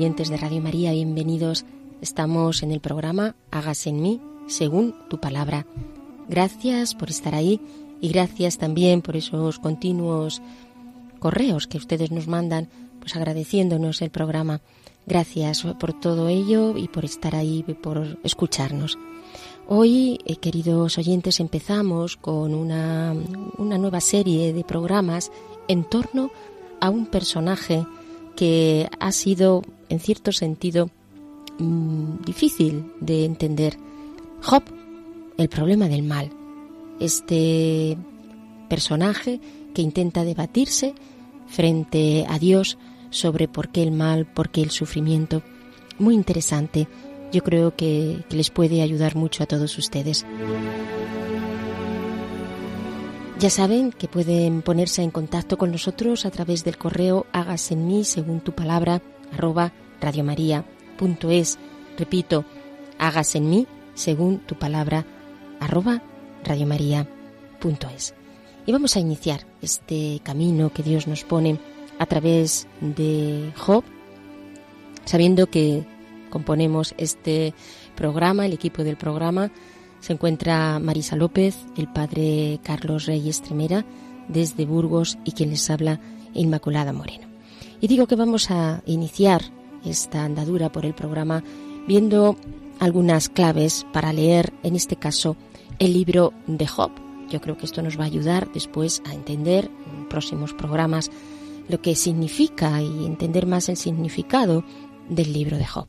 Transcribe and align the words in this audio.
Oyentes 0.00 0.30
de 0.30 0.38
Radio 0.38 0.62
María, 0.62 0.92
bienvenidos. 0.92 1.66
Estamos 2.00 2.62
en 2.62 2.72
el 2.72 2.80
programa 2.80 3.34
Hágase 3.50 3.90
en 3.90 4.00
mí 4.00 4.18
según 4.46 4.94
tu 5.10 5.20
palabra. 5.20 5.66
Gracias 6.26 6.94
por 6.94 7.10
estar 7.10 7.34
ahí 7.34 7.60
y 8.00 8.08
gracias 8.08 8.56
también 8.56 9.02
por 9.02 9.14
esos 9.14 9.58
continuos 9.58 10.40
correos 11.18 11.66
que 11.66 11.76
ustedes 11.76 12.10
nos 12.12 12.28
mandan, 12.28 12.70
pues 12.98 13.14
agradeciéndonos 13.14 14.00
el 14.00 14.08
programa. 14.08 14.62
Gracias 15.04 15.66
por 15.78 15.92
todo 15.92 16.28
ello 16.28 16.78
y 16.78 16.88
por 16.88 17.04
estar 17.04 17.36
ahí, 17.36 17.62
por 17.82 18.18
escucharnos. 18.24 18.96
Hoy, 19.68 20.18
eh, 20.24 20.36
queridos 20.36 20.96
oyentes, 20.96 21.40
empezamos 21.40 22.16
con 22.16 22.54
una, 22.54 23.14
una 23.58 23.76
nueva 23.76 24.00
serie 24.00 24.54
de 24.54 24.64
programas 24.64 25.30
en 25.68 25.84
torno 25.84 26.30
a 26.80 26.88
un 26.88 27.04
personaje 27.04 27.84
que 28.36 28.88
ha 29.00 29.12
sido, 29.12 29.62
en 29.88 30.00
cierto 30.00 30.32
sentido, 30.32 30.90
mm, 31.58 32.24
difícil 32.24 32.92
de 33.00 33.24
entender. 33.24 33.76
Job, 34.42 34.62
el 35.36 35.48
problema 35.48 35.88
del 35.88 36.02
mal. 36.02 36.30
Este 36.98 37.96
personaje 38.68 39.40
que 39.74 39.82
intenta 39.82 40.24
debatirse 40.24 40.94
frente 41.46 42.26
a 42.28 42.38
Dios 42.38 42.78
sobre 43.10 43.48
por 43.48 43.68
qué 43.68 43.82
el 43.82 43.92
mal, 43.92 44.26
por 44.26 44.50
qué 44.50 44.62
el 44.62 44.70
sufrimiento. 44.70 45.42
Muy 45.98 46.14
interesante. 46.14 46.88
Yo 47.32 47.42
creo 47.42 47.76
que, 47.76 48.24
que 48.28 48.36
les 48.36 48.50
puede 48.50 48.82
ayudar 48.82 49.16
mucho 49.16 49.42
a 49.42 49.46
todos 49.46 49.76
ustedes. 49.78 50.24
Ya 53.40 53.48
saben 53.48 53.90
que 53.90 54.06
pueden 54.06 54.60
ponerse 54.60 55.00
en 55.00 55.10
contacto 55.10 55.56
con 55.56 55.72
nosotros 55.72 56.26
a 56.26 56.30
través 56.30 56.62
del 56.62 56.76
correo 56.76 57.24
hágase 57.32 57.72
en 57.72 57.86
mí 57.86 58.04
según 58.04 58.42
tu 58.42 58.52
palabra 58.52 59.00
arroba 59.32 59.72
radiomaria.es. 59.98 61.58
Repito, 61.96 62.44
hágase 62.98 63.38
en 63.38 63.48
mí 63.48 63.66
según 63.94 64.40
tu 64.40 64.56
palabra 64.56 65.06
arroba 65.58 66.02
radiomaria.es. 66.44 68.14
Y 68.66 68.72
vamos 68.72 68.96
a 68.96 69.00
iniciar 69.00 69.46
este 69.62 70.20
camino 70.22 70.70
que 70.70 70.82
Dios 70.82 71.06
nos 71.06 71.24
pone 71.24 71.58
a 71.98 72.04
través 72.04 72.68
de 72.82 73.54
Job, 73.56 73.84
sabiendo 75.06 75.46
que 75.46 75.86
componemos 76.28 76.94
este 76.98 77.54
programa, 77.96 78.44
el 78.44 78.52
equipo 78.52 78.84
del 78.84 78.98
programa, 78.98 79.50
se 80.00 80.12
encuentra 80.12 80.78
Marisa 80.78 81.16
López, 81.16 81.56
el 81.76 81.88
padre 81.88 82.60
Carlos 82.62 83.06
Reyes 83.06 83.42
Tremera, 83.42 83.84
desde 84.28 84.66
Burgos, 84.66 85.18
y 85.24 85.32
quien 85.32 85.50
les 85.50 85.68
habla, 85.70 86.00
Inmaculada 86.34 86.92
Moreno. 86.92 87.26
Y 87.80 87.88
digo 87.88 88.06
que 88.06 88.16
vamos 88.16 88.50
a 88.50 88.82
iniciar 88.86 89.42
esta 89.84 90.24
andadura 90.24 90.70
por 90.70 90.84
el 90.84 90.94
programa 90.94 91.42
viendo 91.86 92.36
algunas 92.78 93.28
claves 93.28 93.86
para 93.92 94.12
leer, 94.12 94.52
en 94.62 94.76
este 94.76 94.96
caso, 94.96 95.36
el 95.78 95.92
libro 95.92 96.32
de 96.46 96.66
Job. 96.66 96.90
Yo 97.30 97.40
creo 97.40 97.56
que 97.56 97.66
esto 97.66 97.82
nos 97.82 97.98
va 97.98 98.04
a 98.04 98.06
ayudar 98.06 98.50
después 98.52 99.02
a 99.06 99.14
entender 99.14 99.70
en 99.92 100.08
próximos 100.08 100.52
programas 100.52 101.10
lo 101.68 101.80
que 101.80 101.94
significa 101.94 102.82
y 102.82 103.06
entender 103.06 103.46
más 103.46 103.68
el 103.68 103.76
significado 103.76 104.64
del 105.08 105.32
libro 105.32 105.56
de 105.56 105.66
Job. 105.66 105.88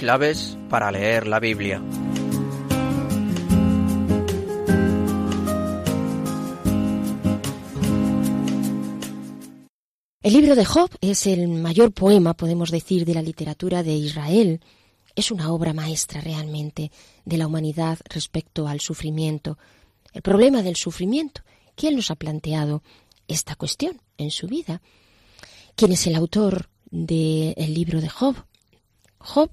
Claves 0.00 0.56
para 0.70 0.90
leer 0.90 1.26
la 1.26 1.38
Biblia. 1.40 1.82
El 10.22 10.32
libro 10.32 10.56
de 10.56 10.64
Job 10.64 10.88
es 11.02 11.26
el 11.26 11.48
mayor 11.48 11.92
poema, 11.92 12.32
podemos 12.32 12.70
decir, 12.70 13.04
de 13.04 13.12
la 13.12 13.20
literatura 13.20 13.82
de 13.82 13.92
Israel. 13.92 14.62
Es 15.14 15.30
una 15.30 15.52
obra 15.52 15.74
maestra 15.74 16.22
realmente 16.22 16.90
de 17.26 17.36
la 17.36 17.46
humanidad 17.46 17.98
respecto 18.06 18.68
al 18.68 18.80
sufrimiento. 18.80 19.58
El 20.14 20.22
problema 20.22 20.62
del 20.62 20.76
sufrimiento. 20.76 21.42
¿Quién 21.74 21.96
nos 21.96 22.10
ha 22.10 22.14
planteado 22.14 22.82
esta 23.28 23.54
cuestión 23.54 24.00
en 24.16 24.30
su 24.30 24.46
vida? 24.46 24.80
¿Quién 25.76 25.92
es 25.92 26.06
el 26.06 26.14
autor 26.14 26.70
del 26.90 27.74
libro 27.74 28.00
de 28.00 28.08
Job? 28.08 28.46
Job 29.18 29.50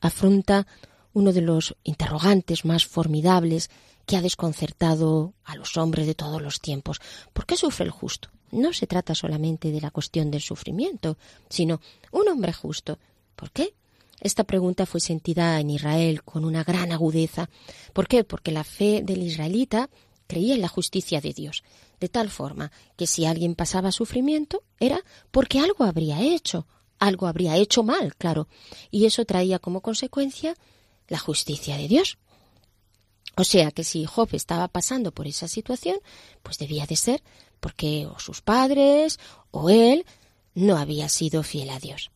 afronta 0.00 0.66
uno 1.12 1.32
de 1.32 1.40
los 1.40 1.76
interrogantes 1.82 2.64
más 2.64 2.86
formidables 2.86 3.70
que 4.06 4.16
ha 4.16 4.22
desconcertado 4.22 5.34
a 5.44 5.56
los 5.56 5.76
hombres 5.76 6.06
de 6.06 6.14
todos 6.14 6.42
los 6.42 6.60
tiempos. 6.60 7.00
¿Por 7.32 7.46
qué 7.46 7.56
sufre 7.56 7.84
el 7.84 7.90
justo? 7.90 8.28
No 8.50 8.72
se 8.72 8.86
trata 8.86 9.14
solamente 9.14 9.70
de 9.70 9.80
la 9.80 9.90
cuestión 9.90 10.30
del 10.30 10.40
sufrimiento, 10.40 11.16
sino 11.48 11.80
un 12.10 12.28
hombre 12.28 12.52
justo. 12.52 12.98
¿Por 13.36 13.50
qué? 13.50 13.74
Esta 14.20 14.44
pregunta 14.44 14.84
fue 14.86 15.00
sentida 15.00 15.58
en 15.60 15.70
Israel 15.70 16.22
con 16.24 16.44
una 16.44 16.64
gran 16.64 16.92
agudeza. 16.92 17.48
¿Por 17.92 18.06
qué? 18.06 18.24
Porque 18.24 18.52
la 18.52 18.64
fe 18.64 19.02
del 19.02 19.22
israelita 19.22 19.88
creía 20.26 20.54
en 20.54 20.60
la 20.60 20.68
justicia 20.68 21.20
de 21.20 21.32
Dios, 21.32 21.64
de 22.00 22.08
tal 22.08 22.30
forma 22.30 22.70
que 22.96 23.06
si 23.06 23.24
alguien 23.24 23.54
pasaba 23.54 23.92
sufrimiento 23.92 24.62
era 24.78 25.02
porque 25.30 25.58
algo 25.58 25.84
habría 25.84 26.20
hecho, 26.20 26.66
algo 27.00 27.26
habría 27.26 27.56
hecho 27.56 27.82
mal, 27.82 28.14
claro, 28.16 28.46
y 28.90 29.06
eso 29.06 29.24
traía 29.24 29.58
como 29.58 29.80
consecuencia 29.80 30.54
la 31.08 31.18
justicia 31.18 31.76
de 31.76 31.88
Dios. 31.88 32.18
O 33.36 33.44
sea 33.44 33.70
que 33.70 33.84
si 33.84 34.04
Job 34.04 34.28
estaba 34.32 34.68
pasando 34.68 35.12
por 35.12 35.26
esa 35.26 35.48
situación, 35.48 35.98
pues 36.42 36.58
debía 36.58 36.86
de 36.86 36.96
ser 36.96 37.22
porque 37.58 38.06
o 38.06 38.18
sus 38.18 38.42
padres 38.42 39.18
o 39.50 39.70
él 39.70 40.04
no 40.54 40.76
había 40.76 41.08
sido 41.08 41.42
fiel 41.42 41.70
a 41.70 41.78
Dios. 41.78 42.10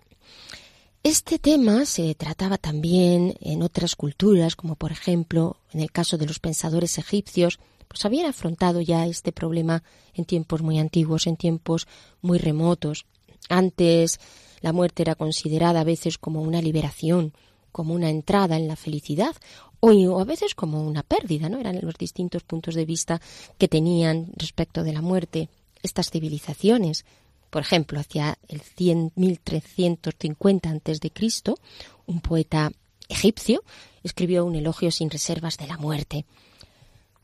Este 1.03 1.39
tema 1.39 1.85
se 1.85 2.15
trataba 2.15 2.57
también 2.57 3.35
en 3.41 3.63
otras 3.63 3.95
culturas, 3.95 4.57
como 4.57 4.75
por 4.75 4.91
ejemplo 4.91 5.59
en 5.73 5.81
el 5.81 5.93
caso 5.93 6.17
de 6.17 6.27
los 6.27 6.41
pensadores 6.41 6.99
egipcios, 6.99 7.59
pues 7.89 8.05
habían 8.05 8.27
afrontado 8.27 8.81
ya 8.81 9.07
este 9.07 9.31
problema 9.31 9.83
en 10.15 10.25
tiempos 10.25 10.63
muy 10.63 10.79
antiguos, 10.79 11.27
en 11.27 11.37
tiempos 11.37 11.87
muy 12.23 12.39
remotos. 12.39 13.05
Antes 13.49 14.21
la 14.61 14.73
muerte 14.73 15.03
era 15.03 15.15
considerada 15.15 15.81
a 15.81 15.85
veces 15.85 16.19
como 16.19 16.43
una 16.43 16.63
liberación, 16.63 17.35
como 17.73 17.95
una 17.95 18.11
entrada 18.11 18.57
en 18.57 18.69
la 18.69 18.77
felicidad 18.77 19.37
o 19.81 20.21
a 20.21 20.25
veces 20.25 20.55
como 20.55 20.83
una 20.83 21.03
pérdida, 21.03 21.49
¿no? 21.51 21.59
Eran 21.59 21.79
los 21.83 21.97
distintos 21.97 22.43
puntos 22.43 22.75
de 22.75 22.87
vista 22.87 23.21
que 23.59 23.69
tenían 23.69 24.29
respecto 24.37 24.83
de 24.83 24.95
la 24.95 25.03
muerte 25.03 25.51
estas 25.83 26.11
civilizaciones. 26.11 27.05
Por 27.51 27.61
ejemplo, 27.61 28.01
hacia 28.01 28.39
el 28.49 28.63
100, 28.63 29.13
1350 29.15 30.71
antes 30.71 31.01
de 31.01 31.11
Cristo, 31.11 31.59
un 32.07 32.21
poeta 32.21 32.73
egipcio 33.09 33.63
escribió 34.03 34.47
un 34.47 34.55
elogio 34.55 34.91
sin 34.91 35.11
reservas 35.11 35.59
de 35.59 35.67
la 35.67 35.77
muerte. 35.77 36.25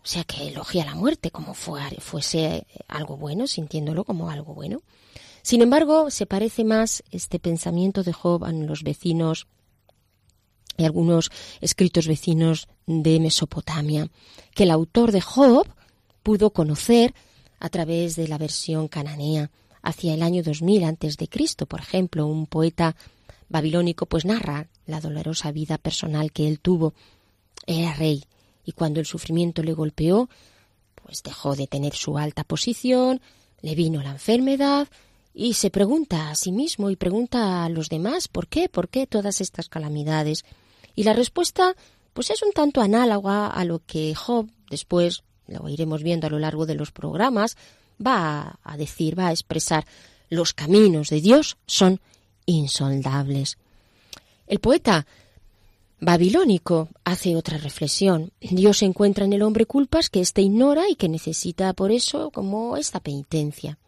o 0.05 0.06
sea 0.06 0.25
que 0.25 0.49
elogia 0.49 0.84
la 0.84 0.94
muerte 0.94 1.31
como 1.31 1.55
fuese 1.55 2.67
algo 2.88 3.17
bueno, 3.17 3.46
sintiéndolo 3.46 4.05
como 4.05 4.28
algo 4.28 4.55
bueno. 4.55 4.82
Sin 5.42 5.62
embargo, 5.62 6.10
se 6.10 6.26
parece 6.26 6.64
más 6.64 7.02
este 7.10 7.38
pensamiento 7.38 8.02
de 8.02 8.12
Job 8.12 8.44
a 8.44 8.52
los 8.52 8.82
vecinos 8.82 9.46
y 10.76 10.84
algunos 10.84 11.31
escritos 11.60 12.06
vecinos 12.06 12.69
de 12.87 13.20
Mesopotamia, 13.20 14.08
que 14.54 14.64
el 14.64 14.70
autor 14.70 15.12
de 15.12 15.20
Job 15.20 15.66
pudo 16.22 16.50
conocer 16.50 17.14
a 17.58 17.69
través 17.69 18.16
de 18.16 18.28
la 18.28 18.38
versión 18.38 18.88
cananea 18.88 19.50
hacia 19.82 20.14
el 20.14 20.22
año 20.22 20.42
2000 20.42 20.84
antes 20.84 21.16
de 21.16 21.28
Cristo, 21.28 21.66
por 21.66 21.81
ejemplo, 21.81 22.26
un 22.26 22.46
poeta 22.46 22.96
babilónico 23.48 24.06
pues 24.06 24.25
narra 24.25 24.69
la 24.86 25.00
dolorosa 25.00 25.52
vida 25.52 25.76
personal 25.76 26.32
que 26.32 26.48
él 26.48 26.60
tuvo. 26.60 26.94
Era 27.66 27.94
rey 27.94 28.25
y 28.64 28.72
cuando 28.72 29.00
el 29.00 29.06
sufrimiento 29.06 29.62
le 29.62 29.72
golpeó, 29.72 30.28
pues 30.94 31.22
dejó 31.22 31.56
de 31.56 31.66
tener 31.66 31.94
su 31.94 32.16
alta 32.16 32.44
posición, 32.44 33.20
le 33.60 33.75
vino 33.75 34.02
la 34.02 34.12
enfermedad 34.12 34.88
y 35.35 35.55
se 35.55 35.71
pregunta 35.71 36.31
a 36.31 36.35
sí 36.35 36.53
mismo 36.53 36.91
y 36.91 36.97
pregunta 36.97 37.65
a 37.65 37.69
los 37.69 37.88
demás 37.88 38.29
¿por 38.29 38.49
qué? 38.49 38.69
¿Por 38.69 38.88
qué 38.88 39.06
todas 39.06 39.41
estas 39.41 39.69
calamidades? 39.69 40.44
Y 40.94 41.05
la 41.05 41.12
respuesta 41.12 41.77
pues 42.12 42.31
es 42.31 42.43
un 42.43 42.53
tanto 42.53 42.81
análoga 42.81 43.47
a 43.47 43.65
lo 43.65 43.81
que 43.87 44.15
Job 44.15 44.49
después, 44.69 45.23
lo 45.47 45.69
iremos 45.69 46.03
viendo 46.03 46.27
a 46.27 46.31
lo 46.31 46.38
largo 46.38 46.67
de 46.67 46.75
los 46.75 46.93
programas, 46.93 47.56
va 48.05 48.59
a 48.62 48.77
decir, 48.77 49.19
va 49.19 49.29
a 49.29 49.32
expresar 49.32 49.85
los 50.31 50.55
caminos 50.55 51.11
de 51.11 51.21
Dios 51.21 51.59
son 51.67 52.00
insondables. 52.47 53.59
El 54.47 54.61
poeta 54.61 55.06
babilónico 56.00 56.88
hace 57.05 57.37
otra 57.37 57.59
reflexión. 57.59 58.32
Dios 58.41 58.82
encuentra 58.82 59.25
en 59.25 59.32
el 59.32 59.43
hombre 59.43 59.67
culpas 59.67 60.09
que 60.09 60.21
éste 60.21 60.43
ignora 60.43 60.88
y 60.88 60.94
que 60.94 61.09
necesita 61.09 61.73
por 61.75 61.91
eso 61.91 62.31
como 62.31 62.77
esta 62.77 63.00
penitencia. 63.00 63.79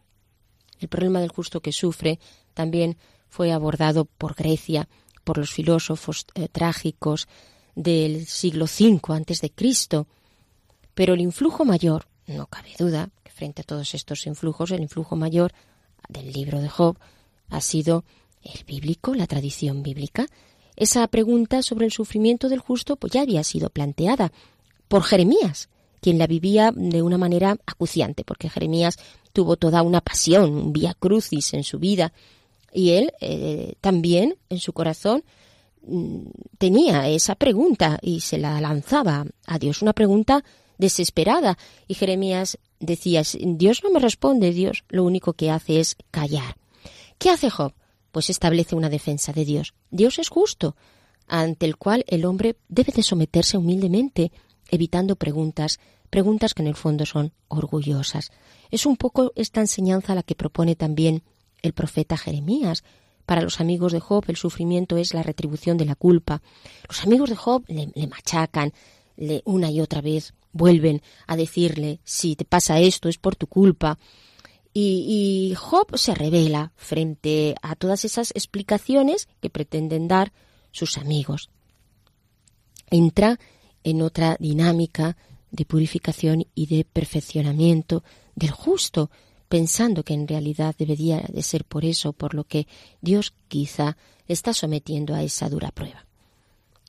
El 0.83 0.89
problema 0.89 1.21
del 1.21 1.31
justo 1.31 1.61
que 1.61 1.71
sufre 1.71 2.19
también 2.53 2.97
fue 3.29 3.53
abordado 3.53 4.03
por 4.03 4.35
Grecia, 4.35 4.89
por 5.23 5.37
los 5.37 5.49
filósofos 5.49 6.25
eh, 6.35 6.49
trágicos 6.49 7.29
del 7.73 8.25
siglo 8.25 8.65
V 8.65 8.99
antes 9.13 9.39
de 9.39 9.49
Cristo. 9.49 10.07
Pero 10.93 11.13
el 11.13 11.21
influjo 11.21 11.63
mayor, 11.63 12.09
no 12.27 12.47
cabe 12.47 12.71
duda, 12.77 13.11
que 13.23 13.31
frente 13.31 13.61
a 13.61 13.63
todos 13.63 13.93
estos 13.93 14.27
influjos, 14.27 14.71
el 14.71 14.81
influjo 14.81 15.15
mayor 15.15 15.53
del 16.09 16.33
libro 16.33 16.59
de 16.59 16.67
Job 16.67 16.99
ha 17.49 17.61
sido 17.61 18.03
el 18.41 18.65
bíblico, 18.65 19.15
la 19.15 19.25
tradición 19.25 19.83
bíblica. 19.83 20.27
Esa 20.75 21.07
pregunta 21.07 21.61
sobre 21.61 21.85
el 21.85 21.93
sufrimiento 21.93 22.49
del 22.49 22.59
justo 22.59 22.97
pues 22.97 23.13
ya 23.13 23.21
había 23.21 23.45
sido 23.45 23.69
planteada 23.69 24.33
por 24.89 25.03
Jeremías, 25.03 25.69
quien 26.03 26.19
la 26.19 26.27
vivía 26.27 26.71
de 26.75 27.01
una 27.01 27.17
manera 27.17 27.57
acuciante, 27.65 28.23
porque 28.23 28.49
Jeremías 28.49 28.97
tuvo 29.31 29.55
toda 29.55 29.81
una 29.81 30.01
pasión, 30.01 30.53
un 30.53 30.73
vía 30.73 30.93
crucis 30.93 31.53
en 31.53 31.63
su 31.63 31.79
vida, 31.79 32.13
y 32.71 32.91
él 32.91 33.13
eh, 33.21 33.73
también 33.81 34.35
en 34.49 34.59
su 34.59 34.73
corazón 34.73 35.23
mm, 35.87 36.25
tenía 36.57 37.07
esa 37.07 37.35
pregunta 37.35 37.99
y 38.01 38.19
se 38.19 38.37
la 38.37 38.59
lanzaba 38.59 39.25
a 39.47 39.59
Dios, 39.59 39.81
una 39.81 39.93
pregunta 39.93 40.43
desesperada. 40.77 41.57
Y 41.87 41.93
Jeremías 41.93 42.57
decía, 42.79 43.23
Dios 43.39 43.81
no 43.83 43.89
me 43.89 43.99
responde, 43.99 44.51
Dios 44.51 44.83
lo 44.89 45.03
único 45.03 45.33
que 45.33 45.49
hace 45.49 45.79
es 45.79 45.95
callar. 46.11 46.57
¿Qué 47.17 47.29
hace 47.29 47.49
Job? 47.49 47.73
pues 48.13 48.29
establece 48.29 48.75
una 48.75 48.89
defensa 48.89 49.33
de 49.33 49.43
Dios. 49.43 49.73
Dios 49.89 50.19
es 50.19 50.29
justo, 50.29 50.75
ante 51.27 51.65
el 51.65 51.77
cual 51.77 52.05
el 52.07 52.25
hombre 52.25 52.57
debe 52.69 52.93
de 52.93 53.01
someterse 53.01 53.57
humildemente, 53.57 54.31
evitando 54.73 55.15
preguntas, 55.15 55.79
preguntas 56.09 56.55
que 56.55 56.63
en 56.63 56.67
el 56.67 56.75
fondo 56.75 57.05
son 57.05 57.31
orgullosas. 57.47 58.31
Es 58.71 58.87
un 58.87 58.97
poco 58.97 59.31
esta 59.35 59.61
enseñanza 59.61 60.15
la 60.15 60.23
que 60.23 60.33
propone 60.33 60.75
también 60.75 61.21
el 61.61 61.73
profeta 61.73 62.17
Jeremías. 62.17 62.83
Para 63.27 63.43
los 63.43 63.61
amigos 63.61 63.91
de 63.93 63.99
Job 63.99 64.25
el 64.27 64.35
sufrimiento 64.35 64.97
es 64.97 65.13
la 65.13 65.21
retribución 65.21 65.77
de 65.77 65.85
la 65.85 65.95
culpa. 65.95 66.41
Los 66.87 67.03
amigos 67.03 67.29
de 67.29 67.35
Job 67.35 67.63
le, 67.67 67.91
machacan, 68.07 68.73
le, 69.15 69.43
una 69.45 69.69
y 69.69 69.79
otra 69.79 70.01
vez 70.01 70.33
vuelven 70.53 71.03
a 71.27 71.35
decirle 71.35 71.99
si 72.03 72.35
te 72.35 72.45
pasa 72.45 72.79
esto 72.79 73.09
es 73.09 73.19
por 73.19 73.35
tu 73.35 73.45
culpa. 73.45 73.99
Y, 74.75 75.53
Job 75.55 75.95
se 75.99 76.15
revela 76.15 76.71
frente 76.75 77.53
a 77.61 77.75
todas 77.75 78.05
esas 78.05 78.31
explicaciones 78.31 79.29
que 79.39 79.51
pretenden 79.51 80.07
dar 80.07 80.33
sus 80.71 80.97
amigos. 80.97 81.51
Entra 82.89 83.39
en 83.83 84.01
otra 84.01 84.37
dinámica 84.39 85.17
de 85.51 85.65
purificación 85.65 86.45
y 86.55 86.65
de 86.65 86.83
perfeccionamiento 86.83 88.03
del 88.35 88.51
justo, 88.51 89.11
pensando 89.47 90.03
que 90.03 90.13
en 90.13 90.27
realidad 90.27 90.75
debería 90.77 91.23
de 91.31 91.43
ser 91.43 91.63
por 91.63 91.85
eso 91.85 92.13
por 92.13 92.33
lo 92.33 92.43
que 92.43 92.67
Dios 93.01 93.33
quizá 93.47 93.97
está 94.27 94.53
sometiendo 94.53 95.13
a 95.13 95.21
esa 95.21 95.49
dura 95.49 95.71
prueba. 95.71 96.05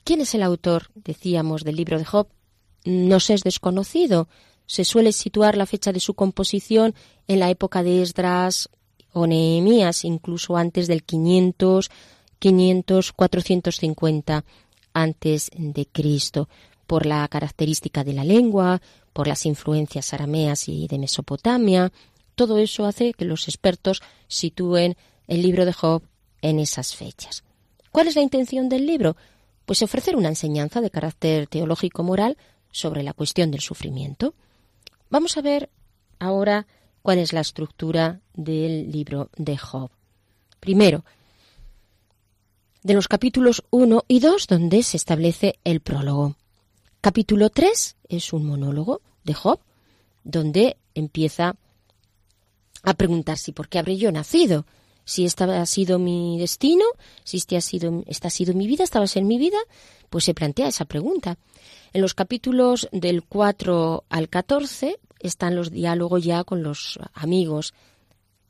¿Quién 0.03 0.21
es 0.21 0.33
el 0.35 0.43
autor, 0.43 0.89
decíamos, 0.95 1.63
del 1.63 1.75
libro 1.75 1.97
de 1.97 2.05
Job? 2.05 2.27
Nos 2.85 3.29
es 3.29 3.41
desconocido, 3.41 4.27
se 4.67 4.83
suele 4.83 5.11
situar 5.11 5.57
la 5.57 5.65
fecha 5.65 5.91
de 5.91 5.99
su 5.99 6.13
composición 6.13 6.95
en 7.27 7.39
la 7.39 7.49
época 7.49 7.83
de 7.83 8.01
Esdras 8.01 8.69
o 9.13 9.27
Nehemías, 9.27 10.03
incluso 10.03 10.57
antes 10.57 10.87
del 10.87 11.03
500, 11.03 11.89
500, 12.39 13.13
450 13.13 14.45
antes 14.93 15.51
de 15.55 15.85
Cristo, 15.85 16.49
por 16.87 17.05
la 17.05 17.27
característica 17.27 18.03
de 18.03 18.13
la 18.13 18.23
lengua, 18.23 18.81
por 19.13 19.27
las 19.27 19.45
influencias 19.45 20.13
arameas 20.13 20.67
y 20.67 20.87
de 20.87 20.99
Mesopotamia. 20.99 21.91
Todo 22.35 22.57
eso 22.57 22.85
hace 22.85 23.13
que 23.13 23.25
los 23.25 23.47
expertos 23.47 24.01
sitúen 24.27 24.95
el 25.27 25.41
libro 25.41 25.65
de 25.65 25.73
Job 25.73 26.03
en 26.41 26.59
esas 26.59 26.95
fechas. 26.95 27.43
¿Cuál 27.91 28.07
es 28.07 28.15
la 28.15 28.21
intención 28.21 28.69
del 28.69 28.85
libro? 28.85 29.15
Pues 29.65 29.81
ofrecer 29.81 30.15
una 30.15 30.29
enseñanza 30.29 30.81
de 30.81 30.91
carácter 30.91 31.47
teológico-moral 31.47 32.37
sobre 32.71 33.03
la 33.03 33.13
cuestión 33.13 33.51
del 33.51 33.61
sufrimiento. 33.61 34.33
Vamos 35.09 35.37
a 35.37 35.41
ver 35.41 35.69
ahora 36.19 36.67
cuál 37.01 37.19
es 37.19 37.33
la 37.33 37.41
estructura 37.41 38.19
del 38.33 38.91
libro 38.91 39.29
de 39.37 39.57
Job. 39.57 39.91
Primero, 40.59 41.05
de 42.83 42.93
los 42.93 43.07
capítulos 43.07 43.63
1 43.71 44.03
y 44.07 44.19
2, 44.19 44.47
donde 44.47 44.83
se 44.83 44.97
establece 44.97 45.57
el 45.63 45.79
prólogo. 45.79 46.35
Capítulo 47.05 47.51
3 47.51 47.97
es 48.09 48.33
un 48.33 48.47
monólogo 48.47 48.99
de 49.23 49.35
Job, 49.35 49.59
donde 50.23 50.77
empieza 50.95 51.55
a 52.81 52.93
preguntar 52.95 53.37
si 53.37 53.51
por 53.51 53.69
qué 53.69 53.77
habré 53.77 53.97
yo 53.97 54.11
nacido, 54.11 54.65
si 55.03 55.23
esta 55.23 55.61
ha 55.61 55.65
sido 55.67 55.99
mi 55.99 56.39
destino, 56.39 56.83
si 57.23 57.37
este 57.37 57.57
ha 57.57 57.61
sido, 57.61 58.03
esta 58.07 58.29
ha 58.29 58.31
sido 58.31 58.55
mi 58.55 58.65
vida, 58.65 58.83
esta 58.83 58.97
va 58.97 59.05
a 59.05 59.07
ser 59.07 59.23
mi 59.23 59.37
vida, 59.37 59.59
pues 60.09 60.23
se 60.23 60.33
plantea 60.33 60.69
esa 60.69 60.85
pregunta. 60.85 61.37
En 61.93 62.01
los 62.01 62.15
capítulos 62.15 62.89
del 62.91 63.21
4 63.21 64.05
al 64.09 64.27
14 64.27 64.97
están 65.19 65.55
los 65.55 65.69
diálogos 65.69 66.23
ya 66.23 66.43
con 66.43 66.63
los 66.63 66.97
amigos 67.13 67.75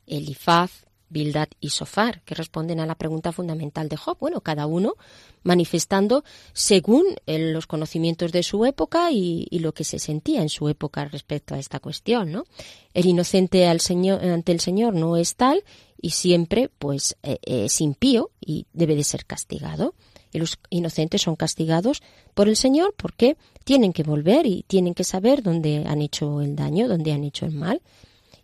Elifaz, 0.07 0.84
Bildad 1.09 1.47
y 1.59 1.69
Sofar, 1.69 2.21
que 2.21 2.35
responden 2.35 2.79
a 2.79 2.85
la 2.85 2.95
pregunta 2.95 3.31
fundamental 3.31 3.89
de 3.89 3.97
Job. 3.97 4.17
Bueno, 4.19 4.41
cada 4.41 4.65
uno 4.65 4.95
manifestando 5.43 6.23
según 6.53 7.05
los 7.25 7.67
conocimientos 7.67 8.31
de 8.31 8.43
su 8.43 8.65
época 8.65 9.11
y, 9.11 9.47
lo 9.59 9.73
que 9.73 9.83
se 9.83 9.99
sentía 9.99 10.41
en 10.41 10.49
su 10.49 10.69
época 10.69 11.05
respecto 11.05 11.55
a 11.55 11.59
esta 11.59 11.79
cuestión, 11.79 12.31
¿no? 12.31 12.45
El 12.93 13.05
inocente 13.05 13.67
al 13.67 13.79
señor, 13.79 14.23
ante 14.23 14.51
el 14.51 14.59
Señor 14.59 14.93
no 14.93 15.17
es 15.17 15.35
tal 15.35 15.63
y 16.01 16.11
siempre, 16.11 16.69
pues, 16.79 17.17
eh, 17.23 17.37
es 17.43 17.81
impío 17.81 18.31
y 18.39 18.67
debe 18.73 18.95
de 18.95 19.03
ser 19.03 19.25
castigado 19.25 19.95
y 20.35 20.39
los 20.39 20.59
inocentes 20.69 21.21
son 21.21 21.37
castigados 21.37 22.03
por 22.33 22.49
el 22.49 22.57
Señor 22.57 22.93
porque 22.97 23.37
tienen 23.63 23.93
que 23.93 24.03
volver 24.03 24.45
y 24.45 24.65
tienen 24.67 24.93
que 24.93 25.05
saber 25.05 25.41
dónde 25.41 25.85
han 25.87 26.01
hecho 26.01 26.41
el 26.41 26.55
daño, 26.55 26.89
dónde 26.89 27.13
han 27.13 27.23
hecho 27.23 27.45
el 27.45 27.53
mal. 27.53 27.81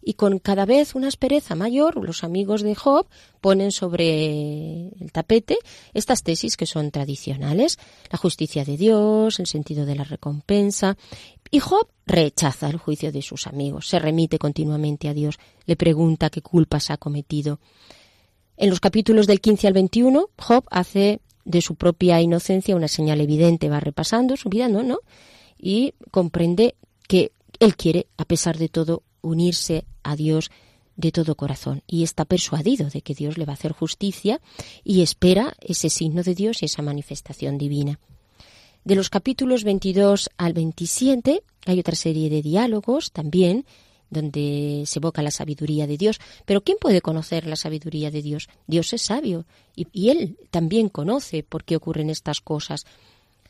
Y 0.04 0.14
con 0.14 0.40
cada 0.40 0.66
vez 0.66 0.96
una 0.96 1.08
aspereza 1.08 1.56
mayor, 1.56 2.04
los 2.04 2.24
amigos 2.24 2.64
de 2.64 2.76
Job 2.76 3.08
ponen 3.40 3.72
sobre 3.72 4.88
el 5.00 5.12
tapete 5.12 5.58
estas 5.94 6.24
tesis 6.24 6.58
que 6.58 6.66
son 6.66 6.92
tradicionales, 6.92 7.78
la 8.12 8.18
justicia 8.18 8.66
de 8.66 8.78
Dios, 8.78 9.40
el 9.40 9.48
sentido 9.48 9.86
de 9.86 9.96
la 9.96 10.04
recompensa. 10.04 10.98
Y 11.52 11.60
Job 11.60 11.88
rechaza 12.06 12.70
el 12.70 12.78
juicio 12.78 13.12
de 13.12 13.22
sus 13.22 13.46
amigos, 13.48 13.88
se 13.88 14.00
remite 14.00 14.40
continuamente 14.40 15.08
a 15.08 15.14
Dios, 15.14 15.38
le 15.66 15.76
pregunta 15.76 16.30
qué 16.30 16.42
culpas 16.42 16.90
ha 16.90 16.98
cometido. 16.98 17.60
En 18.58 18.70
los 18.70 18.80
capítulos 18.80 19.28
del 19.28 19.42
15 19.42 19.68
al 19.68 19.74
21, 19.74 20.30
Job 20.38 20.66
hace 20.72 21.22
de 21.46 21.62
su 21.62 21.76
propia 21.76 22.22
inocencia 22.22 22.76
una 22.76 22.88
señal 22.88 23.22
evidente, 23.22 23.70
va 23.70 23.80
repasando 23.80 24.38
su 24.38 24.50
vida, 24.50 24.68
¿no? 24.68 24.84
¿no? 24.84 25.00
Y 25.58 25.94
comprende 26.12 26.76
que 27.08 27.32
él 27.60 27.76
quiere, 27.76 28.08
a 28.18 28.26
pesar 28.26 28.58
de 28.58 28.70
todo, 28.70 29.04
unirse 29.22 29.86
a 30.04 30.16
Dios 30.16 30.52
de 30.96 31.12
todo 31.12 31.36
corazón 31.36 31.84
y 31.88 32.04
está 32.04 32.26
persuadido 32.26 32.90
de 32.90 33.02
que 33.02 33.16
Dios 33.16 33.38
le 33.38 33.46
va 33.46 33.54
a 33.54 33.56
hacer 33.56 33.72
justicia 33.72 34.42
y 34.84 35.02
espera 35.02 35.56
ese 35.62 35.90
signo 35.90 36.24
de 36.24 36.36
Dios 36.36 36.62
y 36.62 36.66
esa 36.66 36.82
manifestación 36.82 37.58
divina. 37.58 38.00
De 38.84 38.96
los 38.96 39.10
capítulos 39.10 39.64
22 39.64 40.30
al 40.38 40.54
27 40.54 41.44
Hay 41.68 41.80
otra 41.80 41.96
serie 41.96 42.30
de 42.30 42.42
diálogos 42.42 43.12
también 43.12 43.66
donde 44.12 44.84
se 44.86 45.00
evoca 45.00 45.24
la 45.24 45.32
sabiduría 45.32 45.88
de 45.88 45.98
Dios. 45.98 46.20
Pero 46.46 46.62
¿quién 46.62 46.78
puede 46.80 47.02
conocer 47.02 47.48
la 47.48 47.56
sabiduría 47.56 48.12
de 48.12 48.22
Dios? 48.22 48.50
Dios 48.68 48.94
es 48.94 49.04
sabio 49.04 49.46
y, 49.76 50.10
Él 50.10 50.38
también 50.52 50.90
conoce 50.90 51.44
por 51.44 51.64
qué 51.64 51.78
ocurren 51.78 52.10
estas 52.10 52.42
cosas. 52.42 52.86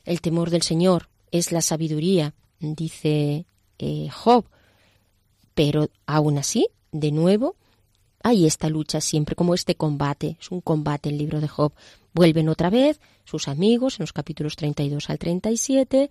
El 0.05 0.21
temor 0.21 0.51
del 0.51 0.61
Señor 0.61 1.09
es 1.31 1.51
la 1.51 1.61
sabiduría, 1.61 2.33
dice 2.59 3.45
eh, 3.79 4.09
Job. 4.09 4.45
Pero 5.53 5.89
aún 6.05 6.37
así, 6.37 6.67
de 6.91 7.11
nuevo, 7.11 7.55
hay 8.23 8.45
esta 8.45 8.69
lucha 8.69 9.01
siempre, 9.01 9.35
como 9.35 9.53
este 9.53 9.75
combate. 9.75 10.37
Es 10.39 10.51
un 10.51 10.61
combate 10.61 11.09
el 11.09 11.17
libro 11.17 11.41
de 11.41 11.47
Job. 11.47 11.73
Vuelven 12.13 12.49
otra 12.49 12.69
vez 12.69 12.99
sus 13.25 13.47
amigos 13.47 13.99
en 13.99 14.03
los 14.03 14.13
capítulos 14.13 14.55
32 14.55 15.09
al 15.09 15.17
37 15.17 16.09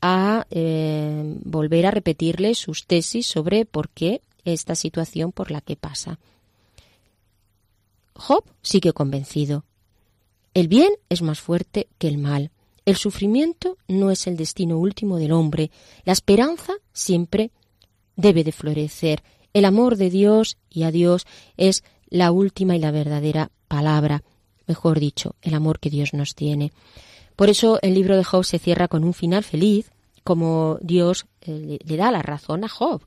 a 0.00 0.46
eh, 0.50 1.36
volver 1.44 1.86
a 1.86 1.90
repetirle 1.90 2.54
sus 2.54 2.86
tesis 2.86 3.26
sobre 3.26 3.64
por 3.64 3.88
qué 3.88 4.22
esta 4.44 4.74
situación 4.74 5.32
por 5.32 5.50
la 5.50 5.60
que 5.60 5.76
pasa. 5.76 6.18
Job 8.14 8.44
sigue 8.62 8.92
convencido. 8.92 9.64
El 10.54 10.68
bien 10.68 10.90
es 11.08 11.22
más 11.22 11.40
fuerte 11.40 11.88
que 11.98 12.08
el 12.08 12.18
mal. 12.18 12.50
El 12.84 12.96
sufrimiento 12.96 13.76
no 13.86 14.10
es 14.10 14.26
el 14.26 14.36
destino 14.36 14.78
último 14.78 15.18
del 15.18 15.32
hombre. 15.32 15.70
La 16.04 16.12
esperanza 16.12 16.72
siempre 16.92 17.50
debe 18.18 18.44
de 18.44 18.52
florecer. 18.52 19.22
El 19.54 19.64
amor 19.64 19.96
de 19.96 20.10
Dios 20.10 20.58
y 20.68 20.82
a 20.82 20.90
Dios 20.90 21.26
es 21.56 21.84
la 22.10 22.32
última 22.32 22.76
y 22.76 22.80
la 22.80 22.90
verdadera 22.90 23.50
palabra. 23.68 24.22
Mejor 24.66 25.00
dicho, 25.00 25.36
el 25.40 25.54
amor 25.54 25.78
que 25.78 25.88
Dios 25.88 26.12
nos 26.12 26.34
tiene. 26.34 26.72
Por 27.36 27.48
eso 27.48 27.78
el 27.80 27.94
libro 27.94 28.16
de 28.16 28.24
Job 28.24 28.44
se 28.44 28.58
cierra 28.58 28.88
con 28.88 29.04
un 29.04 29.14
final 29.14 29.44
feliz, 29.44 29.92
como 30.24 30.78
Dios 30.82 31.26
eh, 31.42 31.78
le 31.82 31.96
da 31.96 32.10
la 32.10 32.20
razón 32.20 32.64
a 32.64 32.68
Job. 32.68 33.02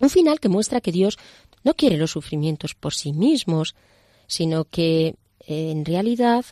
Un 0.00 0.10
final 0.10 0.40
que 0.40 0.48
muestra 0.48 0.80
que 0.80 0.92
Dios 0.92 1.16
no 1.62 1.74
quiere 1.74 1.96
los 1.96 2.10
sufrimientos 2.10 2.74
por 2.74 2.92
sí 2.92 3.12
mismos, 3.12 3.76
sino 4.26 4.64
que 4.64 5.14
eh, 5.46 5.70
en 5.70 5.84
realidad 5.84 6.44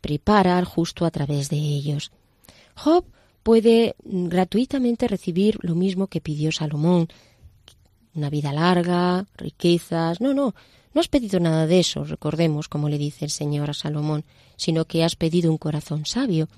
prepara 0.00 0.58
al 0.58 0.64
justo 0.64 1.04
a 1.06 1.12
través 1.12 1.48
de 1.48 1.56
ellos. 1.56 2.10
Job 2.74 3.04
puede 3.42 3.96
gratuitamente 4.04 5.08
recibir 5.08 5.58
lo 5.62 5.74
mismo 5.74 6.06
que 6.06 6.20
pidió 6.20 6.52
Salomón, 6.52 7.08
una 8.14 8.30
vida 8.30 8.52
larga, 8.52 9.26
riquezas. 9.36 10.20
No, 10.20 10.34
no, 10.34 10.54
no 10.94 11.00
has 11.00 11.08
pedido 11.08 11.40
nada 11.40 11.66
de 11.66 11.80
eso, 11.80 12.04
recordemos, 12.04 12.68
como 12.68 12.88
le 12.88 12.98
dice 12.98 13.24
el 13.24 13.30
Señor 13.30 13.70
a 13.70 13.74
Salomón, 13.74 14.24
sino 14.56 14.84
que 14.84 15.04
has 15.04 15.16
pedido 15.16 15.50
un 15.50 15.58
corazón 15.58 16.06
sabio. 16.06 16.48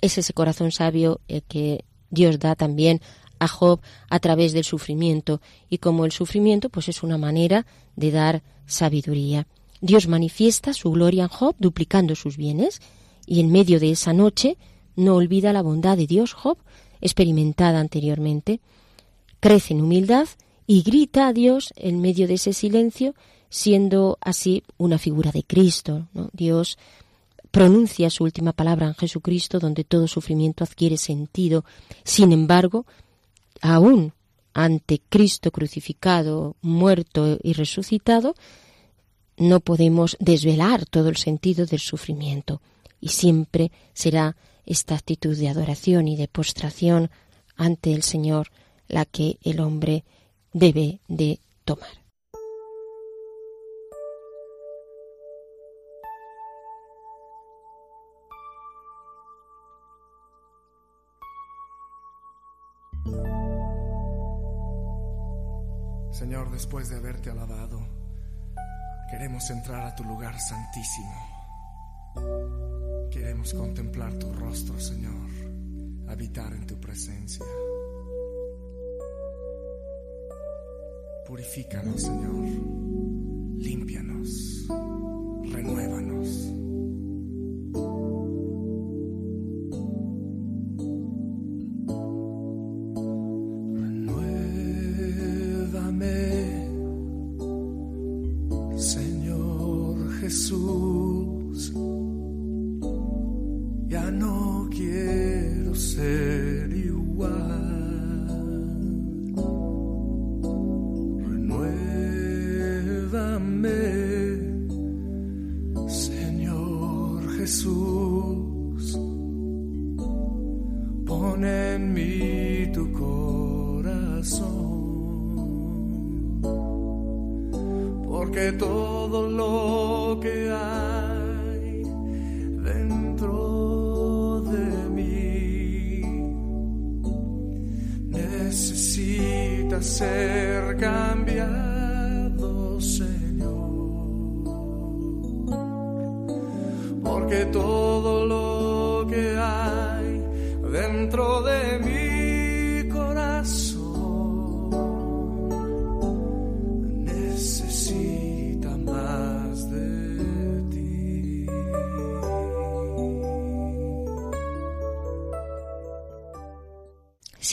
Es 0.00 0.18
ese 0.18 0.32
corazón 0.32 0.72
sabio 0.72 1.20
el 1.28 1.42
que 1.42 1.84
Dios 2.10 2.38
da 2.38 2.54
también 2.54 3.00
a 3.38 3.48
Job 3.48 3.80
a 4.08 4.20
través 4.20 4.52
del 4.52 4.64
sufrimiento, 4.64 5.40
y 5.68 5.78
como 5.78 6.04
el 6.04 6.12
sufrimiento 6.12 6.68
pues 6.68 6.88
es 6.88 7.02
una 7.02 7.18
manera 7.18 7.66
de 7.96 8.10
dar 8.12 8.42
sabiduría. 8.66 9.48
Dios 9.80 10.06
manifiesta 10.06 10.72
su 10.74 10.92
gloria 10.92 11.24
en 11.24 11.28
Job 11.28 11.56
duplicando 11.58 12.14
sus 12.14 12.36
bienes, 12.36 12.80
y 13.26 13.40
en 13.40 13.50
medio 13.50 13.80
de 13.80 13.90
esa 13.90 14.12
noche 14.12 14.56
no 14.96 15.16
olvida 15.16 15.52
la 15.52 15.62
bondad 15.62 15.96
de 15.96 16.06
Dios 16.06 16.32
Job, 16.32 16.58
experimentada 17.00 17.80
anteriormente. 17.80 18.60
Crece 19.40 19.74
en 19.74 19.80
humildad 19.80 20.28
y 20.66 20.82
grita 20.82 21.28
a 21.28 21.32
Dios 21.32 21.72
en 21.76 22.00
medio 22.00 22.28
de 22.28 22.34
ese 22.34 22.52
silencio 22.52 23.14
siendo 23.52 24.16
así 24.22 24.62
una 24.78 24.96
figura 24.96 25.30
de 25.30 25.42
Cristo. 25.42 26.08
Dios 26.32 26.78
pronuncia 27.50 28.08
su 28.08 28.24
última 28.24 28.54
palabra 28.54 28.86
en 28.86 28.94
Jesucristo, 28.94 29.58
donde 29.58 29.84
todo 29.84 30.08
sufrimiento 30.08 30.64
adquiere 30.64 30.96
sentido. 30.96 31.66
Sin 32.02 32.32
embargo, 32.32 32.86
aún 33.60 34.14
ante 34.54 35.02
Cristo 35.06 35.50
crucificado, 35.50 36.56
muerto 36.62 37.38
y 37.42 37.52
resucitado, 37.52 38.34
no 39.36 39.60
podemos 39.60 40.16
desvelar 40.18 40.86
todo 40.86 41.10
el 41.10 41.18
sentido 41.18 41.66
del 41.66 41.80
sufrimiento. 41.80 42.62
Y 43.02 43.08
siempre 43.08 43.70
será 43.92 44.34
esta 44.66 44.94
actitud 44.94 45.36
de 45.36 45.48
adoración 45.48 46.08
y 46.08 46.16
de 46.16 46.28
postración 46.28 47.10
ante 47.56 47.92
el 47.92 48.02
Señor 48.02 48.48
la 48.88 49.04
que 49.04 49.38
el 49.42 49.60
hombre 49.60 50.04
debe 50.52 51.00
de 51.08 51.38
tomar. 51.64 52.02
Señor, 66.12 66.52
después 66.52 66.88
de 66.88 66.96
haberte 66.96 67.30
alabado, 67.30 67.80
queremos 69.10 69.50
entrar 69.50 69.86
a 69.86 69.96
tu 69.96 70.04
lugar 70.04 70.38
santísimo. 70.38 72.51
Queremos 73.12 73.52
contemplar 73.52 74.18
tu 74.18 74.32
rostro, 74.32 74.80
Señor, 74.80 75.28
habitar 76.08 76.50
en 76.54 76.66
tu 76.66 76.80
presencia. 76.80 77.44
Purifícanos, 81.26 82.00
Señor, 82.00 82.46
límpianos, 83.58 84.66
renuévanos. 85.44 86.71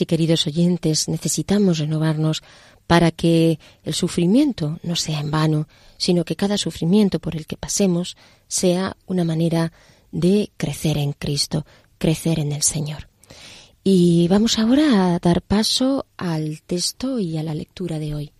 Queridos 0.09 0.47
oyentes, 0.47 1.07
necesitamos 1.07 1.77
renovarnos 1.77 2.41
para 2.87 3.11
que 3.11 3.59
el 3.83 3.93
sufrimiento 3.93 4.79
no 4.81 4.95
sea 4.95 5.19
en 5.19 5.29
vano, 5.29 5.67
sino 5.97 6.25
que 6.25 6.35
cada 6.35 6.57
sufrimiento 6.57 7.19
por 7.19 7.35
el 7.35 7.45
que 7.45 7.57
pasemos 7.57 8.17
sea 8.47 8.97
una 9.05 9.23
manera 9.23 9.71
de 10.11 10.49
crecer 10.57 10.97
en 10.97 11.13
Cristo, 11.13 11.63
crecer 11.99 12.39
en 12.39 12.53
el 12.53 12.63
Señor. 12.63 13.07
Y 13.83 14.27
vamos 14.29 14.57
ahora 14.57 15.13
a 15.13 15.19
dar 15.19 15.43
paso 15.43 16.07
al 16.17 16.63
texto 16.63 17.19
y 17.19 17.37
a 17.37 17.43
la 17.43 17.53
lectura 17.53 17.99
de 17.99 18.15
hoy. 18.15 18.31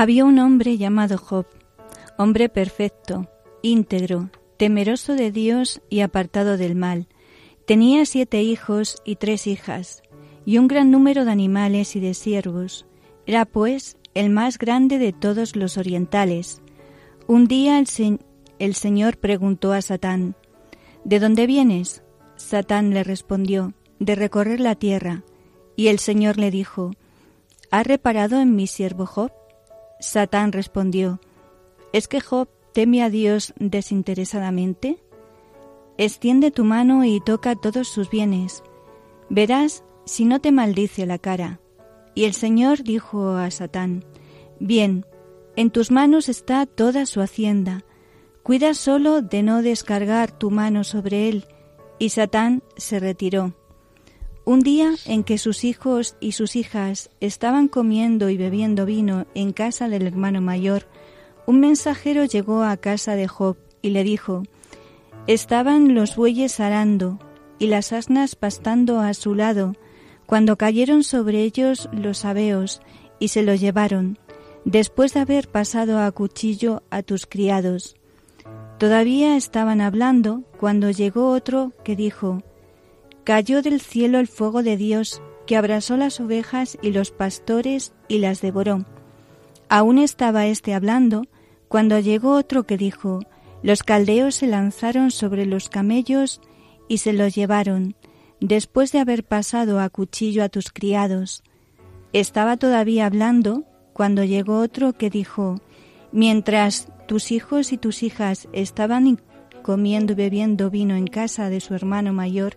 Había 0.00 0.24
un 0.24 0.38
hombre 0.38 0.78
llamado 0.78 1.18
Job, 1.18 1.44
hombre 2.16 2.48
perfecto, 2.48 3.28
íntegro, 3.60 4.30
temeroso 4.56 5.12
de 5.12 5.30
Dios 5.30 5.82
y 5.90 6.00
apartado 6.00 6.56
del 6.56 6.74
mal. 6.74 7.06
Tenía 7.66 8.06
siete 8.06 8.42
hijos 8.42 9.02
y 9.04 9.16
tres 9.16 9.46
hijas, 9.46 10.02
y 10.46 10.56
un 10.56 10.68
gran 10.68 10.90
número 10.90 11.26
de 11.26 11.32
animales 11.32 11.96
y 11.96 12.00
de 12.00 12.14
siervos. 12.14 12.86
Era 13.26 13.44
pues 13.44 13.98
el 14.14 14.30
más 14.30 14.56
grande 14.56 14.96
de 14.96 15.12
todos 15.12 15.54
los 15.54 15.76
orientales. 15.76 16.62
Un 17.26 17.46
día 17.46 17.78
el, 18.58 18.74
Señor 18.74 19.18
preguntó 19.18 19.74
a 19.74 19.82
Satán, 19.82 20.34
¿De 21.04 21.20
dónde 21.20 21.46
vienes? 21.46 22.02
Satán 22.36 22.94
le 22.94 23.04
respondió, 23.04 23.74
de 23.98 24.14
recorrer 24.14 24.60
la 24.60 24.76
tierra. 24.76 25.24
Y 25.76 25.88
el 25.88 25.98
Señor 25.98 26.38
le 26.38 26.50
dijo, 26.50 26.92
¿Has 27.70 27.86
reparado 27.86 28.40
en 28.40 28.56
mi 28.56 28.66
siervo 28.66 29.04
Job? 29.04 29.30
Satán 30.00 30.52
respondió, 30.52 31.20
¿Es 31.92 32.08
que 32.08 32.20
Job 32.20 32.48
teme 32.72 33.02
a 33.02 33.10
Dios 33.10 33.52
desinteresadamente? 33.58 34.98
Extiende 35.98 36.50
tu 36.50 36.64
mano 36.64 37.04
y 37.04 37.20
toca 37.20 37.54
todos 37.54 37.88
sus 37.88 38.10
bienes. 38.10 38.62
Verás 39.28 39.84
si 40.06 40.24
no 40.24 40.40
te 40.40 40.50
maldice 40.50 41.06
la 41.06 41.18
cara. 41.18 41.60
Y 42.14 42.24
el 42.24 42.34
Señor 42.34 42.82
dijo 42.82 43.32
a 43.36 43.50
Satán, 43.50 44.04
Bien, 44.58 45.04
en 45.56 45.70
tus 45.70 45.90
manos 45.90 46.28
está 46.28 46.66
toda 46.66 47.06
su 47.06 47.20
hacienda. 47.20 47.84
Cuida 48.42 48.74
solo 48.74 49.20
de 49.20 49.42
no 49.42 49.62
descargar 49.62 50.36
tu 50.36 50.50
mano 50.50 50.84
sobre 50.84 51.28
él. 51.28 51.46
Y 51.98 52.08
Satán 52.08 52.62
se 52.76 52.98
retiró. 52.98 53.54
Un 54.44 54.60
día 54.60 54.94
en 55.06 55.22
que 55.22 55.38
sus 55.38 55.64
hijos 55.64 56.16
y 56.18 56.32
sus 56.32 56.56
hijas 56.56 57.10
estaban 57.20 57.68
comiendo 57.68 58.30
y 58.30 58.36
bebiendo 58.36 58.86
vino 58.86 59.26
en 59.34 59.52
casa 59.52 59.88
del 59.88 60.06
hermano 60.06 60.40
mayor, 60.40 60.86
un 61.46 61.60
mensajero 61.60 62.24
llegó 62.24 62.62
a 62.62 62.76
casa 62.76 63.16
de 63.16 63.28
Job 63.28 63.56
y 63.82 63.90
le 63.90 64.02
dijo, 64.02 64.44
Estaban 65.26 65.94
los 65.94 66.16
bueyes 66.16 66.58
arando 66.58 67.18
y 67.58 67.66
las 67.66 67.92
asnas 67.92 68.34
pastando 68.34 69.00
a 69.00 69.12
su 69.14 69.34
lado, 69.34 69.74
cuando 70.26 70.56
cayeron 70.56 71.04
sobre 71.04 71.42
ellos 71.42 71.88
los 71.92 72.18
sabeos 72.18 72.80
y 73.18 73.28
se 73.28 73.42
lo 73.42 73.54
llevaron, 73.54 74.18
después 74.64 75.12
de 75.12 75.20
haber 75.20 75.48
pasado 75.48 76.00
a 76.00 76.10
cuchillo 76.12 76.82
a 76.90 77.02
tus 77.02 77.26
criados. 77.26 77.96
Todavía 78.78 79.36
estaban 79.36 79.82
hablando 79.82 80.42
cuando 80.58 80.90
llegó 80.90 81.30
otro 81.30 81.72
que 81.84 81.96
dijo, 81.96 82.42
Cayó 83.24 83.62
del 83.62 83.80
cielo 83.80 84.18
el 84.18 84.28
fuego 84.28 84.62
de 84.62 84.76
Dios 84.76 85.22
que 85.46 85.56
abrasó 85.56 85.96
las 85.96 86.20
ovejas 86.20 86.78
y 86.80 86.90
los 86.90 87.10
pastores 87.10 87.92
y 88.08 88.18
las 88.18 88.40
devoró. 88.40 88.84
Aún 89.68 89.98
estaba 89.98 90.46
éste 90.46 90.74
hablando 90.74 91.24
cuando 91.68 91.98
llegó 91.98 92.34
otro 92.34 92.64
que 92.64 92.76
dijo, 92.76 93.20
Los 93.62 93.82
caldeos 93.82 94.36
se 94.36 94.46
lanzaron 94.46 95.10
sobre 95.10 95.46
los 95.46 95.68
camellos 95.68 96.40
y 96.88 96.98
se 96.98 97.12
los 97.12 97.34
llevaron, 97.34 97.94
después 98.40 98.90
de 98.90 98.98
haber 98.98 99.24
pasado 99.24 99.80
a 99.80 99.88
cuchillo 99.90 100.42
a 100.42 100.48
tus 100.48 100.70
criados. 100.72 101.42
Estaba 102.12 102.56
todavía 102.56 103.06
hablando 103.06 103.64
cuando 103.92 104.24
llegó 104.24 104.58
otro 104.58 104.94
que 104.94 105.10
dijo, 105.10 105.60
Mientras 106.10 106.88
tus 107.06 107.30
hijos 107.30 107.72
y 107.72 107.76
tus 107.76 108.02
hijas 108.02 108.48
estaban 108.52 109.20
comiendo 109.62 110.12
y 110.14 110.16
bebiendo 110.16 110.70
vino 110.70 110.96
en 110.96 111.06
casa 111.06 111.50
de 111.50 111.60
su 111.60 111.74
hermano 111.74 112.12
mayor, 112.12 112.56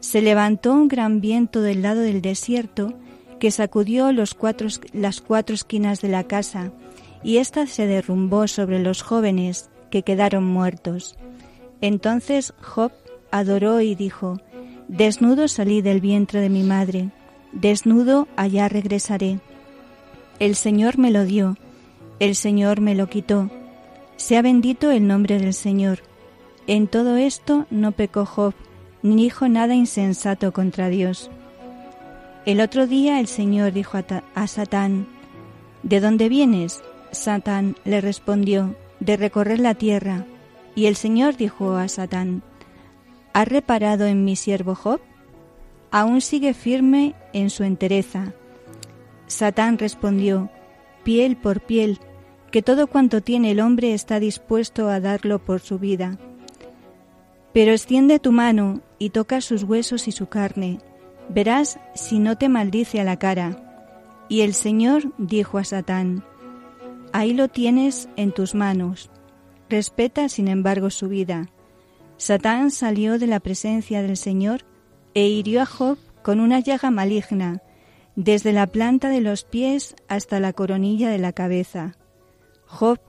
se 0.00 0.22
levantó 0.22 0.72
un 0.72 0.88
gran 0.88 1.20
viento 1.20 1.60
del 1.60 1.82
lado 1.82 2.00
del 2.00 2.22
desierto 2.22 2.94
que 3.38 3.50
sacudió 3.50 4.12
las 4.12 4.34
cuatro 4.34 5.54
esquinas 5.54 6.00
de 6.00 6.08
la 6.08 6.24
casa, 6.24 6.72
y 7.22 7.38
ésta 7.38 7.66
se 7.66 7.86
derrumbó 7.86 8.48
sobre 8.48 8.80
los 8.80 9.02
jóvenes 9.02 9.70
que 9.90 10.02
quedaron 10.02 10.44
muertos. 10.44 11.16
Entonces 11.80 12.54
Job 12.60 12.92
adoró 13.30 13.80
y 13.80 13.94
dijo, 13.94 14.40
Desnudo 14.88 15.48
salí 15.48 15.82
del 15.82 16.00
vientre 16.00 16.40
de 16.40 16.48
mi 16.48 16.62
madre, 16.62 17.10
desnudo 17.52 18.26
allá 18.36 18.68
regresaré. 18.68 19.38
El 20.38 20.54
Señor 20.54 20.98
me 20.98 21.10
lo 21.10 21.24
dio, 21.24 21.56
el 22.20 22.34
Señor 22.34 22.80
me 22.80 22.94
lo 22.94 23.08
quitó. 23.08 23.50
Sea 24.16 24.42
bendito 24.42 24.90
el 24.90 25.06
nombre 25.06 25.38
del 25.38 25.54
Señor. 25.54 26.00
En 26.66 26.88
todo 26.88 27.16
esto 27.16 27.66
no 27.70 27.92
pecó 27.92 28.26
Job, 28.26 28.54
ni 29.02 29.24
dijo 29.24 29.48
nada 29.48 29.74
insensato 29.74 30.52
contra 30.52 30.88
Dios. 30.88 31.30
El 32.46 32.60
otro 32.60 32.86
día 32.86 33.20
el 33.20 33.26
Señor 33.26 33.72
dijo 33.72 33.98
a, 34.34 34.46
Satán, 34.46 35.06
¿De 35.82 36.00
dónde 36.00 36.28
vienes? 36.28 36.82
Satán 37.12 37.76
le 37.84 38.00
respondió, 38.00 38.74
de 39.00 39.16
recorrer 39.16 39.60
la 39.60 39.74
tierra. 39.74 40.24
Y 40.74 40.86
el 40.86 40.96
Señor 40.96 41.36
dijo 41.36 41.76
a 41.76 41.88
Satán, 41.88 42.42
¿Has 43.32 43.48
reparado 43.48 44.06
en 44.06 44.24
mi 44.24 44.34
siervo 44.34 44.74
Job? 44.74 45.00
Aún 45.90 46.20
sigue 46.20 46.54
firme 46.54 47.14
en 47.32 47.50
su 47.50 47.64
entereza. 47.64 48.32
Satán 49.26 49.78
respondió, 49.78 50.50
piel 51.04 51.36
por 51.36 51.60
piel, 51.60 52.00
que 52.50 52.62
todo 52.62 52.86
cuanto 52.86 53.20
tiene 53.20 53.50
el 53.50 53.60
hombre 53.60 53.94
está 53.94 54.20
dispuesto 54.20 54.88
a 54.88 55.00
darlo 55.00 55.38
por 55.38 55.60
su 55.60 55.78
vida. 55.78 56.18
Pero 57.52 57.72
extiende 57.72 58.18
tu 58.18 58.32
mano 58.32 58.80
y 58.98 59.10
toca 59.10 59.40
sus 59.40 59.64
huesos 59.64 60.08
y 60.08 60.12
su 60.12 60.26
carne, 60.26 60.78
verás 61.28 61.78
si 61.94 62.18
no 62.18 62.36
te 62.36 62.48
maldice 62.48 63.00
a 63.00 63.04
la 63.04 63.18
cara. 63.18 63.64
Y 64.28 64.42
el 64.42 64.54
Señor 64.54 65.12
dijo 65.18 65.58
a 65.58 65.64
Satán, 65.64 66.24
Ahí 67.12 67.32
lo 67.32 67.48
tienes 67.48 68.08
en 68.16 68.32
tus 68.32 68.54
manos. 68.54 69.10
Respeta, 69.70 70.28
sin 70.28 70.48
embargo, 70.48 70.90
su 70.90 71.08
vida. 71.08 71.48
Satán 72.16 72.70
salió 72.70 73.18
de 73.18 73.26
la 73.26 73.40
presencia 73.40 74.02
del 74.02 74.16
Señor 74.16 74.64
e 75.14 75.28
hirió 75.28 75.62
a 75.62 75.66
Job 75.66 75.98
con 76.22 76.40
una 76.40 76.60
llaga 76.60 76.90
maligna, 76.90 77.62
desde 78.16 78.52
la 78.52 78.66
planta 78.66 79.08
de 79.08 79.20
los 79.20 79.44
pies 79.44 79.94
hasta 80.08 80.40
la 80.40 80.52
coronilla 80.52 81.08
de 81.10 81.18
la 81.18 81.32
cabeza. 81.32 81.96
Job, 82.66 83.00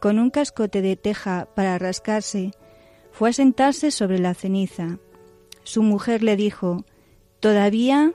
con 0.00 0.18
un 0.18 0.30
cascote 0.30 0.82
de 0.82 0.94
teja 0.94 1.48
para 1.56 1.78
rascarse, 1.78 2.52
fue 3.10 3.30
a 3.30 3.32
sentarse 3.32 3.90
sobre 3.90 4.18
la 4.18 4.34
ceniza. 4.34 4.98
Su 5.68 5.82
mujer 5.82 6.22
le 6.22 6.34
dijo, 6.34 6.86
¿Todavía 7.40 8.14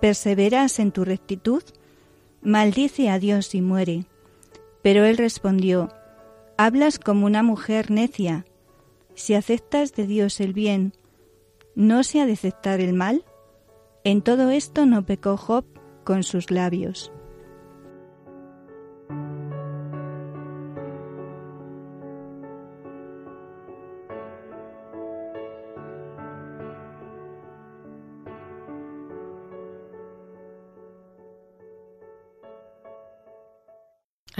perseveras 0.00 0.80
en 0.80 0.90
tu 0.90 1.04
rectitud? 1.04 1.62
Maldice 2.42 3.10
a 3.10 3.20
Dios 3.20 3.54
y 3.54 3.60
muere. 3.60 4.06
Pero 4.82 5.04
él 5.04 5.16
respondió, 5.16 5.90
Hablas 6.56 6.98
como 6.98 7.26
una 7.26 7.44
mujer 7.44 7.92
necia. 7.92 8.44
Si 9.14 9.34
aceptas 9.34 9.92
de 9.92 10.08
Dios 10.08 10.40
el 10.40 10.52
bien, 10.52 10.94
¿no 11.76 12.02
se 12.02 12.20
ha 12.20 12.26
de 12.26 12.32
aceptar 12.32 12.80
el 12.80 12.92
mal? 12.92 13.24
En 14.02 14.20
todo 14.20 14.50
esto 14.50 14.84
no 14.84 15.06
pecó 15.06 15.36
Job 15.36 15.64
con 16.02 16.24
sus 16.24 16.50
labios. 16.50 17.12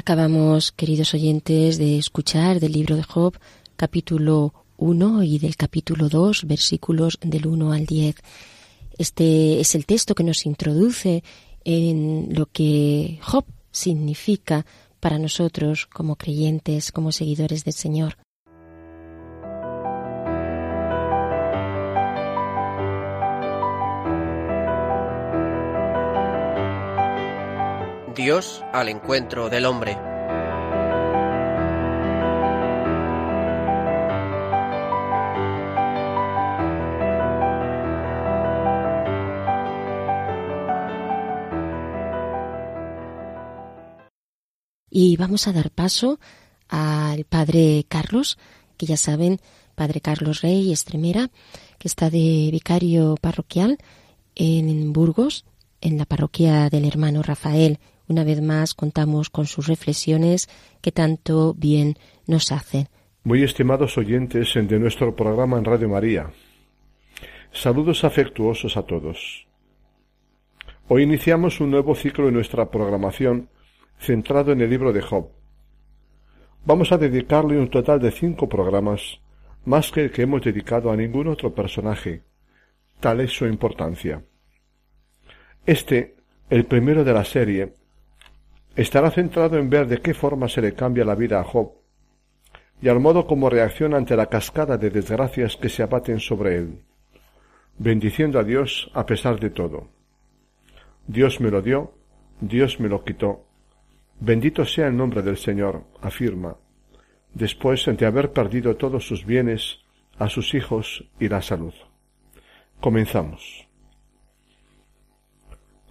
Acabamos, 0.04 0.70
queridos 0.70 1.14
oyentes, 1.14 1.78
de 1.78 1.96
escuchar 1.96 2.60
del 2.60 2.72
libro 2.72 2.94
de 2.94 3.04
Job, 3.04 3.38
capítulo 3.74 4.52
1 4.76 5.22
y 5.22 5.38
del 5.38 5.56
capítulo 5.56 6.10
2, 6.10 6.44
versículos 6.44 7.18
del 7.22 7.46
1 7.46 7.72
al 7.72 7.86
10. 7.86 8.16
Este 8.98 9.60
es 9.60 9.74
el 9.74 9.86
texto 9.86 10.14
que 10.14 10.22
nos 10.22 10.44
introduce 10.44 11.24
en 11.64 12.28
lo 12.34 12.44
que 12.44 13.18
Job 13.22 13.46
significa 13.72 14.66
para 15.00 15.18
nosotros 15.18 15.86
como 15.86 16.16
creyentes, 16.16 16.92
como 16.92 17.10
seguidores 17.10 17.64
del 17.64 17.72
Señor. 17.72 18.18
Dios 28.24 28.64
al 28.72 28.88
encuentro 28.88 29.50
del 29.50 29.66
hombre. 29.66 29.98
Y 44.88 45.18
vamos 45.18 45.46
a 45.46 45.52
dar 45.52 45.70
paso 45.70 46.18
al 46.70 47.26
padre 47.26 47.84
Carlos, 47.86 48.38
que 48.78 48.86
ya 48.86 48.96
saben, 48.96 49.38
padre 49.74 50.00
Carlos 50.00 50.40
Rey 50.40 50.72
Estremera, 50.72 51.30
que 51.78 51.88
está 51.88 52.08
de 52.08 52.48
vicario 52.50 53.16
parroquial 53.20 53.76
en 54.34 54.94
Burgos, 54.94 55.44
en 55.82 55.98
la 55.98 56.06
parroquia 56.06 56.70
del 56.70 56.86
hermano 56.86 57.22
Rafael 57.22 57.78
una 58.08 58.24
vez 58.24 58.40
más 58.42 58.74
contamos 58.74 59.30
con 59.30 59.46
sus 59.46 59.66
reflexiones 59.66 60.48
que 60.80 60.92
tanto 60.92 61.54
bien 61.54 61.96
nos 62.26 62.52
hacen. 62.52 62.88
Muy 63.22 63.42
estimados 63.42 63.96
oyentes 63.96 64.52
de 64.54 64.78
nuestro 64.78 65.16
programa 65.16 65.58
en 65.58 65.64
Radio 65.64 65.88
María, 65.88 66.30
saludos 67.52 68.04
afectuosos 68.04 68.76
a 68.76 68.82
todos. 68.82 69.46
Hoy 70.88 71.02
iniciamos 71.02 71.60
un 71.60 71.70
nuevo 71.70 71.94
ciclo 71.94 72.28
en 72.28 72.34
nuestra 72.34 72.70
programación 72.70 73.48
centrado 73.98 74.52
en 74.52 74.60
el 74.60 74.68
libro 74.68 74.92
de 74.92 75.00
Job. 75.00 75.30
Vamos 76.66 76.92
a 76.92 76.98
dedicarle 76.98 77.58
un 77.58 77.68
total 77.68 78.00
de 78.00 78.10
cinco 78.10 78.48
programas, 78.48 79.20
más 79.64 79.90
que 79.90 80.04
el 80.04 80.10
que 80.10 80.22
hemos 80.22 80.42
dedicado 80.42 80.90
a 80.90 80.96
ningún 80.96 81.28
otro 81.28 81.54
personaje. 81.54 82.22
Tal 83.00 83.20
es 83.20 83.32
su 83.32 83.46
importancia. 83.46 84.22
Este, 85.66 86.16
el 86.50 86.66
primero 86.66 87.04
de 87.04 87.12
la 87.12 87.24
serie, 87.24 87.72
estará 88.76 89.10
centrado 89.10 89.58
en 89.58 89.70
ver 89.70 89.86
de 89.86 90.00
qué 90.00 90.14
forma 90.14 90.48
se 90.48 90.60
le 90.60 90.74
cambia 90.74 91.04
la 91.04 91.14
vida 91.14 91.40
a 91.40 91.44
Job 91.44 91.72
y 92.82 92.88
al 92.88 93.00
modo 93.00 93.26
como 93.26 93.48
reacciona 93.48 93.96
ante 93.96 94.16
la 94.16 94.26
cascada 94.26 94.76
de 94.76 94.90
desgracias 94.90 95.56
que 95.56 95.68
se 95.68 95.82
abaten 95.82 96.20
sobre 96.20 96.56
él, 96.56 96.82
bendiciendo 97.78 98.38
a 98.38 98.44
Dios 98.44 98.90
a 98.94 99.06
pesar 99.06 99.40
de 99.40 99.50
todo. 99.50 99.88
Dios 101.06 101.40
me 101.40 101.50
lo 101.50 101.62
dio, 101.62 101.94
Dios 102.40 102.80
me 102.80 102.88
lo 102.88 103.04
quitó. 103.04 103.46
Bendito 104.20 104.64
sea 104.64 104.86
el 104.88 104.96
nombre 104.96 105.22
del 105.22 105.36
Señor, 105.36 105.84
afirma, 106.00 106.56
después 107.32 107.84
de 107.86 108.06
haber 108.06 108.32
perdido 108.32 108.76
todos 108.76 109.06
sus 109.06 109.24
bienes, 109.24 109.80
a 110.18 110.28
sus 110.28 110.54
hijos 110.54 111.04
y 111.18 111.28
la 111.28 111.42
salud. 111.42 111.74
Comenzamos. 112.80 113.63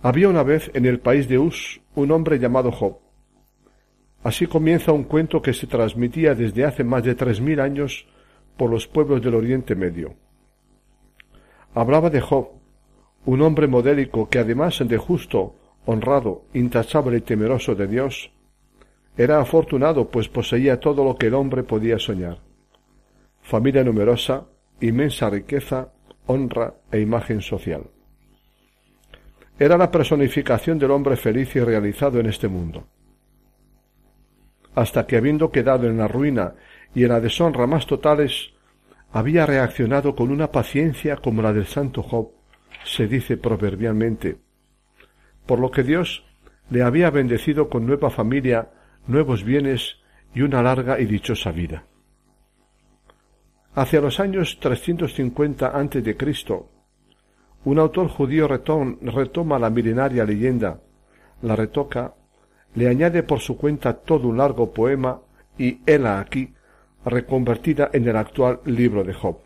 Había 0.06 0.28
una 0.28 0.44
vez 0.44 0.70
en 0.74 0.86
el 0.86 1.00
país 1.00 1.30
de 1.30 1.40
Us 1.40 1.80
un 1.96 2.12
hombre 2.12 2.38
llamado 2.38 2.74
Job. 2.74 2.98
Así 4.22 4.48
comienza 4.48 4.92
un 4.92 5.06
cuento 5.06 5.42
que 5.42 5.54
se 5.54 5.66
transmitía 5.66 6.36
desde 6.36 6.66
hace 6.66 6.84
más 6.84 7.06
de 7.06 7.16
tres 7.16 7.40
mil 7.40 7.62
años 7.62 8.06
por 8.58 8.70
los 8.70 8.86
pueblos 8.86 9.22
del 9.22 9.36
Oriente 9.36 9.76
Medio. 9.76 10.16
Hablaba 11.74 12.10
de 12.10 12.20
Job, 12.20 12.50
un 13.26 13.42
hombre 13.44 13.68
modélico 13.68 14.28
que 14.28 14.40
además 14.40 14.84
de 14.86 14.98
justo, 14.98 15.56
honrado, 15.86 16.44
intachable 16.54 17.20
y 17.20 17.22
temeroso 17.22 17.74
de 17.74 17.88
Dios, 17.88 18.30
era 19.16 19.40
afortunado 19.40 20.10
pues 20.10 20.28
poseía 20.28 20.82
todo 20.82 21.06
lo 21.06 21.16
que 21.16 21.28
el 21.28 21.34
hombre 21.34 21.64
podía 21.64 21.98
soñar. 21.98 22.40
Familia 23.42 23.86
numerosa, 23.86 24.48
inmensa 24.82 25.30
riqueza, 25.30 25.94
honra 26.28 26.74
e 26.92 27.00
imagen 27.00 27.40
social. 27.40 27.84
Era 29.64 29.78
la 29.78 29.90
personificación 29.90 30.78
del 30.78 30.92
hombre 30.92 31.16
feliz 31.16 31.56
y 31.56 31.62
realizado 31.62 32.20
en 32.20 32.26
este 32.26 32.50
mundo. 32.50 32.86
Hasta 34.76 35.08
que 35.08 35.16
habiendo 35.16 35.52
quedado 35.52 35.88
en 35.88 35.98
la 35.98 36.10
ruina 36.10 36.56
y 36.94 37.04
en 37.04 37.10
la 37.10 37.22
deshonra 37.22 37.66
más 37.66 37.88
totales, 37.88 38.52
había 39.14 39.46
reaccionado 39.46 40.18
con 40.18 40.32
una 40.32 40.52
paciencia 40.52 41.16
como 41.16 41.42
la 41.42 41.54
del 41.54 41.66
santo 41.66 42.04
Job, 42.04 42.32
se 42.84 43.08
dice 43.08 43.38
proverbialmente, 43.38 44.36
por 45.46 45.60
lo 45.60 45.72
que 45.72 45.84
Dios 45.84 46.26
le 46.70 46.84
había 46.84 47.10
bendecido 47.10 47.70
con 47.70 47.88
nueva 47.88 48.10
familia, 48.10 48.68
nuevos 49.08 49.46
bienes 49.46 49.96
y 50.36 50.42
una 50.42 50.62
larga 50.62 51.00
y 51.00 51.06
dichosa 51.06 51.54
vida. 51.54 51.86
Hacia 53.76 54.02
los 54.02 54.20
años 54.20 54.60
350 54.60 55.70
antes 55.70 56.04
de 56.04 56.18
Cristo, 56.18 56.70
un 57.66 57.80
autor 57.80 58.10
judío 58.10 58.48
retoma 58.48 59.60
la 59.60 59.70
milenaria 59.70 60.26
leyenda, 60.26 60.80
la 61.42 61.56
retoca, 61.56 62.14
le 62.76 62.88
añade 62.88 63.24
por 63.24 63.40
su 63.40 63.58
cuenta 63.58 63.94
todo 63.94 64.28
un 64.28 64.38
largo 64.38 64.74
poema 64.74 65.20
y 65.58 65.80
hela 65.86 66.20
aquí, 66.20 66.54
reconvertida 67.06 67.90
en 67.94 68.08
el 68.08 68.16
actual 68.16 68.60
libro 68.66 69.04
de 69.04 69.14
Job. 69.14 69.38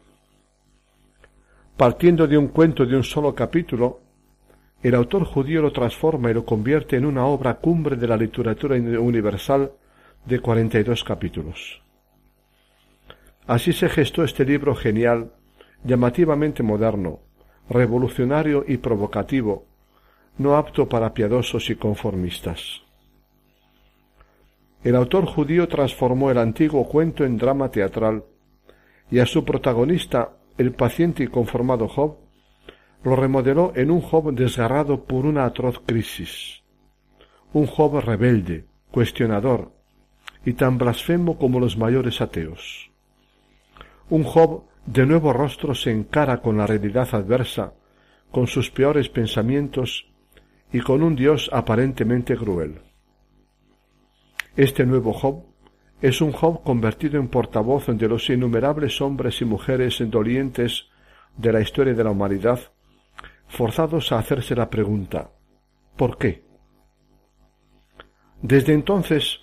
Partiendo 1.76 2.28
de 2.28 2.38
un 2.38 2.48
cuento 2.48 2.86
de 2.86 2.96
un 2.96 3.04
solo 3.04 3.36
capítulo, 3.36 4.00
el 4.82 4.96
autor 4.96 5.26
judío 5.26 5.62
lo 5.62 5.72
transforma 5.72 6.32
y 6.32 6.34
lo 6.34 6.46
convierte 6.46 6.98
en 6.98 7.06
una 7.06 7.26
obra 7.26 7.56
cumbre 7.56 7.96
de 7.96 8.08
la 8.08 8.18
literatura 8.18 8.76
universal 8.76 9.72
de 10.26 10.40
cuarenta 10.40 10.80
y 10.80 10.84
dos 10.84 11.04
capítulos. 11.04 11.82
Así 13.48 13.74
se 13.74 13.90
gestó 13.90 14.24
este 14.24 14.44
libro 14.46 14.76
genial, 14.76 15.32
llamativamente 15.84 16.64
moderno, 16.64 17.20
revolucionario 17.70 18.64
y 18.68 18.78
provocativo, 18.78 19.66
no 20.38 20.56
apto 20.56 20.88
para 20.88 21.14
piadosos 21.14 21.70
y 21.70 21.76
conformistas. 21.76 22.82
El 24.84 24.96
autor 24.96 25.26
judío 25.26 25.68
transformó 25.68 26.32
el 26.32 26.38
antiguo 26.38 26.88
cuento 26.88 27.26
en 27.26 27.38
drama 27.38 27.70
teatral 27.70 28.24
y 29.10 29.20
a 29.20 29.26
su 29.26 29.44
protagonista 29.44 30.38
el 30.58 30.72
paciente 30.72 31.24
y 31.24 31.28
conformado 31.28 31.88
Job, 31.88 32.18
lo 33.04 33.16
remodeló 33.16 33.74
en 33.76 33.92
un 33.92 34.02
Job 34.02 34.34
desgarrado 34.34 35.04
por 35.04 35.26
una 35.26 35.46
atroz 35.46 35.80
crisis, 35.86 36.64
un 37.54 37.68
Job 37.68 38.00
rebelde, 38.00 38.66
cuestionador, 38.92 39.72
y 40.46 40.54
tan 40.54 40.78
blasfemo 40.78 41.38
como 41.38 41.60
los 41.60 41.78
mayores 41.78 42.22
ateos. 42.22 42.92
Un 44.10 44.24
Job 44.24 44.64
de 44.88 45.06
nuevo 45.06 45.34
rostro 45.34 45.76
se 45.76 45.92
encara 45.92 46.42
con 46.42 46.58
la 46.58 46.66
realidad 46.66 47.10
adversa, 47.14 47.74
con 48.32 48.48
sus 48.48 48.72
peores 48.72 49.10
pensamientos 49.10 50.08
y 50.72 50.80
con 50.80 51.04
un 51.04 51.16
Dios 51.16 51.50
aparentemente 51.52 52.36
cruel. 52.38 52.80
Este 54.56 54.86
nuevo 54.86 55.12
Job 55.12 55.44
es 56.02 56.22
un 56.22 56.32
Job 56.32 56.64
convertido 56.64 57.20
en 57.20 57.28
portavoz 57.28 57.88
de 57.88 58.08
los 58.08 58.30
innumerables 58.30 59.02
hombres 59.02 59.42
y 59.42 59.46
mujeres 59.46 60.02
dolientes 60.10 60.88
de 61.36 61.52
la 61.52 61.60
historia 61.60 61.94
de 61.94 62.04
la 62.04 62.12
humanidad, 62.12 62.60
forzados 63.48 64.12
a 64.12 64.20
hacerse 64.20 64.56
la 64.56 64.70
pregunta 64.70 65.32
¿por 65.98 66.18
qué? 66.18 66.46
Desde 68.42 68.74
entonces 68.74 69.42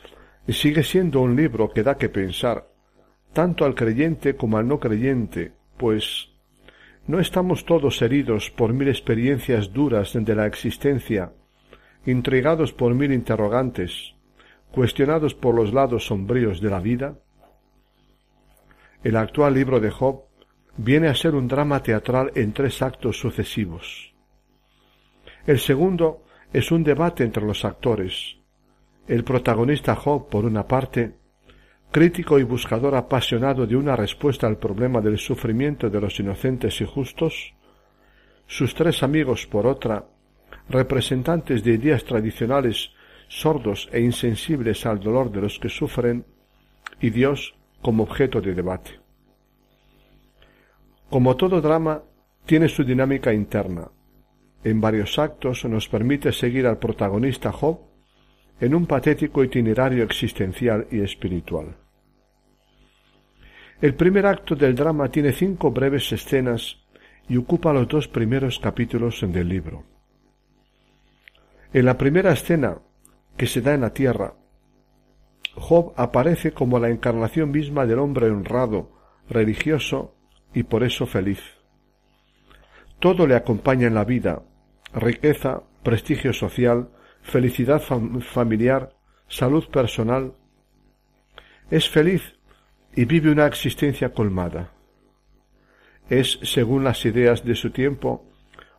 sigue 0.49 0.83
siendo 0.83 1.21
un 1.21 1.37
libro 1.37 1.71
que 1.71 1.83
da 1.83 1.97
que 1.97 2.09
pensar, 2.09 2.74
tanto 3.35 3.67
al 3.67 3.75
creyente 3.75 4.37
como 4.37 4.57
al 4.57 4.67
no 4.67 4.81
creyente, 4.81 5.53
pues 5.77 6.31
no 7.07 7.21
estamos 7.21 7.67
todos 7.67 8.01
heridos 8.01 8.51
por 8.51 8.73
mil 8.73 8.89
experiencias 8.89 9.73
duras 9.73 10.13
de 10.15 10.35
la 10.35 10.47
existencia, 10.47 11.33
intrigados 12.07 12.73
por 12.73 12.95
mil 12.95 13.13
interrogantes, 13.13 14.15
cuestionados 14.73 15.35
por 15.35 15.55
los 15.55 15.75
lados 15.75 16.07
sombríos 16.07 16.61
de 16.61 16.71
la 16.71 16.81
vida? 16.81 17.19
El 19.03 19.17
actual 19.17 19.53
libro 19.53 19.81
de 19.81 19.91
Job 19.91 20.23
viene 20.77 21.09
a 21.09 21.15
ser 21.15 21.35
un 21.35 21.47
drama 21.47 21.83
teatral 21.83 22.33
en 22.35 22.53
tres 22.53 22.81
actos 22.81 23.19
sucesivos. 23.19 24.15
El 25.47 25.59
segundo 25.59 26.25
es 26.53 26.73
un 26.73 26.85
debate 26.85 27.25
entre 27.25 27.45
los 27.45 27.65
actores. 27.65 28.37
El 29.07 29.25
protagonista 29.25 29.95
Job, 29.95 30.31
por 30.31 30.47
una 30.47 30.67
parte, 30.67 31.24
crítico 31.95 32.41
y 32.41 32.43
buscador 32.43 32.97
apasionado 32.97 33.69
de 33.69 33.77
una 33.77 33.95
respuesta 33.95 34.49
al 34.49 34.59
problema 34.59 35.01
del 35.01 35.17
sufrimiento 35.17 35.89
de 35.89 36.01
los 36.01 36.19
inocentes 36.19 36.81
y 36.81 36.85
justos, 36.85 37.55
sus 38.49 38.75
tres 38.75 39.05
amigos, 39.05 39.47
por 39.47 39.65
otra, 39.65 40.05
representantes 40.69 41.63
de 41.63 41.75
ideas 41.75 42.03
tradicionales 42.03 42.91
sordos 43.29 43.89
e 43.93 44.01
insensibles 44.01 44.85
al 44.87 44.99
dolor 44.99 45.31
de 45.31 45.43
los 45.43 45.61
que 45.61 45.69
sufren, 45.69 46.27
y 47.01 47.11
Dios 47.11 47.55
como 47.81 48.03
objeto 48.03 48.41
de 48.41 48.55
debate. 48.55 48.99
Como 51.09 51.37
todo 51.37 51.61
drama, 51.61 52.03
tiene 52.45 52.67
su 52.67 52.83
dinámica 52.83 53.33
interna. 53.33 53.89
En 54.65 54.81
varios 54.81 55.17
actos 55.21 55.65
nos 55.67 55.89
permite 55.89 56.33
seguir 56.33 56.67
al 56.67 56.79
protagonista 56.79 57.53
Job 57.53 57.79
en 58.59 58.75
un 58.75 58.85
patético 58.87 59.45
itinerario 59.45 60.03
existencial 60.03 60.89
y 60.91 61.01
espiritual. 61.01 61.84
El 63.81 63.95
primer 63.95 64.27
acto 64.27 64.55
del 64.55 64.75
drama 64.75 65.09
tiene 65.11 65.33
cinco 65.33 65.71
breves 65.71 66.13
escenas 66.13 66.79
y 67.29 67.37
ocupa 67.37 67.73
los 67.73 67.89
dos 67.89 68.09
primeros 68.09 68.59
capítulos 68.59 69.21
del 69.21 69.49
libro. 69.49 69.85
En 71.73 71.85
la 71.85 71.99
primera 71.99 72.33
escena, 72.33 72.79
que 73.37 73.47
se 73.47 73.61
da 73.61 73.75
en 73.75 73.81
la 73.81 73.93
tierra. 73.93 74.35
Job 75.57 75.93
aparece 75.97 76.53
como 76.53 76.79
la 76.79 76.89
encarnación 76.89 77.51
misma 77.51 77.87
del 77.87 77.99
hombre 77.99 78.31
honrado, 78.31 78.93
religioso 79.29 80.15
y 80.53 80.65
por 80.65 80.85
eso 80.85 81.07
feliz. 81.07 81.41
Todo 83.01 83.27
le 83.27 83.35
acompaña 83.35 83.87
en 83.87 83.95
la 83.95 84.05
vida, 84.05 84.43
riqueza, 84.95 85.63
prestigio 85.83 86.33
social, 86.33 86.91
felicidad 87.23 87.83
familiar, 87.83 88.95
salud 89.29 89.69
personal. 89.69 90.35
Es 91.71 91.89
feliz 91.89 92.34
y 92.97 93.05
vive 93.05 93.31
una 93.31 93.47
existencia 93.47 94.13
colmada. 94.13 94.73
Es, 96.09 96.39
según 96.43 96.85
las 96.85 97.05
ideas 97.05 97.45
de 97.45 97.55
su 97.55 97.71
tiempo, 97.71 98.27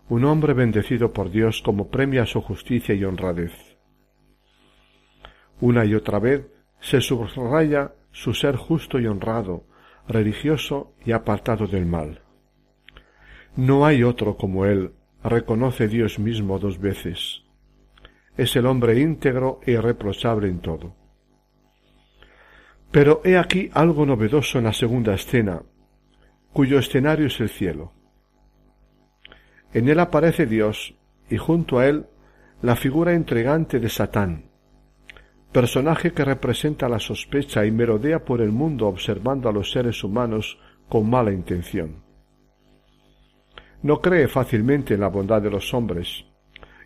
un 0.08 0.25
hombre 0.25 0.54
bendecido 0.54 1.12
por 1.12 1.32
Dios 1.32 1.62
como 1.62 1.89
premio 1.89 2.21
a 2.21 2.25
su 2.25 2.41
justicia 2.41 2.93
y 2.93 3.04
honradez. 3.04 3.54
Una 5.60 5.86
y 5.86 5.95
otra 5.95 6.19
vez 6.19 6.45
se 6.80 7.01
subraya 7.01 7.93
su 8.12 8.34
ser 8.34 8.56
justo 8.56 8.99
y 8.99 9.08
honrado, 9.08 9.63
religioso 10.08 10.93
y 11.04 11.12
apartado 11.12 11.67
del 11.67 11.86
mal. 11.86 12.21
No 13.56 13.86
hay 13.86 14.04
otro 14.04 14.38
como 14.38 14.65
él, 14.65 14.91
reconoce 15.23 15.88
Dios 15.88 16.19
mismo 16.19 16.60
dos 16.60 16.80
veces. 16.80 17.43
Es 18.38 18.56
el 18.56 18.65
hombre 18.65 18.99
íntegro 18.99 19.60
e 19.65 19.71
irreprochable 19.71 20.47
en 20.47 20.60
todo. 20.60 21.05
Pero 22.95 23.19
he 23.25 23.38
aquí 23.38 23.69
algo 23.73 24.05
novedoso 24.05 24.58
en 24.58 24.63
la 24.63 24.71
segunda 24.71 25.13
escena, 25.13 25.63
cuyo 26.53 26.79
escenario 26.79 27.27
es 27.27 27.38
el 27.41 27.49
cielo. 27.49 27.91
En 29.73 29.89
él 29.89 29.99
aparece 29.99 30.45
Dios 30.45 30.95
y 31.29 31.36
junto 31.36 31.79
a 31.79 31.88
él 31.88 32.05
la 32.62 32.77
figura 32.77 33.12
entregante 33.12 33.81
de 33.81 33.89
Satán, 33.89 34.45
personaje 35.51 36.13
que 36.13 36.23
representa 36.23 36.88
la 36.88 36.99
sospecha 36.99 37.65
y 37.65 37.71
merodea 37.71 38.23
por 38.23 38.39
el 38.39 38.53
mundo 38.53 38.88
observando 38.88 39.49
a 39.49 39.51
los 39.51 39.73
seres 39.73 40.01
humanos 40.01 40.58
con 40.88 41.10
mala 41.10 41.34
intención. 41.34 42.01
No 43.84 43.99
cree 43.99 44.29
fácilmente 44.29 44.93
en 44.93 45.01
la 45.01 45.10
bondad 45.10 45.41
de 45.41 45.51
los 45.51 45.73
hombres, 45.73 46.23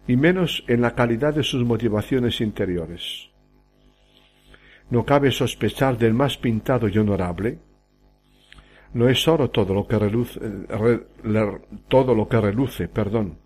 y 0.08 0.18
menos 0.18 0.64
en 0.68 0.82
la 0.82 0.96
calidad 0.96 1.36
de 1.36 1.44
sus 1.44 1.64
motivaciones 1.64 2.42
interiores. 2.42 3.30
No 4.90 5.06
cabe 5.06 5.32
sospechar 5.32 5.98
del 5.98 6.14
más 6.14 6.38
pintado 6.38 6.88
y 6.88 6.98
honorable. 6.98 7.60
No 8.94 9.08
es 9.08 9.28
oro 9.28 9.50
todo 9.52 9.74
lo 9.74 9.88
que 9.88 10.00
reluce, 10.00 10.40
todo 11.88 12.16
lo 12.16 12.28
que 12.28 12.42
reluce, 12.42 12.88
perdón. 12.88 13.38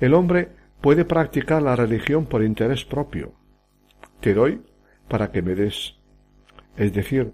El 0.00 0.14
hombre 0.14 0.48
puede 0.80 1.04
practicar 1.04 1.62
la 1.62 1.76
religión 1.76 2.26
por 2.26 2.42
interés 2.42 2.84
propio. 2.84 3.34
Te 4.20 4.34
doy 4.34 4.62
para 5.08 5.30
que 5.30 5.42
me 5.42 5.54
des. 5.54 5.96
Es 6.76 6.92
decir, 6.92 7.32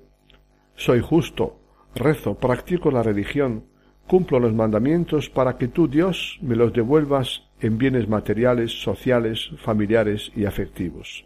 soy 0.75 1.01
justo, 1.01 1.61
rezo, 1.95 2.35
practico 2.35 2.91
la 2.91 3.03
religión, 3.03 3.65
cumplo 4.07 4.39
los 4.39 4.53
mandamientos 4.53 5.31
para 5.31 5.57
que 5.57 5.69
tú, 5.69 5.89
Dios, 5.89 6.39
me 6.43 6.57
los 6.57 6.73
devuelvas 6.73 7.45
en 7.61 7.79
bienes 7.79 8.09
materiales, 8.09 8.83
sociales, 8.83 9.51
familiares 9.59 10.31
y 10.37 10.45
afectivos. 10.45 11.25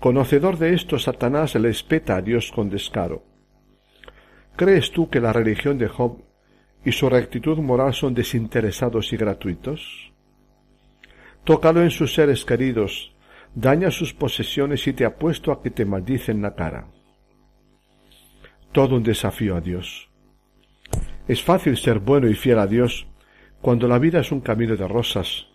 Conocedor 0.00 0.58
de 0.58 0.74
esto, 0.74 0.98
Satanás 0.98 1.54
le 1.54 1.70
espeta 1.70 2.16
a 2.16 2.22
Dios 2.22 2.52
con 2.52 2.68
descaro. 2.68 3.24
¿Crees 4.54 4.90
tú 4.90 5.08
que 5.08 5.20
la 5.20 5.32
religión 5.32 5.78
de 5.78 5.88
Job 5.88 6.22
y 6.84 6.92
su 6.92 7.08
rectitud 7.08 7.58
moral 7.58 7.94
son 7.94 8.14
desinteresados 8.14 9.12
y 9.12 9.16
gratuitos? 9.16 10.12
Tócalo 11.44 11.82
en 11.82 11.90
sus 11.90 12.14
seres 12.14 12.44
queridos, 12.44 13.14
daña 13.54 13.90
sus 13.90 14.12
posesiones 14.12 14.86
y 14.86 14.92
te 14.92 15.04
apuesto 15.04 15.50
a 15.52 15.62
que 15.62 15.70
te 15.70 15.84
maldicen 15.84 16.42
la 16.42 16.54
cara. 16.54 16.88
Todo 18.72 18.96
un 18.96 19.02
desafío 19.02 19.56
a 19.56 19.60
Dios. 19.60 20.10
Es 21.26 21.42
fácil 21.42 21.76
ser 21.76 22.00
bueno 22.00 22.28
y 22.28 22.34
fiel 22.34 22.58
a 22.58 22.66
Dios 22.66 23.06
cuando 23.62 23.88
la 23.88 23.98
vida 23.98 24.20
es 24.20 24.30
un 24.30 24.40
camino 24.40 24.76
de 24.76 24.86
rosas. 24.86 25.46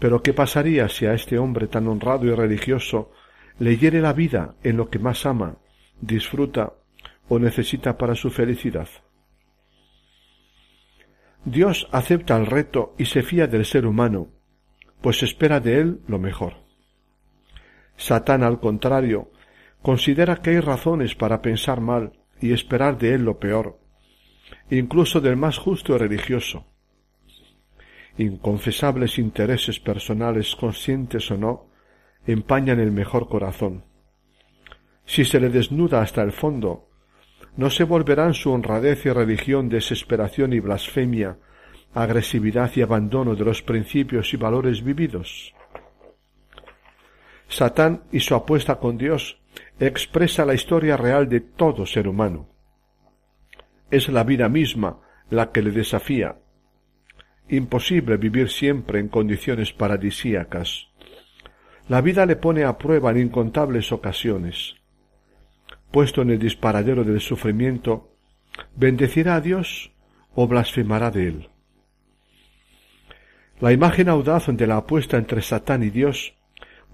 Pero 0.00 0.22
¿qué 0.22 0.32
pasaría 0.32 0.88
si 0.88 1.06
a 1.06 1.12
este 1.12 1.38
hombre 1.38 1.68
tan 1.68 1.86
honrado 1.86 2.26
y 2.26 2.34
religioso 2.34 3.12
le 3.58 3.76
hiere 3.76 4.00
la 4.00 4.14
vida 4.14 4.56
en 4.64 4.78
lo 4.78 4.88
que 4.88 4.98
más 4.98 5.26
ama, 5.26 5.58
disfruta 6.00 6.72
o 7.28 7.38
necesita 7.38 7.98
para 7.98 8.14
su 8.14 8.30
felicidad? 8.30 8.88
Dios 11.44 11.86
acepta 11.92 12.36
el 12.36 12.46
reto 12.46 12.94
y 12.98 13.04
se 13.04 13.22
fía 13.22 13.46
del 13.46 13.64
ser 13.66 13.86
humano, 13.86 14.28
pues 15.02 15.22
espera 15.22 15.60
de 15.60 15.80
él 15.80 16.00
lo 16.08 16.18
mejor. 16.18 16.54
Satán, 17.96 18.42
al 18.42 18.58
contrario, 18.58 19.30
considera 19.82 20.36
que 20.36 20.50
hay 20.50 20.60
razones 20.60 21.14
para 21.14 21.42
pensar 21.42 21.80
mal 21.80 22.12
y 22.40 22.52
esperar 22.52 22.96
de 22.96 23.14
él 23.14 23.24
lo 23.24 23.38
peor, 23.38 23.78
incluso 24.70 25.20
del 25.20 25.36
más 25.36 25.58
justo 25.58 25.94
y 25.94 25.98
religioso. 25.98 26.69
Inconfesables 28.20 29.18
intereses 29.18 29.80
personales, 29.80 30.54
conscientes 30.54 31.30
o 31.30 31.38
no, 31.38 31.70
empañan 32.26 32.78
el 32.78 32.92
mejor 32.92 33.30
corazón. 33.30 33.86
Si 35.06 35.24
se 35.24 35.40
le 35.40 35.48
desnuda 35.48 36.02
hasta 36.02 36.20
el 36.20 36.32
fondo, 36.32 36.90
no 37.56 37.70
se 37.70 37.84
volverán 37.84 38.34
su 38.34 38.52
honradez 38.52 39.06
y 39.06 39.10
religión 39.10 39.70
desesperación 39.70 40.52
y 40.52 40.60
blasfemia, 40.60 41.38
agresividad 41.94 42.70
y 42.76 42.82
abandono 42.82 43.34
de 43.34 43.44
los 43.46 43.62
principios 43.62 44.34
y 44.34 44.36
valores 44.36 44.84
vividos. 44.84 45.54
Satán 47.48 48.02
y 48.12 48.20
su 48.20 48.34
apuesta 48.34 48.78
con 48.78 48.98
Dios 48.98 49.40
expresa 49.78 50.44
la 50.44 50.52
historia 50.52 50.98
real 50.98 51.26
de 51.26 51.40
todo 51.40 51.86
ser 51.86 52.06
humano. 52.06 52.50
Es 53.90 54.10
la 54.10 54.24
vida 54.24 54.50
misma 54.50 55.00
la 55.30 55.52
que 55.52 55.62
le 55.62 55.70
desafía. 55.70 56.36
Imposible 57.52 58.16
vivir 58.16 58.48
siempre 58.48 59.00
en 59.00 59.08
condiciones 59.08 59.72
paradisíacas. 59.72 60.86
La 61.88 62.00
vida 62.00 62.24
le 62.24 62.36
pone 62.36 62.62
a 62.62 62.78
prueba 62.78 63.10
en 63.10 63.18
incontables 63.18 63.90
ocasiones. 63.90 64.76
Puesto 65.90 66.22
en 66.22 66.30
el 66.30 66.38
disparadero 66.38 67.02
del 67.02 67.20
sufrimiento, 67.20 68.14
¿bendecirá 68.76 69.34
a 69.34 69.40
Dios 69.40 69.90
o 70.36 70.46
blasfemará 70.46 71.10
de 71.10 71.26
él? 71.26 71.48
La 73.58 73.72
imagen 73.72 74.08
audaz 74.08 74.46
de 74.46 74.66
la 74.68 74.76
apuesta 74.76 75.16
entre 75.16 75.42
Satán 75.42 75.82
y 75.82 75.90
Dios 75.90 76.36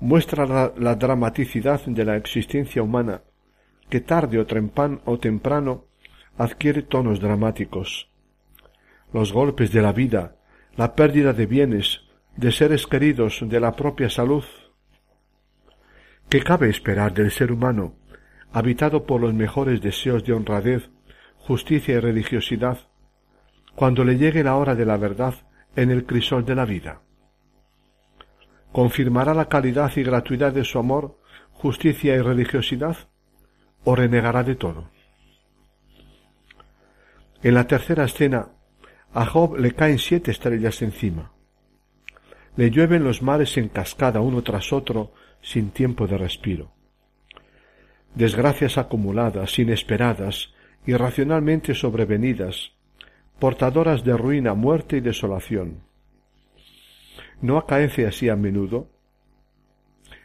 muestra 0.00 0.46
la, 0.46 0.94
dramaticidad 0.94 1.84
de 1.84 2.04
la 2.06 2.16
existencia 2.16 2.82
humana, 2.82 3.20
que 3.90 4.00
tarde 4.00 4.38
o, 4.38 4.46
o 5.04 5.18
temprano 5.18 5.84
adquiere 6.38 6.80
tonos 6.80 7.20
dramáticos. 7.20 8.10
Los 9.12 9.34
golpes 9.34 9.70
de 9.70 9.82
la 9.82 9.92
vida, 9.92 10.36
la 10.76 10.94
pérdida 10.94 11.32
de 11.32 11.46
bienes, 11.46 12.02
de 12.36 12.52
seres 12.52 12.86
queridos, 12.86 13.40
de 13.40 13.60
la 13.60 13.74
propia 13.74 14.10
salud. 14.10 14.44
¿Qué 16.28 16.42
cabe 16.42 16.68
esperar 16.68 17.14
del 17.14 17.30
ser 17.30 17.50
humano, 17.50 17.94
habitado 18.52 19.06
por 19.06 19.22
los 19.22 19.32
mejores 19.32 19.80
deseos 19.80 20.22
de 20.24 20.34
honradez, 20.34 20.90
justicia 21.38 21.94
y 21.94 22.00
religiosidad, 22.00 22.78
cuando 23.74 24.04
le 24.04 24.18
llegue 24.18 24.44
la 24.44 24.56
hora 24.56 24.74
de 24.74 24.84
la 24.84 24.98
verdad 24.98 25.34
en 25.76 25.90
el 25.90 26.04
crisol 26.04 26.44
de 26.44 26.54
la 26.54 26.66
vida? 26.66 27.00
¿Confirmará 28.70 29.32
la 29.32 29.48
calidad 29.48 29.90
y 29.96 30.02
gratuidad 30.02 30.52
de 30.52 30.64
su 30.64 30.78
amor, 30.78 31.18
justicia 31.52 32.14
y 32.14 32.20
religiosidad? 32.20 32.96
¿O 33.84 33.96
renegará 33.96 34.42
de 34.42 34.56
todo? 34.56 34.90
En 37.42 37.54
la 37.54 37.66
tercera 37.66 38.04
escena, 38.04 38.48
a 39.16 39.24
Job 39.24 39.57
le 39.57 39.72
caen 39.72 39.98
siete 39.98 40.31
estrellas 40.31 40.83
encima. 40.83 41.33
Le 42.55 42.70
llueven 42.70 43.02
los 43.02 43.22
mares 43.22 43.57
en 43.57 43.70
cascada 43.70 44.20
uno 44.20 44.42
tras 44.42 44.74
otro 44.74 45.14
sin 45.40 45.70
tiempo 45.70 46.07
de 46.07 46.18
respiro. 46.18 46.72
Desgracias 48.14 48.76
acumuladas, 48.76 49.59
inesperadas, 49.59 50.52
irracionalmente 50.85 51.74
sobrevenidas, 51.74 52.72
portadoras 53.38 54.05
de 54.05 54.14
ruina, 54.18 54.52
muerte 54.52 54.98
y 54.98 55.00
desolación. 55.00 55.81
¿No 57.40 57.57
acaece 57.57 58.07
así 58.07 58.29
a 58.29 58.37
menudo? 58.37 58.90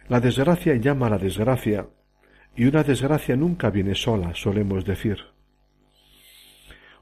La 0.09 0.19
desgracia 0.19 0.75
llama 0.75 1.07
a 1.07 1.11
la 1.11 1.17
desgracia, 1.17 1.87
y 2.57 2.65
una 2.65 2.83
desgracia 2.83 3.37
nunca 3.37 3.69
viene 3.69 3.95
sola, 3.95 4.35
solemos 4.35 4.83
decir. 4.83 5.17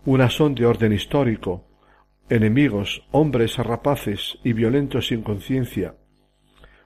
Unas 0.06 0.34
son 0.34 0.54
de 0.54 0.68
orden 0.68 0.94
histórico, 0.94 1.69
enemigos, 2.30 3.08
hombres 3.12 3.58
rapaces 3.58 4.38
y 4.44 4.54
violentos 4.54 5.08
sin 5.08 5.24
conciencia, 5.24 5.96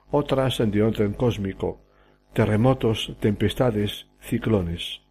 otras 0.10 0.62
de 0.66 0.82
orden 0.82 1.14
cósmico, 1.14 1.84
terremotos, 2.34 3.16
tempestades, 3.20 4.08
ciclones. 4.22 5.02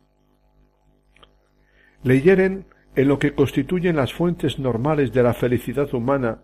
Le 2.03 2.21
hieren 2.21 2.67
en 2.97 3.09
lo 3.09 3.19
que 3.19 3.35
constituyen 3.35 3.97
las 3.97 4.13
fuentes 4.13 4.59
normales 4.59 5.13
de 5.13 5.23
la 5.23 5.35
felicidad 5.35 5.93
humana 5.95 6.43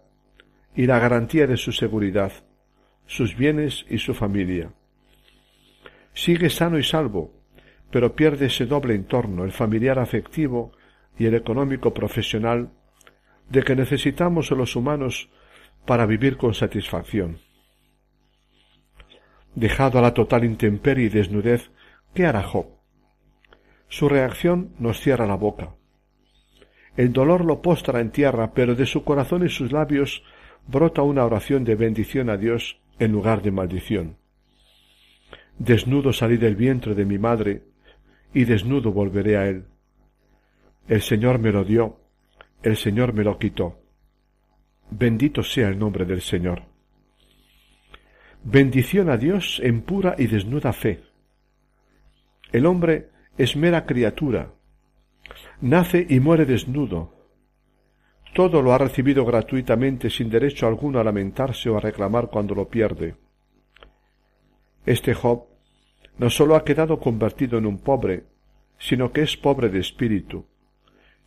y 0.75 0.87
la 0.87 0.99
garantía 0.99 1.47
de 1.47 1.57
su 1.57 1.73
seguridad, 1.73 2.33
sus 3.07 3.37
bienes 3.37 3.85
y 3.89 3.99
su 3.99 4.15
familia. 4.15 4.73
Sigue 6.13 6.51
sano 6.51 6.79
y 6.79 6.85
salvo, 6.85 7.33
pero 7.91 8.15
pierde 8.15 8.47
ese 8.47 8.67
doble 8.67 8.95
entorno, 8.95 9.45
el 9.45 9.53
familiar 9.53 9.99
afectivo 9.99 10.73
y 11.19 11.27
el 11.27 11.35
económico 11.35 11.95
profesional, 11.95 12.71
de 13.51 13.63
que 13.63 13.77
necesitamos 13.77 14.51
los 14.51 14.77
humanos 14.77 15.31
para 15.87 16.07
vivir 16.07 16.37
con 16.37 16.55
satisfacción. 16.55 17.39
Dejado 19.55 19.99
a 19.99 20.03
la 20.03 20.15
total 20.15 20.45
intemperie 20.45 21.07
y 21.07 21.09
desnudez, 21.09 21.71
¿qué 22.15 22.27
hará 22.27 22.43
Job? 22.43 22.67
Su 23.89 24.09
reacción 24.09 24.75
nos 24.79 25.01
cierra 25.01 25.27
la 25.27 25.37
boca. 25.37 25.75
El 26.97 27.13
dolor 27.13 27.45
lo 27.45 27.63
postra 27.63 28.01
en 28.01 28.11
tierra, 28.11 28.53
pero 28.53 28.75
de 28.75 28.85
su 28.85 29.05
corazón 29.05 29.47
y 29.47 29.49
sus 29.49 29.73
labios 29.73 30.23
brota 30.67 31.03
una 31.03 31.25
oración 31.25 31.65
de 31.65 31.75
bendición 31.75 32.29
a 32.29 32.37
Dios 32.37 32.81
en 32.99 33.13
lugar 33.13 33.41
de 33.41 33.51
maldición. 33.51 34.17
Desnudo 35.59 36.13
salí 36.13 36.37
del 36.37 36.55
vientre 36.55 36.95
de 36.95 37.05
mi 37.05 37.19
madre, 37.19 37.63
y 38.35 38.45
desnudo 38.45 38.93
volveré 38.93 39.37
a 39.37 39.49
él. 39.49 39.65
El 40.87 41.03
Señor 41.03 41.39
me 41.39 41.51
lo 41.51 41.65
dio, 41.65 42.01
el 42.63 42.77
Señor 42.77 43.13
me 43.13 43.25
lo 43.25 43.39
quitó. 43.39 43.79
Bendito 44.91 45.43
sea 45.43 45.69
el 45.69 45.79
nombre 45.79 46.05
del 46.05 46.23
Señor. 46.23 46.63
Bendición 48.43 49.11
a 49.11 49.17
Dios 49.17 49.61
en 49.63 49.83
pura 49.83 50.15
y 50.19 50.27
desnuda 50.27 50.73
fe. 50.73 51.03
El 52.53 52.67
hombre 52.67 53.11
es 53.37 53.57
mera 53.57 53.85
criatura. 53.85 54.53
Nace 55.61 56.07
y 56.09 56.21
muere 56.21 56.47
desnudo. 56.47 57.15
Todo 58.35 58.63
lo 58.63 58.73
ha 58.73 58.79
recibido 58.79 59.25
gratuitamente 59.25 60.11
sin 60.11 60.31
derecho 60.31 60.67
alguno 60.67 60.99
a 60.99 61.05
lamentarse 61.05 61.69
o 61.69 61.77
a 61.77 61.81
reclamar 61.81 62.29
cuando 62.29 62.55
lo 62.55 62.69
pierde. 62.69 63.17
Este 64.87 65.13
Job 65.15 65.45
no 66.19 66.31
sólo 66.31 66.57
ha 66.57 66.65
quedado 66.65 66.99
convertido 66.99 67.59
en 67.59 67.67
un 67.67 67.79
pobre, 67.79 68.25
sino 68.79 69.13
que 69.13 69.23
es 69.23 69.37
pobre 69.37 69.69
de 69.69 69.81
espíritu. 69.81 70.47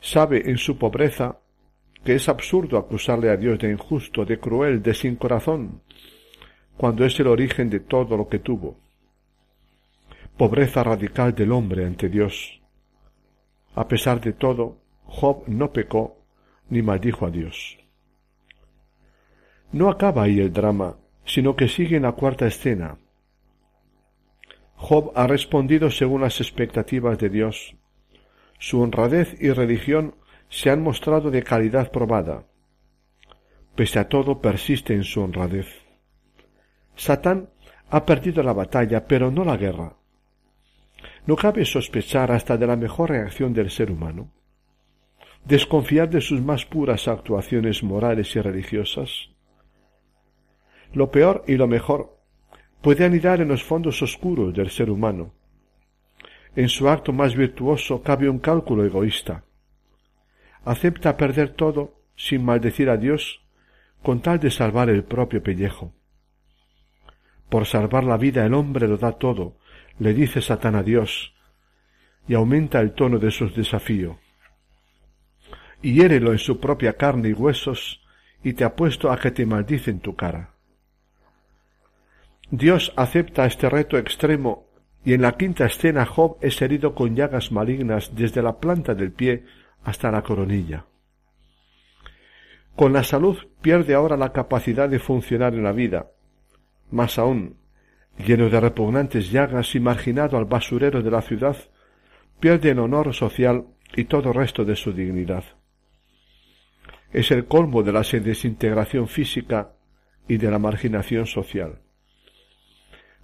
Sabe 0.02 0.50
en 0.50 0.58
su 0.58 0.78
pobreza 0.78 1.40
que 2.04 2.16
es 2.16 2.28
absurdo 2.28 2.78
acusarle 2.78 3.30
a 3.30 3.38
Dios 3.38 3.60
de 3.60 3.72
injusto, 3.72 4.26
de 4.26 4.40
cruel, 4.40 4.82
de 4.82 4.96
sin 4.96 5.16
corazón, 5.16 5.82
cuando 6.76 7.06
es 7.06 7.20
el 7.20 7.28
origen 7.28 7.70
de 7.70 7.80
todo 7.80 8.18
lo 8.18 8.28
que 8.28 8.40
tuvo. 8.40 8.78
Pobreza 10.38 10.84
radical 10.84 11.36
del 11.36 11.52
hombre 11.52 11.86
ante 11.86 12.10
Dios. 12.10 12.60
A 13.76 13.88
pesar 13.88 14.20
de 14.20 14.34
todo, 14.34 14.80
Job 15.06 15.44
no 15.48 15.72
pecó 15.72 16.18
ni 16.70 16.82
maldijo 16.82 17.28
a 17.28 17.30
Dios. 17.30 17.78
No 19.72 19.90
acaba 19.90 20.24
ahí 20.24 20.40
el 20.40 20.52
drama, 20.52 20.98
sino 21.26 21.56
que 21.56 21.68
sigue 21.68 21.98
en 21.98 22.04
la 22.04 22.14
cuarta 22.14 22.48
escena. 22.48 22.98
Job 24.76 25.12
ha 25.16 25.28
respondido 25.28 25.92
según 25.92 26.22
las 26.22 26.42
expectativas 26.42 27.20
de 27.20 27.30
Dios. 27.30 27.76
Su 28.62 28.80
honradez 28.80 29.42
y 29.42 29.50
religión 29.50 30.14
se 30.48 30.70
han 30.70 30.84
mostrado 30.84 31.32
de 31.32 31.42
calidad 31.42 31.92
probada. 31.92 32.46
Pese 33.74 33.98
a 33.98 34.08
todo 34.08 34.40
persiste 34.40 34.94
en 34.94 35.04
su 35.04 35.20
honradez. 35.20 35.66
Satán 36.96 37.50
ha 37.90 38.06
perdido 38.06 38.44
la 38.44 38.54
batalla, 38.54 39.08
pero 39.08 39.32
no 39.32 39.44
la 39.44 39.58
guerra. 39.58 39.96
No 41.26 41.36
cabe 41.36 41.66
sospechar 41.66 42.32
hasta 42.32 42.56
de 42.56 42.68
la 42.68 42.76
mejor 42.76 43.10
reacción 43.10 43.52
del 43.52 43.72
ser 43.72 43.90
humano. 43.90 44.32
Desconfiar 45.44 46.12
de 46.12 46.22
sus 46.22 46.40
más 46.40 46.64
puras 46.64 47.08
actuaciones 47.08 47.82
morales 47.82 48.36
y 48.36 48.42
religiosas. 48.42 49.32
Lo 50.94 51.10
peor 51.10 51.44
y 51.48 51.56
lo 51.56 51.68
mejor 51.68 52.16
puede 52.84 53.06
anidar 53.06 53.42
en 53.42 53.48
los 53.48 53.64
fondos 53.64 54.04
oscuros 54.04 54.54
del 54.54 54.70
ser 54.70 54.92
humano. 54.92 55.34
En 56.56 56.70
su 56.70 56.90
acto 56.90 57.14
más 57.14 57.36
virtuoso 57.36 58.02
cabe 58.02 58.30
un 58.30 58.40
cálculo 58.40 58.86
egoísta 58.86 59.44
acepta 60.66 61.18
perder 61.18 61.50
todo 61.50 61.96
sin 62.16 62.44
maldecir 62.46 62.90
a 62.90 62.98
Dios 62.98 63.42
con 64.04 64.22
tal 64.22 64.40
de 64.40 64.52
salvar 64.52 64.90
el 64.90 65.04
propio 65.04 65.42
pellejo. 65.44 65.94
Por 67.50 67.66
salvar 67.66 68.04
la 68.04 68.18
vida 68.18 68.46
el 68.46 68.54
hombre 68.54 68.88
lo 68.88 68.98
da 68.98 69.14
todo, 69.14 69.58
le 70.00 70.14
dice 70.14 70.42
Satán 70.42 70.76
a 70.76 70.84
Dios, 70.84 71.36
y 72.28 72.34
aumenta 72.34 72.80
el 72.80 72.94
tono 72.94 73.20
de 73.20 73.32
su 73.32 73.50
desafío. 73.50 74.20
Hiérelo 75.82 76.32
en 76.32 76.40
su 76.40 76.60
propia 76.60 76.94
carne 76.94 77.30
y 77.30 77.34
huesos, 77.34 78.02
y 78.44 78.54
te 78.54 78.64
apuesto 78.64 79.12
a 79.12 79.20
que 79.20 79.32
te 79.32 79.46
maldice 79.46 79.92
en 79.92 80.00
tu 80.00 80.16
cara. 80.16 80.54
Dios 82.50 82.94
acepta 82.96 83.46
este 83.46 83.70
reto 83.70 83.98
extremo, 83.98 84.68
y 85.04 85.14
en 85.14 85.22
la 85.22 85.34
quinta 85.34 85.66
escena 85.66 86.06
Job 86.06 86.38
es 86.42 86.62
herido 86.62 86.94
con 86.94 87.16
llagas 87.16 87.52
malignas 87.52 88.16
desde 88.16 88.42
la 88.42 88.60
planta 88.60 88.94
del 88.94 89.12
pie 89.12 89.46
hasta 89.84 90.12
la 90.12 90.22
coronilla. 90.22 90.86
Con 92.76 92.94
la 92.94 93.04
salud 93.04 93.38
pierde 93.62 93.94
ahora 93.94 94.16
la 94.16 94.32
capacidad 94.32 94.88
de 94.88 95.00
funcionar 95.00 95.54
en 95.54 95.64
la 95.64 95.72
vida. 95.72 96.12
Más 96.92 97.18
aún, 97.18 97.58
lleno 98.18 98.50
de 98.50 98.60
repugnantes 98.60 99.32
llagas 99.32 99.76
y 99.76 99.80
marginado 99.80 100.38
al 100.38 100.46
basurero 100.46 101.02
de 101.02 101.12
la 101.12 101.22
ciudad, 101.22 101.58
pierde 102.40 102.72
el 102.72 102.80
honor 102.80 103.14
social 103.14 103.66
y 103.96 104.06
todo 104.06 104.32
resto 104.34 104.64
de 104.64 104.76
su 104.76 104.94
dignidad. 104.94 105.44
Es 107.12 107.32
el 107.32 107.46
colmo 107.46 107.84
de 107.84 107.92
la 107.92 108.02
desintegración 108.02 109.08
física 109.08 109.74
y 110.28 110.38
de 110.38 110.50
la 110.50 110.60
marginación 110.60 111.26
social. 111.26 111.80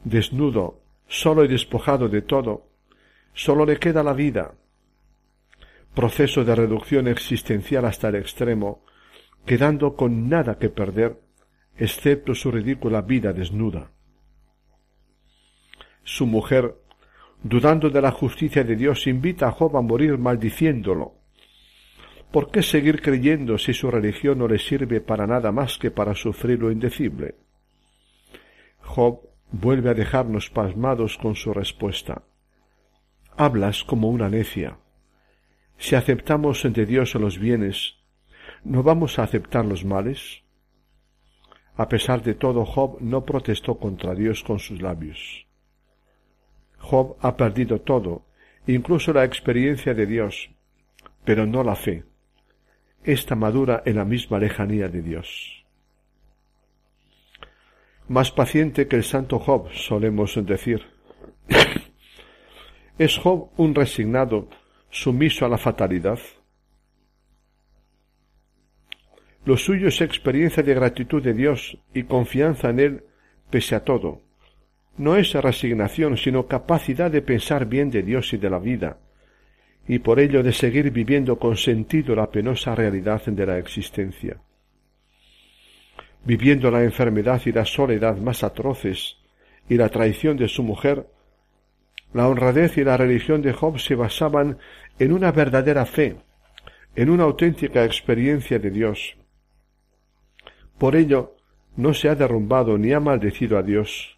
Desnudo, 0.04 0.82
solo 1.08 1.44
y 1.44 1.48
despojado 1.48 2.10
de 2.10 2.22
todo, 2.22 2.68
solo 3.34 3.66
le 3.66 3.78
queda 3.78 4.04
la 4.04 4.14
vida, 4.14 4.54
proceso 5.94 6.44
de 6.44 6.56
reducción 6.56 7.08
existencial 7.08 7.86
hasta 7.86 8.10
el 8.10 8.16
extremo, 8.16 8.84
quedando 9.46 9.96
con 9.96 10.30
nada 10.30 10.58
que 10.60 10.70
perder, 10.70 11.20
excepto 11.78 12.36
su 12.36 12.52
ridícula 12.52 13.02
vida 13.02 13.34
desnuda. 13.34 13.92
Su 16.04 16.26
mujer, 16.26 16.76
dudando 17.44 17.90
de 17.90 18.02
la 18.02 18.12
justicia 18.12 18.64
de 18.64 18.76
Dios, 18.76 19.08
invita 19.08 19.48
a 19.48 19.52
Job 19.52 19.76
a 19.78 19.82
morir 19.82 20.18
maldiciéndolo. 20.18 21.16
¿Por 22.32 22.52
qué 22.52 22.62
seguir 22.62 23.02
creyendo 23.02 23.58
si 23.58 23.74
su 23.74 23.90
religión 23.90 24.40
no 24.40 24.48
le 24.48 24.60
sirve 24.60 25.02
para 25.02 25.26
nada 25.26 25.52
más 25.52 25.78
que 25.78 25.92
para 25.92 26.14
sufrir 26.14 26.60
lo 26.60 26.72
indecible? 26.72 27.36
Job 28.82 29.27
vuelve 29.52 29.90
a 29.90 29.94
dejarnos 29.94 30.50
pasmados 30.50 31.18
con 31.18 31.36
su 31.36 31.54
respuesta. 31.54 32.24
Hablas 33.36 33.84
como 33.84 34.10
una 34.10 34.30
necia. 34.30 34.78
Si 35.78 35.96
aceptamos 35.96 36.64
de 36.64 36.86
Dios 36.86 37.16
los 37.16 37.38
bienes, 37.38 37.96
¿no 38.64 38.84
vamos 38.84 39.20
a 39.20 39.24
aceptar 39.24 39.66
los 39.66 39.86
males? 39.86 40.44
A 41.76 41.88
pesar 41.88 42.24
de 42.24 42.34
todo, 42.34 42.66
Job 42.66 42.98
no 43.02 43.24
protestó 43.24 43.78
contra 43.78 44.16
Dios 44.16 44.44
con 44.44 44.58
sus 44.58 44.82
labios. 44.82 45.46
Job 46.80 47.16
ha 47.22 47.38
perdido 47.38 47.82
todo, 47.82 48.26
incluso 48.66 49.14
la 49.14 49.24
experiencia 49.24 49.94
de 49.94 50.08
Dios, 50.08 50.50
pero 51.24 51.46
no 51.46 51.64
la 51.64 51.76
fe. 51.76 52.04
Esta 53.04 53.36
madura 53.36 53.84
en 53.86 53.96
la 53.98 54.06
misma 54.06 54.40
lejanía 54.40 54.90
de 54.90 55.02
Dios. 55.02 55.57
Más 58.10 58.32
paciente 58.32 58.88
que 58.88 58.96
el 58.96 59.04
santo 59.04 59.38
Job, 59.38 59.70
solemos 59.74 60.40
decir. 60.46 60.82
¿Es 62.98 63.18
Job 63.18 63.50
un 63.58 63.76
resignado 63.76 64.48
sumiso 64.90 65.46
a 65.46 65.50
la 65.50 65.58
fatalidad? 65.58 66.20
Lo 69.44 69.58
suyo 69.58 69.90
es 69.90 70.00
experiencia 70.00 70.64
de 70.64 70.74
gratitud 70.74 71.22
de 71.22 71.34
Dios 71.34 71.78
y 71.94 72.04
confianza 72.04 72.70
en 72.70 72.80
Él 72.80 73.04
pese 73.50 73.76
a 73.76 73.84
todo. 73.84 74.22
No 74.98 75.16
es 75.16 75.34
resignación, 75.34 76.18
sino 76.18 76.48
capacidad 76.48 77.12
de 77.12 77.22
pensar 77.22 77.66
bien 77.66 77.92
de 77.92 78.04
Dios 78.04 78.34
y 78.34 78.38
de 78.38 78.50
la 78.50 78.60
vida, 78.60 79.00
y 79.88 80.00
por 80.00 80.20
ello 80.20 80.44
de 80.44 80.54
seguir 80.54 80.92
viviendo 80.92 81.38
con 81.38 81.56
sentido 81.56 82.16
la 82.16 82.32
penosa 82.32 82.74
realidad 82.74 83.24
de 83.26 83.46
la 83.46 83.58
existencia. 83.58 84.38
Viviendo 86.26 86.70
la 86.72 86.84
enfermedad 86.84 87.42
y 87.46 87.52
la 87.52 87.66
soledad 87.66 88.18
más 88.18 88.44
atroces 88.44 89.18
y 89.70 89.76
la 89.76 89.90
traición 89.90 90.38
de 90.38 90.48
su 90.48 90.64
mujer, 90.64 91.08
la 92.14 92.28
honradez 92.28 92.78
y 92.78 92.84
la 92.84 92.98
religión 92.98 93.42
de 93.42 93.54
Job 93.54 93.80
se 93.80 93.96
basaban 93.96 94.58
en 95.00 95.12
una 95.14 95.32
verdadera 95.32 95.86
fe, 95.86 96.18
en 96.96 97.10
una 97.10 97.24
auténtica 97.24 97.86
experiencia 97.86 98.60
de 98.60 98.72
Dios. 98.72 99.16
Por 100.78 100.96
ello, 100.96 101.36
no 101.76 101.94
se 101.94 102.10
ha 102.10 102.16
derrumbado 102.16 102.78
ni 102.78 102.94
ha 102.94 103.00
maldecido 103.00 103.58
a 103.58 103.64
Dios. 103.64 104.18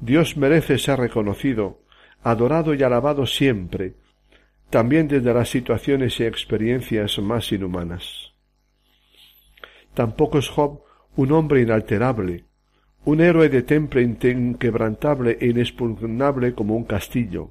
Dios 0.00 0.36
merece 0.36 0.78
ser 0.78 0.98
reconocido, 0.98 1.80
adorado 2.22 2.74
y 2.74 2.82
alabado 2.82 3.26
siempre, 3.26 3.94
también 4.70 5.06
desde 5.06 5.32
las 5.32 5.48
situaciones 5.48 6.18
y 6.18 6.24
experiencias 6.24 7.18
más 7.18 7.52
inhumanas. 7.52 8.31
Tampoco 9.94 10.38
es 10.38 10.48
Job 10.48 10.82
un 11.16 11.32
hombre 11.32 11.60
inalterable, 11.60 12.44
un 13.04 13.20
héroe 13.20 13.48
de 13.48 13.62
temple 13.62 14.02
inquebrantable 14.02 15.36
e 15.40 15.48
inexpugnable 15.48 16.54
como 16.54 16.76
un 16.76 16.84
castillo. 16.84 17.50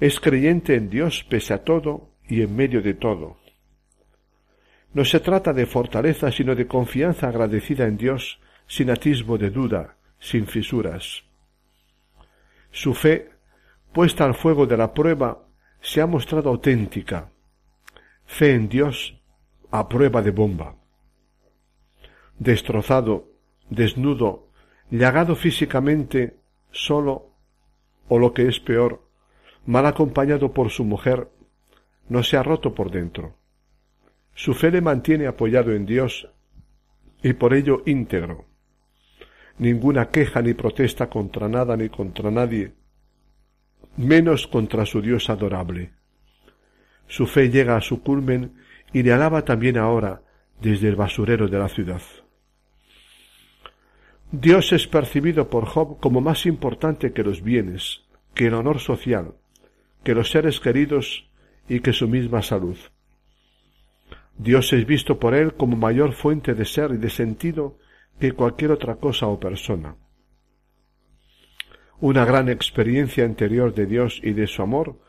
Es 0.00 0.18
creyente 0.20 0.74
en 0.74 0.90
Dios 0.90 1.24
pese 1.28 1.54
a 1.54 1.64
todo 1.64 2.10
y 2.28 2.42
en 2.42 2.54
medio 2.56 2.82
de 2.82 2.94
todo. 2.94 3.38
No 4.94 5.04
se 5.04 5.20
trata 5.20 5.52
de 5.52 5.66
fortaleza, 5.66 6.32
sino 6.32 6.54
de 6.54 6.66
confianza 6.66 7.28
agradecida 7.28 7.86
en 7.86 7.96
Dios, 7.96 8.40
sin 8.66 8.90
atisbo 8.90 9.38
de 9.38 9.50
duda, 9.50 9.96
sin 10.18 10.46
fisuras. 10.46 11.24
Su 12.70 12.94
fe, 12.94 13.30
puesta 13.92 14.24
al 14.24 14.34
fuego 14.34 14.66
de 14.66 14.76
la 14.76 14.92
prueba, 14.92 15.46
se 15.80 16.00
ha 16.00 16.06
mostrado 16.06 16.50
auténtica. 16.50 17.30
Fe 18.24 18.54
en 18.54 18.68
Dios 18.68 19.20
a 19.70 19.88
prueba 19.88 20.22
de 20.22 20.30
bomba. 20.30 20.77
Destrozado, 22.38 23.28
desnudo, 23.68 24.48
llagado 24.90 25.34
físicamente, 25.36 26.36
solo, 26.70 27.32
o 28.08 28.18
lo 28.18 28.32
que 28.32 28.48
es 28.48 28.60
peor, 28.60 29.02
mal 29.66 29.86
acompañado 29.86 30.52
por 30.52 30.70
su 30.70 30.84
mujer, 30.84 31.28
no 32.08 32.22
se 32.22 32.36
ha 32.36 32.42
roto 32.42 32.74
por 32.74 32.90
dentro. 32.90 33.34
Su 34.34 34.54
fe 34.54 34.70
le 34.70 34.80
mantiene 34.80 35.26
apoyado 35.26 35.72
en 35.72 35.84
Dios 35.84 36.30
y 37.22 37.32
por 37.32 37.54
ello 37.54 37.82
íntegro. 37.86 38.46
Ninguna 39.58 40.08
queja 40.10 40.40
ni 40.40 40.54
protesta 40.54 41.10
contra 41.10 41.48
nada 41.48 41.76
ni 41.76 41.88
contra 41.88 42.30
nadie, 42.30 42.72
menos 43.96 44.46
contra 44.46 44.86
su 44.86 45.02
Dios 45.02 45.28
adorable. 45.28 45.92
Su 47.08 47.26
fe 47.26 47.50
llega 47.50 47.76
a 47.76 47.80
su 47.80 48.02
culmen 48.02 48.54
y 48.92 49.02
le 49.02 49.12
alaba 49.12 49.44
también 49.44 49.76
ahora 49.76 50.22
desde 50.60 50.88
el 50.88 50.96
basurero 50.96 51.48
de 51.48 51.58
la 51.58 51.68
ciudad. 51.68 52.02
Dios 54.30 54.72
es 54.72 54.86
percibido 54.86 55.48
por 55.48 55.64
Job 55.64 56.00
como 56.00 56.20
más 56.20 56.44
importante 56.44 57.14
que 57.14 57.22
los 57.22 57.42
bienes, 57.42 58.02
que 58.34 58.48
el 58.48 58.54
honor 58.54 58.78
social, 58.78 59.32
que 60.04 60.14
los 60.14 60.30
seres 60.30 60.60
queridos 60.60 61.30
y 61.66 61.80
que 61.80 61.94
su 61.94 62.08
misma 62.08 62.42
salud. 62.42 62.76
Dios 64.36 64.72
es 64.74 64.86
visto 64.86 65.18
por 65.18 65.34
él 65.34 65.54
como 65.54 65.78
mayor 65.78 66.12
fuente 66.12 66.54
de 66.54 66.66
ser 66.66 66.90
y 66.92 66.98
de 66.98 67.08
sentido 67.08 67.78
que 68.20 68.32
cualquier 68.32 68.72
otra 68.72 68.96
cosa 68.96 69.28
o 69.28 69.40
persona. 69.40 69.96
Una 71.98 72.26
gran 72.26 72.50
experiencia 72.50 73.24
interior 73.24 73.74
de 73.74 73.86
Dios 73.86 74.20
y 74.22 74.32
de 74.32 74.46
su 74.46 74.60
amor 74.60 75.00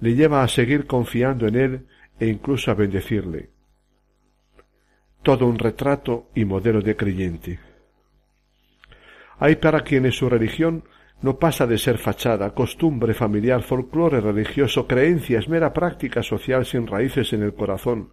le 0.00 0.14
lleva 0.14 0.42
a 0.42 0.48
seguir 0.48 0.86
confiando 0.86 1.46
en 1.46 1.56
él 1.56 1.86
e 2.18 2.26
incluso 2.26 2.70
a 2.70 2.74
bendecirle. 2.74 3.50
Todo 5.22 5.46
un 5.46 5.58
retrato 5.58 6.30
y 6.34 6.46
modelo 6.46 6.80
de 6.80 6.96
creyente. 6.96 7.71
Hay 9.38 9.56
para 9.56 9.80
quienes 9.80 10.16
su 10.16 10.28
religión 10.28 10.84
no 11.22 11.38
pasa 11.38 11.66
de 11.66 11.78
ser 11.78 11.98
fachada, 11.98 12.52
costumbre 12.52 13.14
familiar, 13.14 13.62
folclore 13.62 14.20
religioso, 14.20 14.86
creencias, 14.86 15.48
mera 15.48 15.72
práctica 15.72 16.22
social 16.22 16.66
sin 16.66 16.86
raíces 16.86 17.32
en 17.32 17.42
el 17.42 17.54
corazón, 17.54 18.12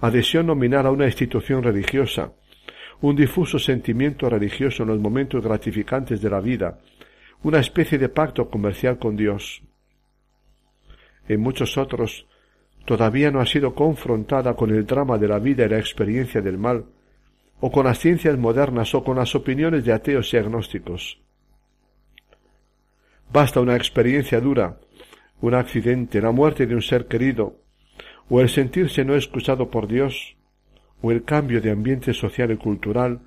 adhesión 0.00 0.46
nominal 0.46 0.86
a 0.86 0.90
una 0.90 1.06
institución 1.06 1.62
religiosa, 1.62 2.32
un 3.00 3.14
difuso 3.14 3.58
sentimiento 3.58 4.28
religioso 4.28 4.82
en 4.82 4.88
los 4.88 4.98
momentos 4.98 5.44
gratificantes 5.44 6.20
de 6.20 6.30
la 6.30 6.40
vida, 6.40 6.78
una 7.42 7.60
especie 7.60 7.98
de 7.98 8.08
pacto 8.08 8.48
comercial 8.48 8.98
con 8.98 9.14
Dios. 9.14 9.62
En 11.28 11.40
muchos 11.40 11.76
otros 11.76 12.26
todavía 12.86 13.30
no 13.30 13.40
ha 13.40 13.46
sido 13.46 13.74
confrontada 13.74 14.54
con 14.54 14.70
el 14.70 14.86
drama 14.86 15.18
de 15.18 15.28
la 15.28 15.38
vida 15.38 15.66
y 15.66 15.68
la 15.68 15.78
experiencia 15.78 16.40
del 16.40 16.56
mal, 16.56 16.86
o 17.60 17.70
con 17.70 17.86
las 17.86 17.98
ciencias 17.98 18.38
modernas 18.38 18.94
o 18.94 19.02
con 19.02 19.16
las 19.16 19.34
opiniones 19.34 19.84
de 19.84 19.92
ateos 19.92 20.32
y 20.32 20.36
agnósticos. 20.36 21.20
Basta 23.32 23.60
una 23.60 23.76
experiencia 23.76 24.40
dura, 24.40 24.78
un 25.40 25.54
accidente, 25.54 26.20
la 26.20 26.30
muerte 26.30 26.66
de 26.66 26.74
un 26.74 26.82
ser 26.82 27.06
querido, 27.06 27.56
o 28.30 28.40
el 28.40 28.48
sentirse 28.48 29.04
no 29.04 29.14
escuchado 29.14 29.70
por 29.70 29.86
Dios, 29.86 30.36
o 31.02 31.10
el 31.10 31.24
cambio 31.24 31.60
de 31.60 31.70
ambiente 31.70 32.14
social 32.14 32.50
y 32.50 32.56
cultural, 32.56 33.20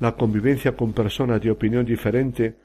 la 0.00 0.12
convivencia 0.12 0.76
con 0.76 0.92
personas 0.92 1.40
de 1.40 1.50
opinión 1.50 1.84
diferente, 1.84 2.56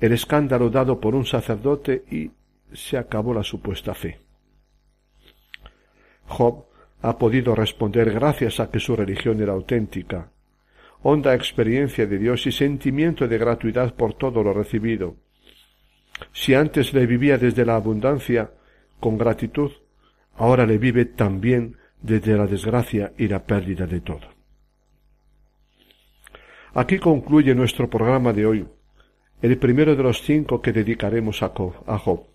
el 0.00 0.12
escándalo 0.12 0.70
dado 0.70 1.00
por 1.00 1.14
un 1.14 1.24
sacerdote 1.24 2.04
y 2.10 2.30
se 2.72 2.98
acabó 2.98 3.34
la 3.34 3.42
supuesta 3.42 3.94
fe. 3.94 4.20
Job 6.26 6.66
ha 7.02 7.18
podido 7.18 7.54
responder 7.54 8.12
gracias 8.12 8.60
a 8.60 8.70
que 8.70 8.80
su 8.80 8.96
religión 8.96 9.40
era 9.40 9.52
auténtica, 9.52 10.30
honda 11.08 11.36
experiencia 11.36 12.04
de 12.04 12.18
Dios 12.18 12.48
y 12.48 12.52
sentimiento 12.52 13.28
de 13.28 13.38
gratuidad 13.38 13.94
por 13.94 14.14
todo 14.14 14.42
lo 14.42 14.52
recibido. 14.52 15.14
Si 16.32 16.52
antes 16.52 16.92
le 16.92 17.06
vivía 17.06 17.38
desde 17.38 17.64
la 17.64 17.76
abundancia, 17.76 18.50
con 18.98 19.16
gratitud, 19.16 19.70
ahora 20.34 20.66
le 20.66 20.78
vive 20.78 21.04
también 21.04 21.76
desde 22.02 22.36
la 22.36 22.48
desgracia 22.48 23.12
y 23.16 23.28
la 23.28 23.46
pérdida 23.46 23.86
de 23.86 24.00
todo. 24.00 24.26
Aquí 26.74 26.98
concluye 26.98 27.54
nuestro 27.54 27.88
programa 27.88 28.32
de 28.32 28.44
hoy, 28.44 28.66
el 29.42 29.58
primero 29.58 29.94
de 29.94 30.02
los 30.02 30.22
cinco 30.22 30.60
que 30.60 30.72
dedicaremos 30.72 31.40
a 31.44 31.50
Job. 31.50 32.26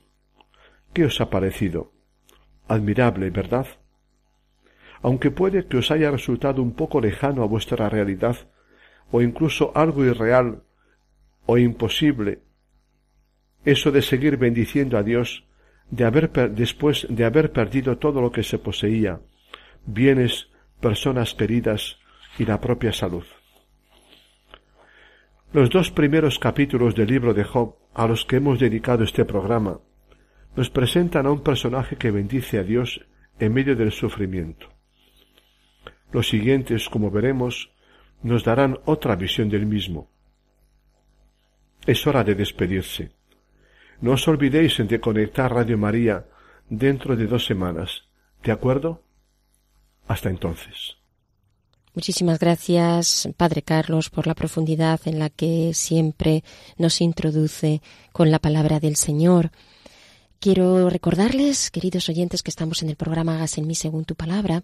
¿Qué 0.94 1.04
os 1.04 1.20
ha 1.20 1.30
parecido? 1.30 1.92
Admirable, 2.70 3.32
¿verdad? 3.32 3.68
Aunque 5.02 5.30
puede 5.30 5.68
que 5.68 5.76
os 5.76 5.92
haya 5.92 6.10
resultado 6.10 6.62
un 6.62 6.72
poco 6.72 7.02
lejano 7.02 7.44
a 7.44 7.48
vuestra 7.48 7.90
realidad, 7.90 8.38
o 9.12 9.22
incluso 9.22 9.72
algo 9.76 10.06
irreal 10.06 10.64
o 11.46 11.58
imposible, 11.58 12.40
eso 13.66 13.92
de 13.92 14.02
seguir 14.02 14.38
bendiciendo 14.38 14.98
a 14.98 15.04
Dios 15.04 15.46
de 15.90 16.06
haber 16.06 16.32
después 16.52 17.06
de 17.10 17.26
haber 17.26 17.52
perdido 17.52 17.98
todo 17.98 18.22
lo 18.22 18.32
que 18.32 18.44
se 18.44 18.58
poseía, 18.58 19.20
bienes, 19.86 20.48
personas 20.80 21.36
queridas 21.36 22.00
y 22.40 22.46
la 22.46 22.60
propia 22.62 22.94
salud. 22.94 23.26
Los 25.54 25.70
dos 25.70 25.92
primeros 25.92 26.40
capítulos 26.40 26.96
del 26.96 27.10
libro 27.10 27.34
de 27.34 27.44
Job 27.44 27.76
a 27.94 28.08
los 28.08 28.26
que 28.26 28.38
hemos 28.38 28.58
dedicado 28.58 29.04
este 29.04 29.26
programa 29.26 29.82
nos 30.56 30.70
presentan 30.70 31.26
a 31.26 31.32
un 31.32 31.44
personaje 31.44 31.98
que 31.98 32.12
bendice 32.12 32.58
a 32.58 32.64
Dios 32.64 33.06
en 33.38 33.54
medio 33.54 33.76
del 33.76 33.92
sufrimiento. 33.92 34.68
Los 36.14 36.30
siguientes, 36.30 36.88
como 36.90 37.12
veremos, 37.12 37.72
nos 38.24 38.44
darán 38.44 38.80
otra 38.86 39.16
visión 39.16 39.50
del 39.50 39.66
mismo. 39.66 40.10
Es 41.86 42.06
hora 42.06 42.24
de 42.24 42.36
despedirse. 42.36 43.12
No 44.02 44.14
os 44.14 44.28
olvidéis 44.28 44.78
de 44.78 45.00
conectar 45.00 45.54
Radio 45.54 45.78
María 45.78 46.26
dentro 46.70 47.16
de 47.16 47.28
dos 47.28 47.46
semanas. 47.46 48.04
¿De 48.44 48.52
acuerdo? 48.52 49.04
Hasta 50.08 50.30
entonces. 50.30 50.98
Muchísimas 51.94 52.40
gracias, 52.40 53.28
Padre 53.36 53.64
Carlos, 53.64 54.10
por 54.10 54.26
la 54.26 54.34
profundidad 54.34 55.02
en 55.06 55.20
la 55.20 55.30
que 55.30 55.74
siempre 55.74 56.44
nos 56.78 57.02
introduce 57.02 57.82
con 58.14 58.32
la 58.32 58.40
palabra 58.40 58.80
del 58.80 58.96
Señor. 58.96 59.52
Quiero 60.40 60.90
recordarles, 60.90 61.70
queridos 61.70 62.10
oyentes, 62.10 62.42
que 62.42 62.50
estamos 62.50 62.82
en 62.82 62.90
el 62.90 62.96
programa 62.96 63.36
Hagas 63.36 63.58
en 63.58 63.68
mí 63.68 63.76
según 63.76 64.06
tu 64.06 64.16
palabra 64.16 64.64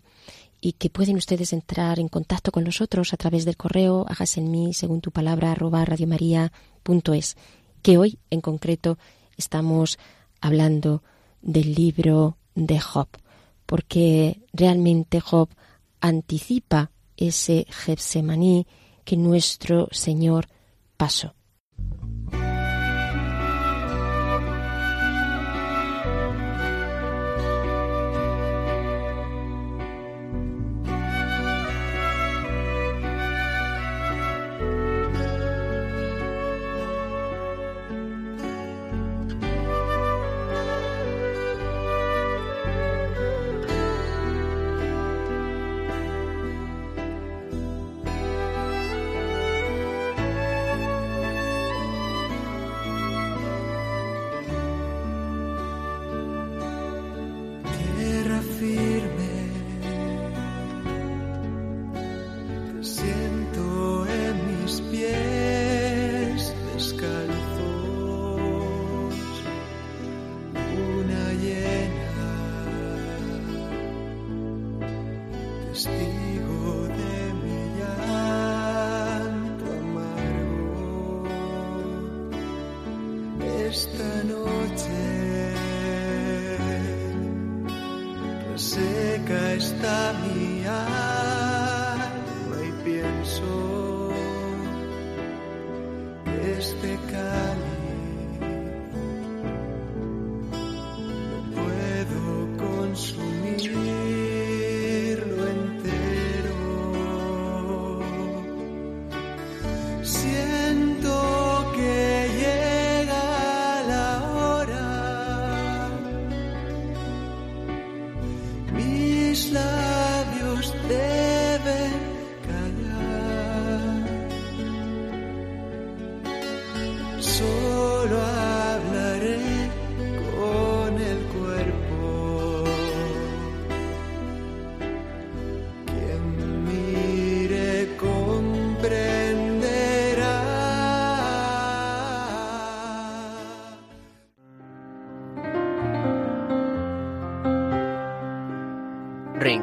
y 0.60 0.74
que 0.74 0.90
pueden 0.90 1.18
ustedes 1.18 1.54
entrar 1.54 2.00
en 2.00 2.08
contacto 2.08 2.52
con 2.52 2.64
nosotros 2.64 3.14
a 3.14 3.18
través 3.18 3.46
del 3.46 3.58
correo 3.58 4.06
mí 4.52 4.74
según 4.74 5.02
tu 5.02 5.12
palabra 5.12 5.56
radiomaria.es, 5.86 7.38
que 7.82 7.98
hoy 7.98 8.20
en 8.30 8.42
concreto 8.42 8.98
estamos 9.38 10.00
hablando 10.42 11.04
del 11.42 11.76
libro 11.76 12.38
de 12.56 12.80
Job, 12.80 13.08
porque 13.66 14.42
realmente 14.54 15.20
Job 15.20 15.50
anticipa 16.02 16.92
ese 17.16 17.66
Getsemaní 17.70 18.68
que 19.04 19.18
nuestro 19.18 19.88
Señor 19.92 20.48
pasó. 20.98 21.37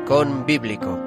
Rincón 0.04 0.44
Bíblico. 0.44 0.98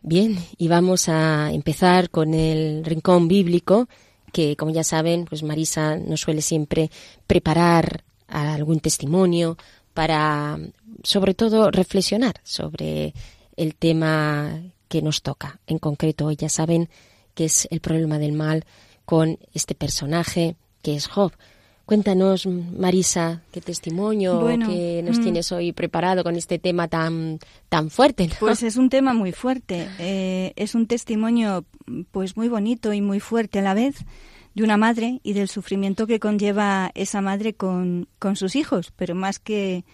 Bien, 0.00 0.38
y 0.56 0.68
vamos 0.68 1.10
a 1.10 1.52
empezar 1.52 2.08
con 2.08 2.32
el 2.32 2.82
rincón 2.82 3.28
bíblico, 3.28 3.90
que 4.32 4.56
como 4.56 4.70
ya 4.70 4.82
saben, 4.82 5.26
pues 5.26 5.42
Marisa 5.42 5.98
nos 5.98 6.22
suele 6.22 6.40
siempre 6.40 6.90
preparar 7.26 8.02
algún 8.26 8.80
testimonio 8.80 9.58
para, 9.92 10.58
sobre 11.02 11.34
todo, 11.34 11.70
reflexionar 11.70 12.40
sobre 12.42 13.12
el 13.54 13.74
tema 13.74 14.62
que 14.88 15.02
nos 15.02 15.20
toca. 15.20 15.60
En 15.66 15.78
concreto, 15.78 16.30
ya 16.30 16.48
saben 16.48 16.88
que 17.34 17.44
es 17.44 17.68
el 17.70 17.80
problema 17.80 18.18
del 18.18 18.32
mal 18.32 18.64
con 19.04 19.38
este 19.52 19.74
personaje 19.74 20.56
que 20.82 20.94
es 20.94 21.06
Job. 21.06 21.32
Cuéntanos, 21.90 22.46
Marisa, 22.46 23.42
qué 23.50 23.60
testimonio 23.60 24.38
Bueno, 24.38 24.68
que 24.68 25.02
nos 25.02 25.18
mm. 25.18 25.22
tienes 25.22 25.50
hoy 25.50 25.72
preparado 25.72 26.22
con 26.22 26.36
este 26.36 26.60
tema 26.60 26.86
tan, 26.86 27.40
tan 27.68 27.90
fuerte. 27.90 28.28
¿no? 28.28 28.34
Pues 28.38 28.62
es 28.62 28.76
un 28.76 28.90
tema 28.90 29.12
muy 29.12 29.32
fuerte. 29.32 29.88
eh, 29.98 30.52
es 30.54 30.76
un 30.76 30.86
testimonio, 30.86 31.64
pues 32.12 32.36
muy 32.36 32.48
bonito 32.48 32.92
y 32.92 33.00
muy 33.00 33.18
fuerte 33.18 33.58
a 33.58 33.62
la 33.62 33.74
vez 33.74 34.04
de 34.54 34.62
una 34.62 34.76
madre 34.76 35.20
y 35.24 35.32
del 35.32 35.48
sufrimiento 35.48 36.06
que 36.06 36.20
conlleva 36.20 36.92
esa 36.94 37.20
madre 37.20 37.54
con, 37.54 38.06
con 38.20 38.36
sus 38.36 38.54
hijos. 38.54 38.92
Pero 38.94 39.16
más 39.16 39.40
que, 39.40 39.84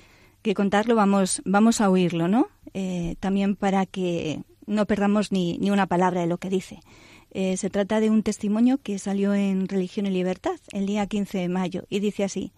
que 0.42 0.52
contarlo, 0.52 0.96
vamos, 0.96 1.40
vamos 1.46 1.80
a 1.80 1.88
oírlo, 1.88 2.28
¿no? 2.28 2.48
Eh, 2.74 3.16
también 3.20 3.56
para 3.56 3.86
que 3.86 4.42
no 4.66 4.84
perdamos 4.84 5.32
ni, 5.32 5.56
ni 5.58 5.70
una 5.70 5.86
palabra 5.86 6.20
de 6.20 6.26
lo 6.26 6.36
que 6.36 6.50
dice. 6.50 6.80
Eh, 7.30 7.56
se 7.56 7.70
trata 7.70 8.00
de 8.00 8.10
un 8.10 8.22
testimonio 8.22 8.78
que 8.78 8.98
salió 8.98 9.34
en 9.34 9.68
Religión 9.68 10.06
y 10.06 10.10
Libertad 10.10 10.58
el 10.72 10.86
día 10.86 11.06
15 11.06 11.38
de 11.38 11.48
mayo 11.48 11.84
y 11.88 12.00
dice 12.00 12.24
así. 12.24 12.52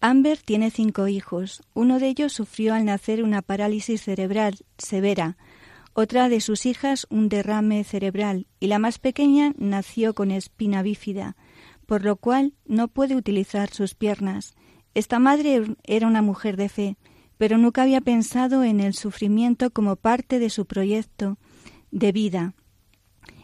Amber 0.00 0.38
tiene 0.38 0.70
cinco 0.70 1.08
hijos. 1.08 1.62
Uno 1.74 1.98
de 1.98 2.08
ellos 2.08 2.32
sufrió 2.32 2.74
al 2.74 2.86
nacer 2.86 3.22
una 3.22 3.42
parálisis 3.42 4.02
cerebral 4.02 4.56
severa, 4.78 5.36
otra 5.92 6.28
de 6.28 6.40
sus 6.40 6.66
hijas 6.66 7.06
un 7.10 7.28
derrame 7.28 7.82
cerebral 7.84 8.46
y 8.60 8.68
la 8.68 8.78
más 8.78 8.98
pequeña 8.98 9.52
nació 9.58 10.14
con 10.14 10.30
espina 10.30 10.82
bífida, 10.82 11.36
por 11.84 12.04
lo 12.04 12.16
cual 12.16 12.54
no 12.64 12.88
puede 12.88 13.16
utilizar 13.16 13.70
sus 13.70 13.94
piernas. 13.94 14.54
Esta 14.94 15.18
madre 15.18 15.76
era 15.82 16.06
una 16.06 16.22
mujer 16.22 16.56
de 16.56 16.68
fe, 16.68 16.96
pero 17.38 17.58
nunca 17.58 17.82
había 17.82 18.00
pensado 18.00 18.62
en 18.62 18.80
el 18.80 18.94
sufrimiento 18.94 19.70
como 19.70 19.96
parte 19.96 20.38
de 20.38 20.48
su 20.48 20.64
proyecto 20.64 21.38
de 21.90 22.12
vida. 22.12 22.54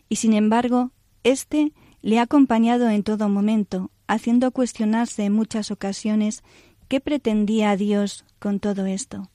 Y 0.08 0.16
sin 0.16 0.34
embargo, 0.34 0.92
éste 1.24 1.72
le 2.02 2.18
ha 2.18 2.22
acompañado 2.22 2.88
en 2.88 3.02
todo 3.02 3.28
momento, 3.28 3.90
haciendo 4.06 4.50
cuestionarse 4.52 5.24
en 5.24 5.32
muchas 5.32 5.70
ocasiones 5.70 6.42
qué 6.88 7.00
pretendía 7.00 7.76
Dios 7.76 8.24
con 8.38 8.60
todo 8.60 8.86
esto. 8.86 9.28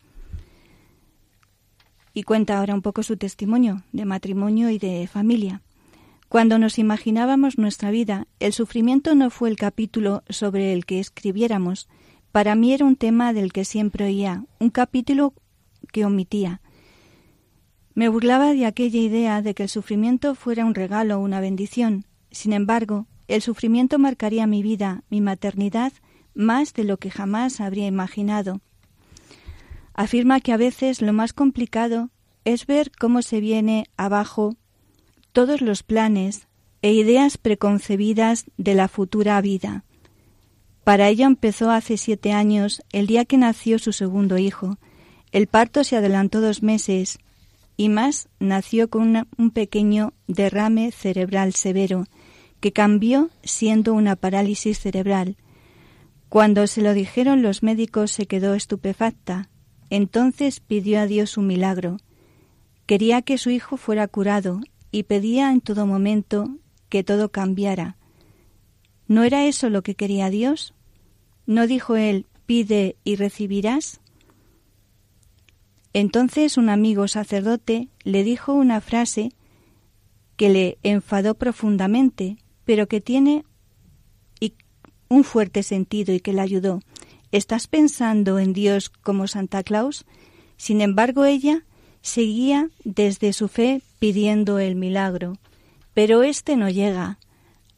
Y 2.14 2.24
cuenta 2.24 2.60
ahora 2.60 2.74
un 2.74 2.82
poco 2.82 3.04
su 3.04 3.18
testimonio 3.18 3.84
de 3.92 4.06
matrimonio 4.06 4.70
y 4.70 4.78
de 4.78 5.08
familia. 5.08 5.62
Cuando 6.32 6.58
nos 6.58 6.80
imaginábamos 6.80 7.58
nuestra 7.58 7.92
vida, 7.92 8.28
el 8.40 8.54
sufrimiento 8.54 9.16
no 9.16 9.30
fue 9.30 9.50
el 9.50 9.58
capítulo 9.58 10.24
sobre 10.30 10.72
el 10.72 10.86
que 10.86 11.00
escribiéramos. 11.00 11.90
Para 12.32 12.56
mí 12.56 12.72
era 12.72 12.86
un 12.86 12.96
tema 12.96 13.34
del 13.34 13.52
que 13.52 13.66
siempre 13.66 14.06
oía, 14.06 14.46
un 14.60 14.70
capítulo 14.70 15.34
que 15.92 16.06
omitía. 16.06 16.62
Me 17.94 18.08
burlaba 18.08 18.54
de 18.54 18.66
aquella 18.66 19.00
idea 19.00 19.42
de 19.42 19.54
que 19.54 19.64
el 19.64 19.70
sufrimiento 19.70 20.36
fuera 20.36 20.66
un 20.66 20.76
regalo 20.76 21.18
o 21.18 21.20
una 21.22 21.42
bendición. 21.42 22.06
Sin 22.32 22.54
embargo, 22.54 23.08
el 23.28 23.42
sufrimiento 23.42 24.00
marcaría 24.00 24.48
mi 24.48 24.64
vida, 24.64 25.04
mi 25.10 25.22
maternidad, 25.22 25.92
más 26.34 26.74
de 26.74 26.86
lo 26.86 26.98
que 26.98 27.12
jamás 27.12 27.60
habría 27.60 27.88
imaginado. 27.88 28.62
Afirma 29.94 30.40
que 30.40 30.54
a 30.54 30.58
veces 30.58 31.02
lo 31.02 31.12
más 31.12 31.34
complicado 31.34 32.10
es 32.46 32.66
ver 32.66 32.92
cómo 32.98 33.22
se 33.22 33.40
viene 33.40 33.86
abajo 33.98 34.56
todos 35.34 35.62
los 35.62 35.84
planes 35.84 36.48
e 36.82 36.94
ideas 36.94 37.38
preconcebidas 37.38 38.46
de 38.58 38.74
la 38.74 38.88
futura 38.88 39.40
vida. 39.42 39.84
Para 40.84 41.10
ello 41.10 41.26
empezó 41.26 41.70
hace 41.70 41.98
siete 41.98 42.32
años, 42.32 42.82
el 42.92 43.06
día 43.06 43.26
que 43.26 43.38
nació 43.38 43.80
su 43.80 43.94
segundo 43.94 44.38
hijo. 44.38 44.78
El 45.32 45.48
parto 45.48 45.84
se 45.84 45.96
adelantó 45.96 46.42
dos 46.42 46.64
meses 46.64 47.20
y 47.78 47.90
más 47.90 48.30
nació 48.40 48.90
con 48.90 49.28
un 49.38 49.52
pequeño 49.52 50.14
derrame 50.28 50.92
cerebral 50.92 51.54
severo 51.54 52.06
que 52.60 52.72
cambió 52.72 53.30
siendo 53.44 53.94
una 53.94 54.16
parálisis 54.16 54.80
cerebral. 54.80 55.36
Cuando 56.30 56.68
se 56.68 56.82
lo 56.82 56.94
dijeron 56.94 57.42
los 57.42 57.64
médicos 57.64 58.12
se 58.12 58.28
quedó 58.28 58.54
estupefacta. 58.54 59.50
Entonces 59.90 60.62
pidió 60.62 61.02
a 61.02 61.08
Dios 61.08 61.38
un 61.38 61.48
milagro. 61.48 61.98
Quería 62.86 63.22
que 63.22 63.38
su 63.38 63.50
hijo 63.50 63.78
fuera 63.78 64.08
curado 64.08 64.62
y 64.92 65.04
pedía 65.04 65.52
en 65.52 65.60
todo 65.60 65.86
momento 65.86 66.58
que 66.88 67.04
todo 67.04 67.32
cambiara. 67.32 67.98
¿No 69.08 69.24
era 69.24 69.46
eso 69.46 69.70
lo 69.70 69.82
que 69.82 69.96
quería 69.96 70.30
Dios? 70.30 70.74
¿No 71.46 71.68
dijo 71.68 71.96
él, 71.96 72.28
pide 72.46 72.96
y 73.04 73.16
recibirás? 73.16 74.01
Entonces 75.94 76.58
un 76.58 76.70
amigo 76.70 77.08
sacerdote 77.08 77.90
le 78.04 78.24
dijo 78.24 78.54
una 78.54 78.82
frase 78.82 79.34
que 80.38 80.50
le 80.50 80.78
enfadó 80.84 81.36
profundamente, 81.36 82.38
pero 82.66 82.88
que 82.88 83.02
tiene 83.02 83.44
un 85.10 85.26
fuerte 85.26 85.62
sentido 85.62 86.14
y 86.14 86.22
que 86.22 86.32
le 86.32 86.40
ayudó. 86.40 86.80
¿Estás 87.34 87.68
pensando 87.68 88.40
en 88.40 88.54
Dios 88.54 88.90
como 88.90 89.28
Santa 89.28 89.62
Claus? 89.62 90.06
Sin 90.56 90.80
embargo, 90.80 91.26
ella 91.26 91.66
seguía 92.02 92.70
desde 92.86 93.34
su 93.34 93.50
fe 93.50 93.82
pidiendo 94.00 94.58
el 94.58 94.76
milagro, 94.76 95.38
pero 95.94 96.24
éste 96.24 96.56
no 96.56 96.70
llega, 96.70 97.20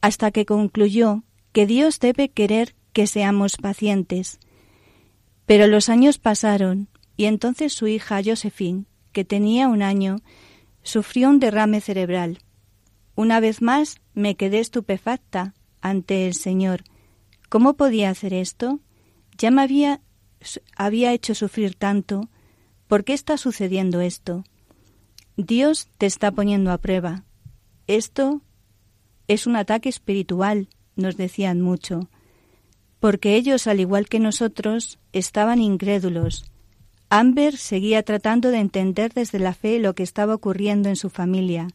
hasta 0.00 0.30
que 0.30 0.46
concluyó 0.46 1.24
que 1.50 1.66
Dios 1.66 1.98
debe 1.98 2.28
querer 2.28 2.76
que 2.92 3.08
seamos 3.08 3.56
pacientes. 3.56 4.38
Pero 5.44 5.66
los 5.66 5.88
años 5.88 6.18
pasaron 6.18 6.88
y 7.16 7.26
entonces 7.26 7.72
su 7.72 7.86
hija 7.86 8.20
Josephine, 8.24 8.84
que 9.12 9.24
tenía 9.24 9.68
un 9.68 9.82
año, 9.82 10.16
sufrió 10.82 11.28
un 11.28 11.38
derrame 11.38 11.80
cerebral. 11.80 12.38
Una 13.14 13.40
vez 13.40 13.62
más 13.62 14.00
me 14.12 14.36
quedé 14.36 14.60
estupefacta 14.60 15.54
ante 15.80 16.26
el 16.26 16.34
Señor. 16.34 16.82
¿Cómo 17.48 17.74
podía 17.74 18.10
hacer 18.10 18.34
esto? 18.34 18.80
Ya 19.38 19.50
me 19.50 19.62
había, 19.62 20.00
había 20.76 21.12
hecho 21.12 21.34
sufrir 21.34 21.74
tanto. 21.74 22.28
¿Por 22.88 23.04
qué 23.04 23.12
está 23.12 23.36
sucediendo 23.36 24.00
esto? 24.00 24.44
Dios 25.36 25.88
te 25.98 26.06
está 26.06 26.32
poniendo 26.32 26.70
a 26.72 26.78
prueba. 26.78 27.24
Esto 27.86 28.42
es 29.28 29.46
un 29.46 29.56
ataque 29.56 29.88
espiritual, 29.88 30.68
nos 30.96 31.16
decían 31.16 31.60
mucho, 31.60 32.08
porque 33.00 33.36
ellos, 33.36 33.66
al 33.66 33.80
igual 33.80 34.08
que 34.08 34.20
nosotros, 34.20 34.98
estaban 35.12 35.60
incrédulos. 35.60 36.44
Amber 37.10 37.56
seguía 37.56 38.02
tratando 38.02 38.50
de 38.50 38.58
entender 38.58 39.12
desde 39.12 39.38
la 39.38 39.54
fe 39.54 39.78
lo 39.78 39.94
que 39.94 40.02
estaba 40.02 40.34
ocurriendo 40.34 40.88
en 40.88 40.96
su 40.96 41.10
familia. 41.10 41.68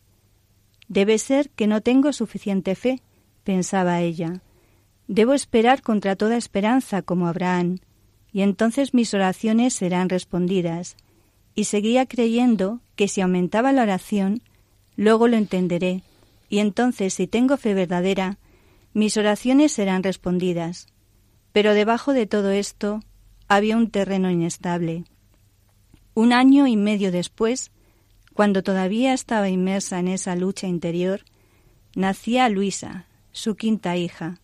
Debe 0.88 1.18
ser 1.18 1.50
que 1.52 1.68
no 1.68 1.82
tengo 1.82 2.12
suficiente 2.14 2.76
fe, 2.76 3.02
pensaba 3.44 4.02
ella. 4.02 4.42
Debo 5.08 5.34
esperar 5.34 5.82
contra 5.82 6.16
toda 6.16 6.36
esperanza 6.36 7.02
como 7.02 7.28
Abraham, 7.28 7.80
y 8.32 8.42
entonces 8.42 8.94
mis 8.94 9.14
oraciones 9.14 9.74
serán 9.74 10.10
respondidas. 10.10 10.98
Y 11.56 11.66
seguía 11.66 12.06
creyendo 12.06 12.82
que 12.96 13.08
si 13.08 13.22
aumentaba 13.22 13.72
la 13.72 13.84
oración, 13.84 14.42
luego 14.96 15.28
lo 15.28 15.38
entenderé, 15.38 16.04
y 16.50 16.60
entonces 16.60 17.14
si 17.14 17.28
tengo 17.28 17.58
fe 17.58 17.74
verdadera, 17.74 18.38
mis 18.94 19.16
oraciones 19.18 19.72
serán 19.72 20.04
respondidas. 20.04 20.88
Pero 21.54 21.74
debajo 21.74 22.14
de 22.14 22.26
todo 22.26 22.52
esto 22.52 23.02
había 23.48 23.78
un 23.78 23.90
terreno 23.90 24.30
inestable. 24.30 25.06
Un 26.20 26.34
año 26.34 26.68
y 26.68 26.76
medio 26.76 27.14
después, 27.14 27.72
cuando 28.34 28.62
todavía 28.62 29.14
estaba 29.14 29.48
inmersa 29.48 30.00
en 30.00 30.10
esa 30.10 30.36
lucha 30.36 30.68
interior, 30.68 31.22
nacía 31.96 32.50
Luisa, 32.50 33.06
su 33.32 33.56
quinta 33.56 33.96
hija. 33.96 34.42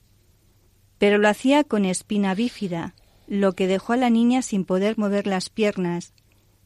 Pero 1.00 1.18
lo 1.18 1.28
hacía 1.28 1.66
con 1.66 1.84
espina 1.84 2.34
bífida, 2.34 2.96
lo 3.28 3.56
que 3.56 3.68
dejó 3.68 3.92
a 3.92 3.98
la 3.98 4.10
niña 4.10 4.42
sin 4.42 4.64
poder 4.64 4.98
mover 4.98 5.28
las 5.28 5.50
piernas, 5.50 6.14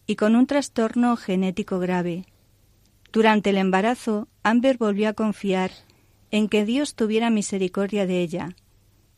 y 0.05 0.15
con 0.15 0.35
un 0.35 0.45
trastorno 0.45 1.17
genético 1.17 1.79
grave. 1.79 2.25
Durante 3.11 3.49
el 3.49 3.57
embarazo, 3.57 4.27
Amber 4.43 4.77
volvió 4.77 5.09
a 5.09 5.13
confiar 5.13 5.71
en 6.29 6.47
que 6.47 6.65
Dios 6.65 6.93
tuviera 6.93 7.31
misericordia 7.31 8.05
de 8.05 8.21
ella 8.21 8.55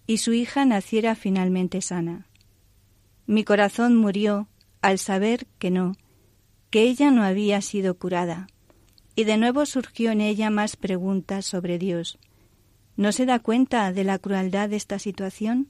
y 0.07 0.19
su 0.19 0.31
hija 0.31 0.63
naciera 0.63 1.15
finalmente 1.15 1.81
sana. 1.81 2.27
Mi 3.25 3.43
corazón 3.43 3.97
murió 3.97 4.47
al 4.81 4.99
saber 4.99 5.47
que 5.59 5.71
no, 5.71 5.95
que 6.69 6.83
ella 6.83 7.11
no 7.11 7.23
había 7.23 7.61
sido 7.61 7.97
curada, 7.97 8.47
y 9.15 9.25
de 9.25 9.37
nuevo 9.37 9.65
surgió 9.65 10.11
en 10.11 10.21
ella 10.21 10.49
más 10.49 10.75
preguntas 10.75 11.45
sobre 11.45 11.77
Dios. 11.77 12.17
¿No 12.95 13.11
se 13.11 13.25
da 13.25 13.39
cuenta 13.39 13.91
de 13.91 14.03
la 14.03 14.19
crueldad 14.19 14.69
de 14.69 14.75
esta 14.75 14.99
situación? 14.99 15.67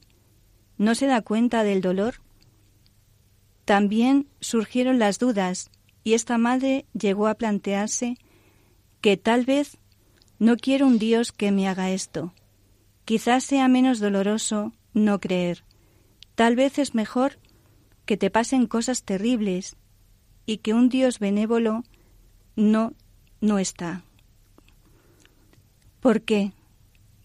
¿No 0.78 0.94
se 0.94 1.06
da 1.06 1.22
cuenta 1.22 1.64
del 1.64 1.80
dolor? 1.80 2.16
También 3.64 4.28
surgieron 4.40 4.98
las 4.98 5.18
dudas, 5.18 5.70
y 6.04 6.14
esta 6.14 6.38
madre 6.38 6.86
llegó 6.92 7.28
a 7.28 7.34
plantearse 7.34 8.16
que 9.00 9.16
tal 9.16 9.44
vez 9.44 9.78
no 10.38 10.56
quiero 10.56 10.86
un 10.86 10.98
Dios 10.98 11.32
que 11.32 11.52
me 11.52 11.68
haga 11.68 11.90
esto. 11.90 12.34
Quizás 13.04 13.44
sea 13.44 13.68
menos 13.68 14.00
doloroso 14.00 14.72
no 14.94 15.20
creer. 15.20 15.64
Tal 16.34 16.56
vez 16.56 16.78
es 16.78 16.94
mejor 16.94 17.38
que 18.04 18.16
te 18.16 18.30
pasen 18.30 18.66
cosas 18.66 19.04
terribles 19.04 19.76
y 20.46 20.58
que 20.58 20.74
un 20.74 20.88
Dios 20.88 21.18
benévolo 21.18 21.84
no 22.56 22.94
no 23.40 23.58
está. 23.58 24.04
¿Por 26.00 26.22
qué? 26.22 26.52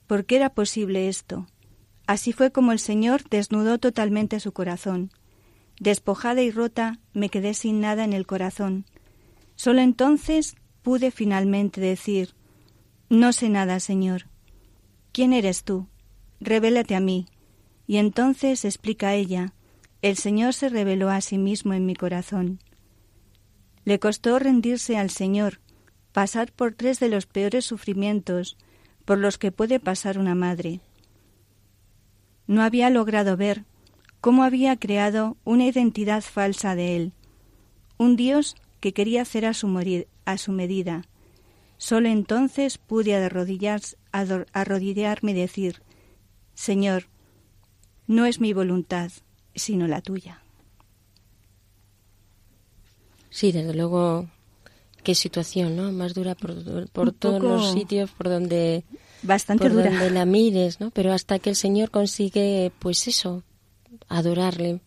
¿Por 0.07 0.25
qué 0.25 0.37
era 0.37 0.49
posible 0.49 1.07
esto? 1.09 1.47
Así 2.07 2.31
fue 2.31 2.51
como 2.51 2.71
el 2.71 2.79
Señor 2.79 3.27
desnudó 3.29 3.77
totalmente 3.77 4.39
su 4.39 4.51
corazón. 4.51 5.11
Despojada 5.79 6.41
y 6.41 6.51
rota, 6.51 6.99
me 7.13 7.29
quedé 7.29 7.53
sin 7.53 7.81
nada 7.81 8.03
en 8.03 8.13
el 8.13 8.25
corazón. 8.25 8.85
Solo 9.55 9.81
entonces 9.81 10.55
pude 10.81 11.11
finalmente 11.11 11.81
decir 11.81 12.33
no 13.09 13.31
sé 13.31 13.47
nada, 13.47 13.79
Señor. 13.79 14.27
¿Quién 15.13 15.31
eres 15.31 15.63
tú? 15.63 15.87
Revélate 16.41 16.93
a 16.93 16.99
mí. 16.99 17.25
Y 17.87 17.97
entonces 17.97 18.65
explica 18.65 19.13
ella, 19.13 19.53
el 20.01 20.17
Señor 20.17 20.53
se 20.53 20.69
reveló 20.69 21.09
a 21.09 21.21
sí 21.21 21.37
mismo 21.37 21.73
en 21.73 21.85
mi 21.85 21.95
corazón. 21.95 22.59
Le 23.83 23.99
costó 23.99 24.37
rendirse 24.39 24.97
al 24.97 25.09
Señor, 25.09 25.59
pasar 26.11 26.51
por 26.51 26.73
tres 26.73 26.99
de 26.99 27.09
los 27.09 27.25
peores 27.25 27.65
sufrimientos 27.65 28.57
por 29.05 29.17
los 29.17 29.37
que 29.37 29.51
puede 29.51 29.79
pasar 29.79 30.19
una 30.19 30.35
madre. 30.35 30.81
No 32.47 32.61
había 32.61 32.89
logrado 32.89 33.37
ver 33.37 33.65
cómo 34.21 34.43
había 34.43 34.77
creado 34.77 35.37
una 35.43 35.65
identidad 35.65 36.21
falsa 36.21 36.75
de 36.75 36.95
él, 36.95 37.13
un 37.97 38.15
Dios 38.15 38.55
que 38.79 38.93
quería 38.93 39.21
hacer 39.21 39.45
a 39.45 39.53
su, 39.53 40.05
a 40.25 40.37
su 40.37 40.51
medida, 40.51 41.03
Solo 41.77 42.09
entonces 42.09 42.79
pude 42.79 43.15
arrodillarme 43.15 45.31
y 45.31 45.35
decir, 45.35 45.83
Señor, 46.55 47.03
no 48.07 48.25
es 48.25 48.39
mi 48.39 48.53
voluntad, 48.53 49.11
sino 49.57 49.87
la 49.87 50.01
tuya. 50.01 50.41
Sí, 53.29 53.51
desde 53.51 53.73
luego, 53.73 54.27
qué 55.03 55.13
situación, 55.13 55.75
¿no? 55.75 55.91
Más 55.91 56.13
dura 56.13 56.35
por, 56.35 56.89
por 56.89 57.11
todos 57.11 57.41
los 57.41 57.71
sitios 57.73 58.09
por 58.11 58.29
donde 58.29 58.83
bastante 59.21 59.63
por 59.69 59.83
donde 59.83 60.09
la 60.09 60.25
mires, 60.25 60.79
¿no? 60.79 60.91
Pero 60.91 61.13
hasta 61.13 61.39
que 61.39 61.49
el 61.49 61.55
Señor 61.55 61.91
consigue, 61.91 62.71
pues 62.79 63.07
eso, 63.07 63.43
adorarle, 64.07 64.79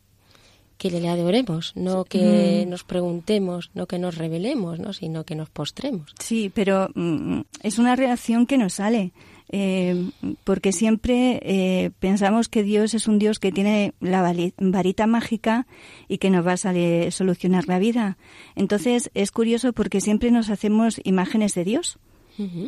que 0.80 0.90
le 0.90 1.06
adoremos, 1.10 1.72
no 1.76 2.04
que 2.04 2.64
mm. 2.66 2.70
nos 2.70 2.84
preguntemos, 2.84 3.70
no 3.74 3.86
que 3.86 3.98
nos 3.98 4.16
revelemos, 4.16 4.78
¿no? 4.78 4.94
sino 4.94 5.24
que 5.24 5.34
nos 5.34 5.50
postremos. 5.50 6.14
Sí, 6.18 6.50
pero 6.54 6.88
mm, 6.94 7.42
es 7.62 7.78
una 7.78 7.96
reacción 7.96 8.46
que 8.46 8.56
nos 8.56 8.74
sale. 8.74 9.12
Eh, 9.52 10.10
porque 10.44 10.72
siempre 10.72 11.40
eh, 11.42 11.90
pensamos 11.98 12.48
que 12.48 12.62
Dios 12.62 12.94
es 12.94 13.08
un 13.08 13.18
Dios 13.18 13.40
que 13.40 13.50
tiene 13.50 13.94
la 13.98 14.22
varita 14.58 15.08
mágica 15.08 15.66
y 16.06 16.18
que 16.18 16.30
nos 16.30 16.46
va 16.46 16.52
a 16.52 16.56
salir, 16.56 17.10
solucionar 17.10 17.66
la 17.66 17.80
vida. 17.80 18.16
Entonces 18.54 19.10
es 19.14 19.32
curioso 19.32 19.72
porque 19.72 20.00
siempre 20.00 20.30
nos 20.30 20.50
hacemos 20.50 21.00
imágenes 21.02 21.54
de 21.54 21.64
Dios 21.64 21.98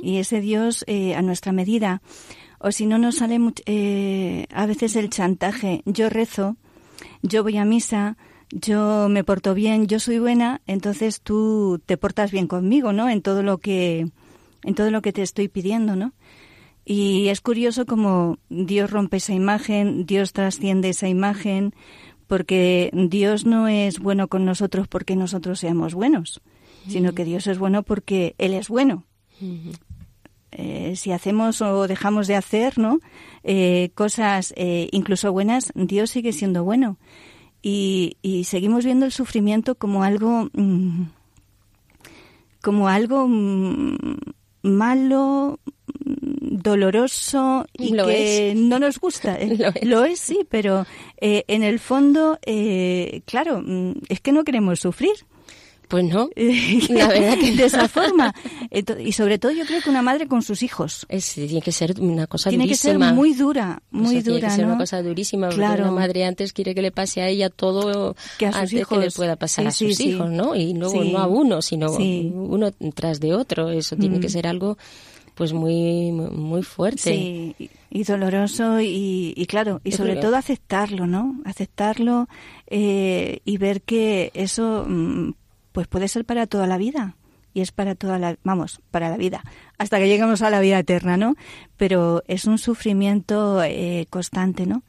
y 0.02 0.18
ese 0.18 0.42
Dios 0.42 0.84
eh, 0.86 1.14
a 1.14 1.22
nuestra 1.22 1.52
medida. 1.52 2.02
O 2.58 2.72
si 2.72 2.84
no 2.84 2.98
nos 2.98 3.16
sale 3.16 3.38
a 4.52 4.66
veces 4.66 4.96
el 4.96 5.08
chantaje. 5.08 5.82
Yo 5.86 6.10
rezo, 6.10 6.56
yo 7.22 7.42
voy 7.42 7.56
a 7.56 7.64
misa, 7.64 8.18
yo 8.50 9.08
me 9.08 9.24
porto 9.24 9.54
bien, 9.54 9.86
yo 9.86 9.98
soy 9.98 10.18
buena, 10.18 10.60
entonces 10.66 11.22
tú 11.22 11.80
te 11.86 11.96
portas 11.96 12.30
bien 12.30 12.46
conmigo, 12.46 12.92
¿no? 12.92 13.08
En 13.08 13.22
todo 13.22 13.42
lo 13.42 13.58
que 13.58 14.08
en 14.64 14.74
todo 14.74 14.90
lo 14.90 15.02
que 15.02 15.12
te 15.12 15.22
estoy 15.22 15.48
pidiendo, 15.48 15.96
¿no? 15.96 16.12
Y 16.84 17.28
es 17.28 17.40
curioso 17.40 17.86
como 17.86 18.38
Dios 18.48 18.90
rompe 18.90 19.18
esa 19.18 19.34
imagen, 19.34 20.04
Dios 20.06 20.32
trasciende 20.32 20.88
esa 20.88 21.08
imagen, 21.08 21.74
porque 22.26 22.90
Dios 22.92 23.44
no 23.44 23.68
es 23.68 23.98
bueno 23.98 24.28
con 24.28 24.44
nosotros 24.44 24.88
porque 24.88 25.16
nosotros 25.16 25.60
seamos 25.60 25.94
buenos, 25.94 26.40
sino 26.88 27.12
que 27.14 27.24
Dios 27.24 27.46
es 27.46 27.58
bueno 27.58 27.82
porque 27.82 28.34
Él 28.38 28.54
es 28.54 28.68
bueno. 28.68 29.04
Eh, 30.52 30.94
si 30.96 31.12
hacemos 31.12 31.62
o 31.62 31.88
dejamos 31.88 32.26
de 32.26 32.36
hacer 32.36 32.78
¿no? 32.78 33.00
Eh, 33.42 33.90
cosas 33.94 34.52
eh, 34.56 34.88
incluso 34.92 35.32
buenas, 35.32 35.72
Dios 35.74 36.10
sigue 36.10 36.32
siendo 36.32 36.64
bueno. 36.64 36.98
Y, 37.62 38.16
seguimos 38.44 38.84
viendo 38.84 39.06
el 39.06 39.12
sufrimiento 39.12 39.76
como 39.76 40.02
algo, 40.02 40.48
mm, 40.52 41.04
como 42.60 42.88
algo 42.88 43.28
mm, 43.28 43.96
malo, 44.62 45.60
mm, 45.81 45.81
doloroso 46.58 47.66
y 47.72 47.92
que 47.92 48.54
no 48.56 48.78
nos 48.78 48.98
gusta. 48.98 49.38
Lo 49.82 50.04
es. 50.04 50.18
sí, 50.18 50.46
pero 50.48 50.86
en 51.20 51.62
el 51.62 51.78
fondo, 51.78 52.38
claro, 53.24 53.64
es 54.08 54.20
que 54.20 54.32
no 54.32 54.44
queremos 54.44 54.80
sufrir. 54.80 55.14
Pues 55.92 56.06
no, 56.06 56.30
la 56.88 57.08
verdad 57.08 57.36
que 57.38 57.52
de 57.52 57.66
esa 57.66 57.86
forma. 57.86 58.34
Y 58.98 59.12
sobre 59.12 59.38
todo 59.38 59.52
yo 59.52 59.66
creo 59.66 59.82
que 59.82 59.90
una 59.90 60.00
madre 60.00 60.26
con 60.26 60.40
sus 60.40 60.62
hijos. 60.62 61.04
Es, 61.10 61.34
tiene 61.34 61.60
que 61.60 61.70
ser 61.70 62.00
una 62.00 62.26
cosa 62.26 62.48
tiene 62.48 62.64
durísima. 62.64 62.92
Tiene 62.92 62.98
que 62.98 63.04
ser 63.04 63.14
muy 63.14 63.34
dura, 63.34 63.82
muy 63.90 64.22
dura, 64.22 64.22
Tiene 64.22 64.40
que 64.40 64.50
ser 64.50 64.64
una 64.64 64.78
cosa 64.78 65.02
durísima, 65.02 65.50
claro. 65.50 65.82
una 65.82 65.92
madre 65.92 66.24
antes 66.24 66.54
quiere 66.54 66.74
que 66.74 66.80
le 66.80 66.92
pase 66.92 67.20
a 67.20 67.28
ella 67.28 67.50
todo 67.50 68.16
que 68.38 68.46
a 68.46 68.52
sus 68.52 68.60
antes 68.62 68.72
hijos. 68.72 68.98
que 68.98 69.04
le 69.04 69.10
pueda 69.10 69.36
pasar 69.36 69.66
a 69.66 69.70
sus 69.70 70.00
hijos, 70.00 70.30
¿no? 70.30 70.56
Y 70.56 70.72
luego 70.72 71.04
no 71.04 71.18
a 71.18 71.26
uno, 71.26 71.60
sino 71.60 71.92
uno 71.92 72.70
tras 72.94 73.20
de 73.20 73.34
otro. 73.34 73.68
Eso 73.68 73.94
tiene 73.94 74.18
que 74.18 74.28
mm. 74.28 74.30
ser 74.30 74.46
algo 74.46 74.78
pues 75.34 75.52
muy 75.52 76.12
muy 76.12 76.62
fuerte. 76.62 77.02
Sí, 77.02 77.70
y 77.90 78.04
doloroso 78.04 78.80
y, 78.80 79.34
y 79.36 79.46
claro, 79.46 79.80
y 79.84 79.92
sobre 79.92 80.16
todo 80.16 80.36
aceptarlo, 80.36 81.06
¿no? 81.06 81.40
Aceptarlo 81.44 82.28
eh, 82.66 83.40
y 83.44 83.58
ver 83.58 83.82
que 83.82 84.30
eso 84.34 84.86
mm, 84.88 85.32
pues 85.72 85.86
puede 85.88 86.08
ser 86.08 86.24
para 86.24 86.46
toda 86.46 86.66
la 86.66 86.78
vida 86.78 87.16
y 87.54 87.60
es 87.60 87.72
para 87.72 87.94
toda 87.94 88.18
la, 88.18 88.38
vamos, 88.44 88.80
para 88.90 89.10
la 89.10 89.16
vida, 89.16 89.42
hasta 89.78 89.98
que 89.98 90.08
lleguemos 90.08 90.42
a 90.42 90.50
la 90.50 90.60
vida 90.60 90.78
eterna, 90.78 91.16
¿no? 91.16 91.34
Pero 91.76 92.22
es 92.26 92.46
un 92.46 92.58
sufrimiento 92.58 93.62
eh, 93.62 94.06
constante, 94.08 94.66
¿no? 94.66 94.82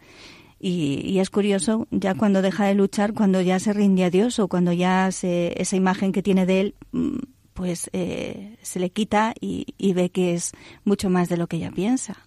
Y, 0.66 1.20
es 1.20 1.30
curioso, 1.30 1.90
ya 1.92 2.16
cuando 2.16 2.42
deja 2.42 2.66
de 2.66 2.74
luchar, 2.74 3.14
cuando 3.14 3.42
ya 3.42 3.60
se 3.60 3.74
rinde 3.74 4.06
a 4.06 4.10
Dios 4.10 4.40
o 4.40 4.48
cuando 4.48 4.72
ya 4.72 5.12
se, 5.12 5.54
esa 5.62 5.76
imagen 5.76 6.14
que 6.14 6.24
tiene 6.24 6.46
de 6.46 6.62
Él, 6.62 6.76
mm, 6.94 7.18
pues 7.54 7.90
eh, 7.94 8.58
se 8.62 8.80
le 8.80 8.90
quita 8.90 9.34
y, 9.40 9.66
ve 9.94 10.10
que 10.10 10.34
es 10.34 10.52
mucho 10.84 11.10
más 11.10 11.30
de 11.30 11.38
lo 11.38 11.48
que 11.48 11.58
ella 11.58 11.72
piensa. 11.72 12.18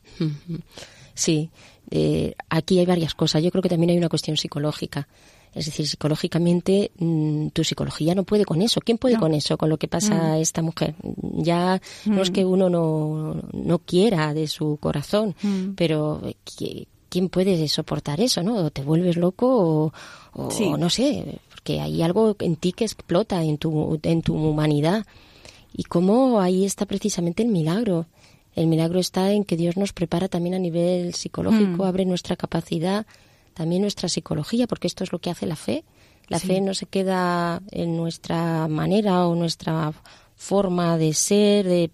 Sí, 1.14 1.50
eh, 1.90 2.34
aquí 2.48 2.78
hay 2.78 2.86
varias 2.86 3.14
cosas. 3.14 3.42
Yo 3.42 3.50
creo 3.50 3.62
que 3.62 3.68
también 3.68 3.90
hay 3.90 3.98
una 3.98 4.08
cuestión 4.08 4.36
psicológica. 4.36 5.08
Es 5.54 5.64
decir, 5.64 5.88
psicológicamente 5.88 6.92
mm, 6.98 7.48
tu 7.48 7.64
psicología 7.64 8.14
no 8.14 8.24
puede 8.24 8.44
con 8.44 8.60
eso. 8.60 8.80
¿Quién 8.80 8.98
puede 8.98 9.16
con 9.16 9.32
eso, 9.32 9.56
con 9.56 9.70
lo 9.70 9.78
que 9.78 9.88
pasa 9.88 10.34
a 10.34 10.36
mm. 10.36 10.40
esta 10.42 10.60
mujer? 10.60 10.94
Ya 11.32 11.80
no 12.04 12.20
es 12.20 12.30
mm. 12.30 12.32
que 12.34 12.44
uno 12.44 12.68
no, 12.68 13.42
no 13.52 13.78
quiera 13.78 14.34
de 14.34 14.48
su 14.48 14.76
corazón, 14.78 15.34
pero 15.74 16.20
¿quién 17.08 17.30
puede 17.30 17.66
soportar 17.68 18.20
eso, 18.20 18.42
no? 18.42 18.56
O 18.56 18.70
te 18.70 18.82
vuelves 18.82 19.16
loco 19.16 19.92
o, 20.34 20.76
no 20.76 20.90
sé, 20.90 21.38
porque 21.66 21.80
hay 21.80 22.00
algo 22.02 22.36
en 22.38 22.54
ti 22.54 22.72
que 22.72 22.84
explota 22.84 23.42
en 23.42 23.58
tu, 23.58 23.98
en 24.04 24.22
tu 24.22 24.36
humanidad. 24.36 25.04
Y 25.72 25.82
cómo 25.82 26.40
ahí 26.40 26.64
está 26.64 26.86
precisamente 26.86 27.42
el 27.42 27.48
milagro. 27.48 28.06
El 28.54 28.68
milagro 28.68 29.00
está 29.00 29.32
en 29.32 29.42
que 29.42 29.56
Dios 29.56 29.76
nos 29.76 29.92
prepara 29.92 30.28
también 30.28 30.54
a 30.54 30.60
nivel 30.60 31.12
psicológico, 31.14 31.84
abre 31.84 32.04
nuestra 32.04 32.36
capacidad 32.36 33.04
también 33.52 33.82
nuestra 33.82 34.08
psicología, 34.08 34.66
porque 34.66 34.86
esto 34.86 35.02
es 35.02 35.10
lo 35.12 35.18
que 35.18 35.30
hace 35.30 35.46
la 35.46 35.56
fe. 35.56 35.82
La 36.28 36.38
fe 36.38 36.60
no 36.60 36.74
se 36.74 36.86
queda 36.86 37.62
en 37.72 37.96
nuestra 37.96 38.68
manera 38.68 39.26
o 39.26 39.34
nuestra 39.34 39.92
forma 40.36 40.98
de 40.98 41.14
ser, 41.14 41.66
de, 41.66 41.90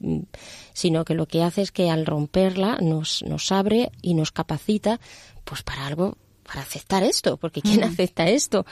sino 0.74 1.04
que 1.04 1.14
lo 1.14 1.26
que 1.26 1.44
hace 1.44 1.62
es 1.62 1.70
que 1.70 1.88
al 1.88 2.04
romperla 2.04 2.78
nos, 2.82 3.22
nos 3.22 3.52
abre 3.52 3.92
y 4.02 4.14
nos 4.14 4.32
capacita 4.32 4.98
pues 5.44 5.62
para 5.62 5.86
algo, 5.86 6.18
para 6.44 6.62
aceptar 6.62 7.04
esto, 7.04 7.36
porque 7.36 7.62
¿quién 7.62 7.84
acepta 7.84 8.28
esto? 8.28 8.66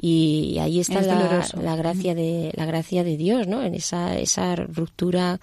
Y 0.00 0.58
ahí 0.60 0.78
está 0.78 1.02
la, 1.02 1.76
gracia 1.76 2.14
de 2.14 2.52
la 2.54 2.66
gracia 2.66 3.02
de 3.02 3.16
Dios 3.16 3.48
no 3.48 3.64
en 3.64 3.74
esa 3.74 4.16
esa 4.16 4.54
ruptura 4.54 5.40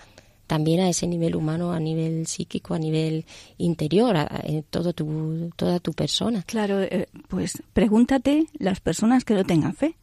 también 0.47 0.80
a 0.80 0.88
ese 0.89 1.08
nivel 1.08 1.36
humano 1.36 1.74
a 1.74 1.80
nivel 1.80 2.26
psíquico 2.26 2.74
a 2.74 2.80
nivel 2.80 3.26
interior 3.58 4.16
en 4.43 4.64
todo 4.64 4.93
tu 4.93 5.51
toda 5.58 5.80
tu 5.80 5.91
persona. 5.91 6.43
Claro 6.43 6.82
eh, 6.82 7.08
pues 7.28 7.64
pregúntate 7.74 8.47
las 8.58 8.80
personas 8.80 9.26
que 9.26 9.34
no 9.34 9.43
tengan 9.43 9.76
fe. 9.76 9.95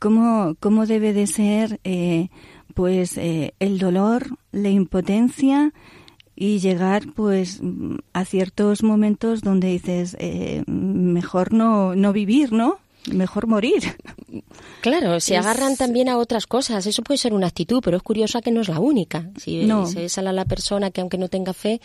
Cómo 0.00 0.54
cómo 0.60 0.84
debe 0.84 1.14
de 1.14 1.26
ser 1.26 1.80
eh, 1.84 2.28
pues 2.74 3.16
eh, 3.16 3.54
el 3.58 3.78
dolor 3.78 4.36
la 4.50 4.68
impotencia 4.68 5.72
y 6.36 6.58
llegar 6.58 7.04
pues 7.14 7.62
a 8.12 8.24
ciertos 8.26 8.82
momentos 8.82 9.40
donde 9.40 9.68
dices 9.68 10.16
mejor 10.66 11.52
no 11.52 11.94
no 11.94 12.12
vivir 12.12 12.52
no 12.52 12.81
mejor 13.10 13.46
morir. 13.46 13.82
Claro, 14.80 15.20
se 15.20 15.36
agarran 15.36 15.76
también 15.76 16.08
a 16.08 16.18
otras 16.18 16.46
cosas. 16.46 16.86
Eso 16.86 17.02
puede 17.02 17.18
ser 17.18 17.34
una 17.34 17.46
actitud, 17.46 17.80
pero 17.82 17.96
es 17.96 18.02
curiosa 18.02 18.40
que 18.40 18.50
no 18.50 18.60
es 18.60 18.68
la 18.68 18.80
única. 18.80 19.30
Si 19.38 19.66
se 19.86 20.08
sale 20.08 20.28
a 20.30 20.32
la 20.32 20.44
persona 20.44 20.90
que 20.90 21.00
aunque 21.00 21.18
no 21.18 21.28
tenga 21.28 21.52
fe, 21.52 21.80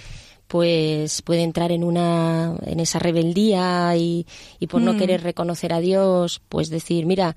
pues 0.47 1.21
puede 1.21 1.43
entrar 1.43 1.71
en 1.71 1.83
una 1.83 2.55
en 2.65 2.79
esa 2.79 2.99
rebeldía 2.99 3.95
y, 3.97 4.25
y 4.59 4.67
por 4.67 4.81
no 4.81 4.93
mm. 4.93 4.97
querer 4.97 5.23
reconocer 5.23 5.73
a 5.73 5.79
Dios, 5.79 6.41
pues 6.47 6.69
decir, 6.69 7.05
mira, 7.05 7.35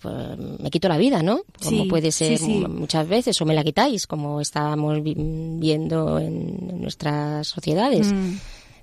pues, 0.00 0.38
me 0.58 0.70
quito 0.70 0.88
la 0.88 0.98
vida, 0.98 1.22
¿no? 1.22 1.42
Como 1.62 1.88
puede 1.88 2.12
ser 2.12 2.40
muchas 2.40 3.08
veces, 3.08 3.40
o 3.40 3.46
me 3.46 3.54
la 3.54 3.64
quitáis, 3.64 4.06
como 4.06 4.40
estábamos 4.40 4.98
viendo 5.02 6.18
en, 6.18 6.80
nuestras 6.80 7.46
sociedades. 7.46 8.12
Mm. 8.12 8.36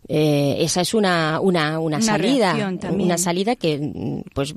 Eh, 0.08 0.58
esa 0.60 0.82
es 0.82 0.94
una, 0.94 1.40
una, 1.42 1.80
una, 1.80 2.02
salida, 2.02 2.56
una 2.90 3.18
salida 3.18 3.56
que 3.56 4.24
pues 4.34 4.54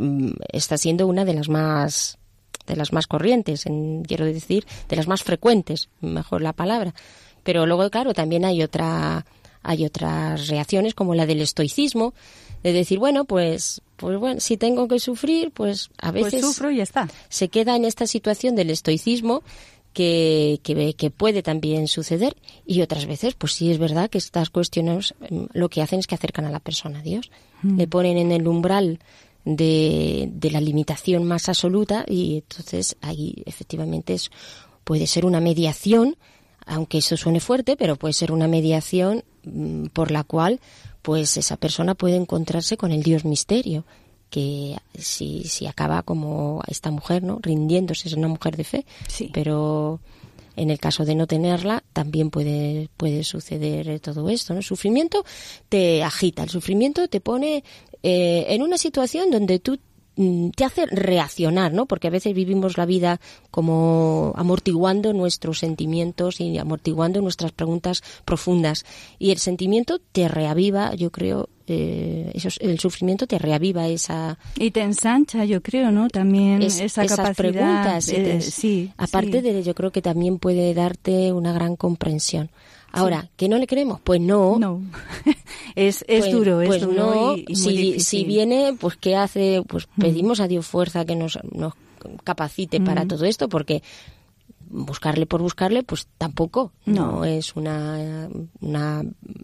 está 0.52 0.78
siendo 0.78 1.06
una 1.06 1.24
de 1.24 1.34
las 1.34 1.48
más 1.48 2.18
de 2.66 2.76
las 2.76 2.92
más 2.92 3.06
corrientes, 3.06 3.66
en, 3.66 4.04
quiero 4.04 4.24
decir, 4.24 4.64
de 4.88 4.96
las 4.96 5.08
más 5.08 5.24
frecuentes, 5.24 5.88
mejor 6.00 6.40
la 6.40 6.52
palabra. 6.52 6.94
Pero 7.42 7.66
luego, 7.66 7.90
claro, 7.90 8.14
también 8.14 8.44
hay 8.44 8.62
otra 8.62 9.26
hay 9.62 9.84
otras 9.84 10.48
reacciones 10.48 10.94
como 10.94 11.14
la 11.14 11.26
del 11.26 11.40
estoicismo, 11.42 12.14
de 12.62 12.72
decir, 12.72 12.98
bueno, 12.98 13.24
pues 13.24 13.82
pues 13.96 14.18
bueno, 14.18 14.40
si 14.40 14.56
tengo 14.56 14.88
que 14.88 14.98
sufrir, 14.98 15.50
pues 15.50 15.90
a 15.98 16.10
pues 16.12 16.24
veces 16.24 16.40
sufro 16.40 16.70
y 16.70 16.78
ya 16.78 16.82
está. 16.82 17.08
Se 17.28 17.48
queda 17.48 17.76
en 17.76 17.84
esta 17.84 18.06
situación 18.06 18.56
del 18.56 18.70
estoicismo 18.70 19.42
que, 19.92 20.60
que, 20.62 20.94
que, 20.94 21.10
puede 21.10 21.42
también 21.42 21.88
suceder 21.88 22.36
y 22.66 22.82
otras 22.82 23.06
veces, 23.06 23.34
pues 23.34 23.52
sí 23.52 23.70
es 23.70 23.78
verdad 23.78 24.08
que 24.08 24.18
estas 24.18 24.50
cuestiones 24.50 25.14
mm, 25.30 25.44
lo 25.52 25.68
que 25.68 25.82
hacen 25.82 25.98
es 25.98 26.06
que 26.06 26.14
acercan 26.14 26.44
a 26.44 26.50
la 26.50 26.60
persona 26.60 27.00
a 27.00 27.02
Dios. 27.02 27.30
Mm. 27.62 27.78
Le 27.78 27.88
ponen 27.88 28.18
en 28.18 28.32
el 28.32 28.46
umbral 28.46 29.00
de, 29.44 30.28
de, 30.32 30.50
la 30.50 30.60
limitación 30.60 31.24
más 31.24 31.48
absoluta 31.48 32.04
y 32.06 32.36
entonces 32.36 32.96
ahí 33.00 33.42
efectivamente 33.46 34.14
es, 34.14 34.30
puede 34.84 35.06
ser 35.06 35.24
una 35.24 35.40
mediación, 35.40 36.16
aunque 36.66 36.98
eso 36.98 37.16
suene 37.16 37.40
fuerte, 37.40 37.76
pero 37.76 37.96
puede 37.96 38.12
ser 38.12 38.32
una 38.32 38.48
mediación 38.48 39.24
mm, 39.44 39.86
por 39.86 40.10
la 40.10 40.24
cual 40.24 40.60
pues 41.02 41.36
esa 41.36 41.56
persona 41.56 41.94
puede 41.94 42.16
encontrarse 42.16 42.76
con 42.76 42.92
el 42.92 43.02
Dios 43.02 43.24
misterio 43.24 43.84
que 44.30 44.76
si, 44.98 45.44
si 45.44 45.66
acaba 45.66 46.02
como 46.02 46.62
esta 46.66 46.90
mujer, 46.90 47.22
¿no? 47.22 47.38
Rindiéndose, 47.42 48.08
es 48.08 48.14
una 48.14 48.28
mujer 48.28 48.56
de 48.56 48.64
fe, 48.64 48.86
sí. 49.08 49.30
pero 49.32 50.00
en 50.56 50.70
el 50.70 50.78
caso 50.78 51.04
de 51.04 51.14
no 51.14 51.26
tenerla 51.26 51.82
también 51.92 52.30
puede, 52.30 52.88
puede 52.96 53.24
suceder 53.24 54.00
todo 54.00 54.30
esto, 54.30 54.54
¿no? 54.54 54.60
El 54.60 54.64
sufrimiento 54.64 55.24
te 55.68 56.02
agita, 56.02 56.42
el 56.42 56.50
sufrimiento 56.50 57.08
te 57.08 57.20
pone 57.20 57.64
eh, 58.02 58.46
en 58.48 58.62
una 58.62 58.78
situación 58.78 59.30
donde 59.30 59.58
tú 59.58 59.78
Mm, 60.16 60.50
te 60.50 60.66
hace 60.66 60.84
reaccionar, 60.84 61.72
¿no? 61.72 61.86
Porque 61.86 62.08
a 62.08 62.10
veces 62.10 62.34
vivimos 62.34 62.76
la 62.76 62.84
vida 62.84 63.20
como 63.50 64.34
amortiguando 64.36 65.14
nuestros 65.14 65.60
sentimientos 65.60 66.40
y 66.40 66.58
amortiguando 66.58 67.22
nuestras 67.22 67.52
preguntas 67.52 68.02
profundas. 68.26 68.84
Y 69.18 69.30
el 69.30 69.38
sentimiento 69.38 69.98
te 69.98 70.28
reaviva, 70.28 70.94
yo 70.94 71.10
creo, 71.10 71.48
eh, 71.72 72.32
el 72.60 72.80
sufrimiento 72.80 73.26
te 73.26 73.38
reaviva 73.38 73.86
esa... 73.86 74.38
Y 74.56 74.70
te 74.72 74.82
ensancha, 74.82 75.44
yo 75.44 75.62
creo, 75.62 75.92
¿no? 75.92 76.08
También 76.08 76.62
esa 76.62 76.84
esas 76.84 77.08
capacidad. 77.08 77.34
preguntas. 77.34 78.08
Eh, 78.08 78.40
sí, 78.40 78.92
aparte 78.96 79.40
de, 79.42 79.62
yo 79.62 79.74
creo 79.74 79.92
que 79.92 80.02
también 80.02 80.38
puede 80.38 80.74
darte 80.74 81.32
una 81.32 81.52
gran 81.52 81.76
comprensión. 81.76 82.50
Ahora, 82.92 83.28
¿que 83.36 83.48
no 83.48 83.56
le 83.58 83.68
queremos? 83.68 84.00
Pues 84.00 84.20
no. 84.20 84.58
No. 84.58 84.82
es, 85.76 86.04
es 86.08 86.22
pues, 86.22 86.32
duro, 86.32 86.60
es 86.60 86.68
pues 86.68 86.80
duro. 86.80 87.36
No, 87.36 87.54
si, 87.54 88.00
si 88.00 88.24
viene, 88.24 88.74
pues 88.78 88.96
¿qué 88.96 89.14
hace? 89.14 89.62
Pues 89.66 89.86
mm. 89.94 90.00
pedimos 90.00 90.40
a 90.40 90.48
Dios 90.48 90.66
fuerza 90.66 91.04
que 91.04 91.14
nos, 91.14 91.38
nos 91.52 91.74
capacite 92.24 92.80
para 92.80 93.04
mm. 93.04 93.08
todo 93.08 93.24
esto, 93.26 93.48
porque 93.48 93.82
buscarle 94.70 95.26
por 95.26 95.42
buscarle, 95.42 95.82
pues 95.82 96.08
tampoco. 96.16 96.72
No, 96.86 97.24
es 97.24 97.56
una, 97.56 98.28
una 98.60 99.02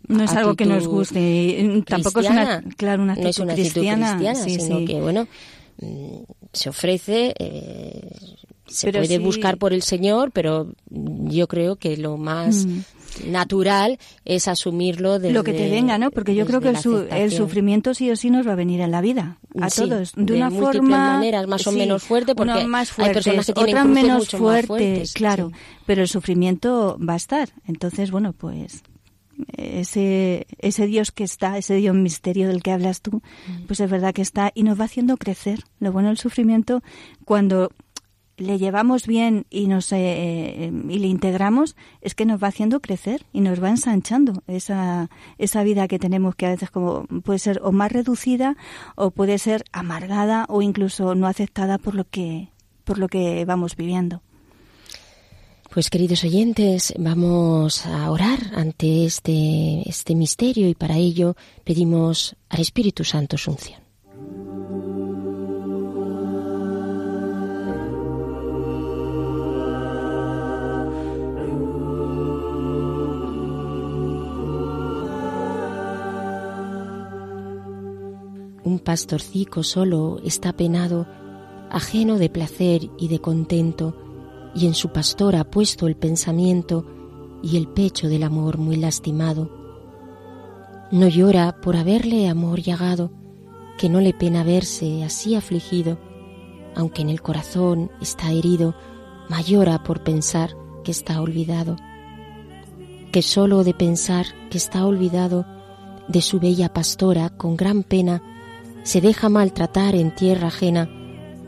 no 0.08 0.22
es 0.24 0.32
algo 0.32 0.54
que 0.54 0.66
nos 0.66 0.86
guste. 0.86 1.82
Tampoco 1.86 2.20
es 2.20 2.30
una, 2.30 2.62
claro, 2.76 3.02
una 3.02 3.12
actitud, 3.12 3.24
no 3.24 3.30
es 3.30 3.38
una 3.38 3.52
actitud 3.52 3.72
cristiana, 3.72 4.34
sino 4.34 4.86
que 4.86 5.00
bueno 5.00 5.26
mm, 5.78 6.18
se 6.52 6.68
ofrece. 6.68 7.34
Eh, 7.38 8.10
se 8.66 8.90
puede 8.90 9.18
buscar 9.18 9.58
por 9.58 9.72
el 9.72 9.82
Señor, 9.82 10.32
pero 10.32 10.72
yo 10.90 11.46
creo 11.46 11.76
que 11.76 11.96
lo 11.96 12.16
más 12.16 12.66
natural 13.24 13.98
es 14.24 14.48
asumirlo 14.48 15.18
de 15.18 15.32
lo 15.32 15.44
que 15.44 15.52
te 15.52 15.70
venga, 15.70 15.98
¿no? 15.98 16.10
Porque 16.10 16.34
yo 16.34 16.46
creo 16.46 16.60
que 16.60 16.68
el, 16.68 17.32
sufrimiento 17.32 17.94
sí 17.94 18.10
o 18.10 18.16
sí 18.16 18.30
nos 18.30 18.46
va 18.46 18.52
a 18.52 18.56
venir 18.56 18.80
en 18.80 18.90
la 18.90 19.00
vida 19.00 19.38
a 19.60 19.68
todos 19.68 20.12
de, 20.14 20.34
una 20.34 20.50
forma 20.50 21.14
maneras 21.14 21.46
más 21.46 21.66
o 21.66 21.72
menos 21.72 22.02
fuerte 22.02 22.34
porque 22.34 22.64
más 22.64 22.98
hay 22.98 23.12
personas 23.12 23.46
que 23.46 23.52
tienen 23.52 23.76
otras 23.76 23.88
menos 23.88 24.28
fuertes, 24.28 25.12
claro, 25.12 25.52
pero 25.86 26.02
el 26.02 26.08
sufrimiento 26.08 26.98
va 26.98 27.14
a 27.14 27.16
estar. 27.16 27.48
Entonces, 27.66 28.10
bueno, 28.10 28.32
pues 28.32 28.82
ese, 29.56 30.46
ese 30.58 30.86
Dios 30.86 31.12
que 31.12 31.24
está, 31.24 31.58
ese 31.58 31.74
Dios 31.74 31.94
misterio 31.94 32.48
del 32.48 32.62
que 32.62 32.72
hablas 32.72 33.00
tú, 33.00 33.22
mm. 33.46 33.66
pues 33.66 33.80
es 33.80 33.90
verdad 33.90 34.14
que 34.14 34.22
está 34.22 34.50
y 34.54 34.62
nos 34.62 34.80
va 34.80 34.84
haciendo 34.84 35.16
crecer. 35.16 35.60
Lo 35.80 35.92
bueno 35.92 36.08
del 36.08 36.18
sufrimiento, 36.18 36.82
cuando 37.24 37.70
le 38.36 38.58
llevamos 38.58 39.06
bien 39.06 39.46
y 39.50 39.66
nos 39.66 39.92
eh, 39.92 39.98
eh, 39.98 40.72
y 40.88 40.98
le 40.98 41.06
integramos 41.06 41.76
es 42.00 42.14
que 42.14 42.26
nos 42.26 42.42
va 42.42 42.48
haciendo 42.48 42.80
crecer 42.80 43.24
y 43.32 43.40
nos 43.40 43.62
va 43.62 43.70
ensanchando 43.70 44.42
esa 44.46 45.10
esa 45.38 45.62
vida 45.62 45.88
que 45.88 45.98
tenemos 45.98 46.34
que 46.34 46.46
a 46.46 46.50
veces 46.50 46.70
como 46.70 47.06
puede 47.24 47.38
ser 47.38 47.60
o 47.62 47.72
más 47.72 47.92
reducida 47.92 48.56
o 48.94 49.10
puede 49.10 49.38
ser 49.38 49.64
amargada 49.72 50.46
o 50.48 50.62
incluso 50.62 51.14
no 51.14 51.26
aceptada 51.26 51.78
por 51.78 51.94
lo 51.94 52.04
que 52.04 52.50
por 52.84 52.98
lo 52.98 53.08
que 53.08 53.44
vamos 53.44 53.74
viviendo. 53.74 54.22
Pues 55.70 55.90
queridos 55.90 56.24
oyentes, 56.24 56.94
vamos 56.96 57.84
a 57.84 58.10
orar 58.10 58.38
ante 58.54 59.04
este 59.04 59.88
este 59.88 60.14
misterio 60.14 60.68
y 60.68 60.74
para 60.74 60.96
ello 60.96 61.36
pedimos 61.64 62.36
al 62.48 62.60
Espíritu 62.60 63.04
Santo 63.04 63.36
su. 63.36 63.76
Un 78.66 78.80
pastorcico 78.80 79.62
solo 79.62 80.18
está 80.24 80.52
penado, 80.52 81.06
ajeno 81.70 82.18
de 82.18 82.28
placer 82.28 82.90
y 82.98 83.06
de 83.06 83.20
contento, 83.20 83.96
y 84.56 84.66
en 84.66 84.74
su 84.74 84.88
pastor 84.88 85.36
ha 85.36 85.44
puesto 85.44 85.86
el 85.86 85.94
pensamiento 85.94 86.84
y 87.44 87.58
el 87.58 87.68
pecho 87.68 88.08
del 88.08 88.24
amor 88.24 88.58
muy 88.58 88.74
lastimado. 88.74 89.52
No 90.90 91.06
llora 91.06 91.60
por 91.60 91.76
haberle 91.76 92.28
amor 92.28 92.60
llagado, 92.60 93.12
que 93.78 93.88
no 93.88 94.00
le 94.00 94.12
pena 94.12 94.42
verse 94.42 95.04
así 95.04 95.36
afligido, 95.36 95.98
aunque 96.74 97.02
en 97.02 97.08
el 97.08 97.22
corazón 97.22 97.92
está 98.00 98.32
herido, 98.32 98.74
mayora 99.28 99.84
por 99.84 100.02
pensar 100.02 100.56
que 100.82 100.90
está 100.90 101.20
olvidado, 101.20 101.76
que 103.12 103.22
solo 103.22 103.62
de 103.62 103.74
pensar 103.74 104.26
que 104.50 104.58
está 104.58 104.84
olvidado 104.84 105.46
de 106.08 106.20
su 106.20 106.40
bella 106.40 106.72
pastora 106.72 107.30
con 107.30 107.56
gran 107.56 107.84
pena 107.84 108.32
se 108.86 109.00
deja 109.00 109.28
maltratar 109.28 109.96
en 109.96 110.14
tierra 110.14 110.46
ajena 110.46 110.88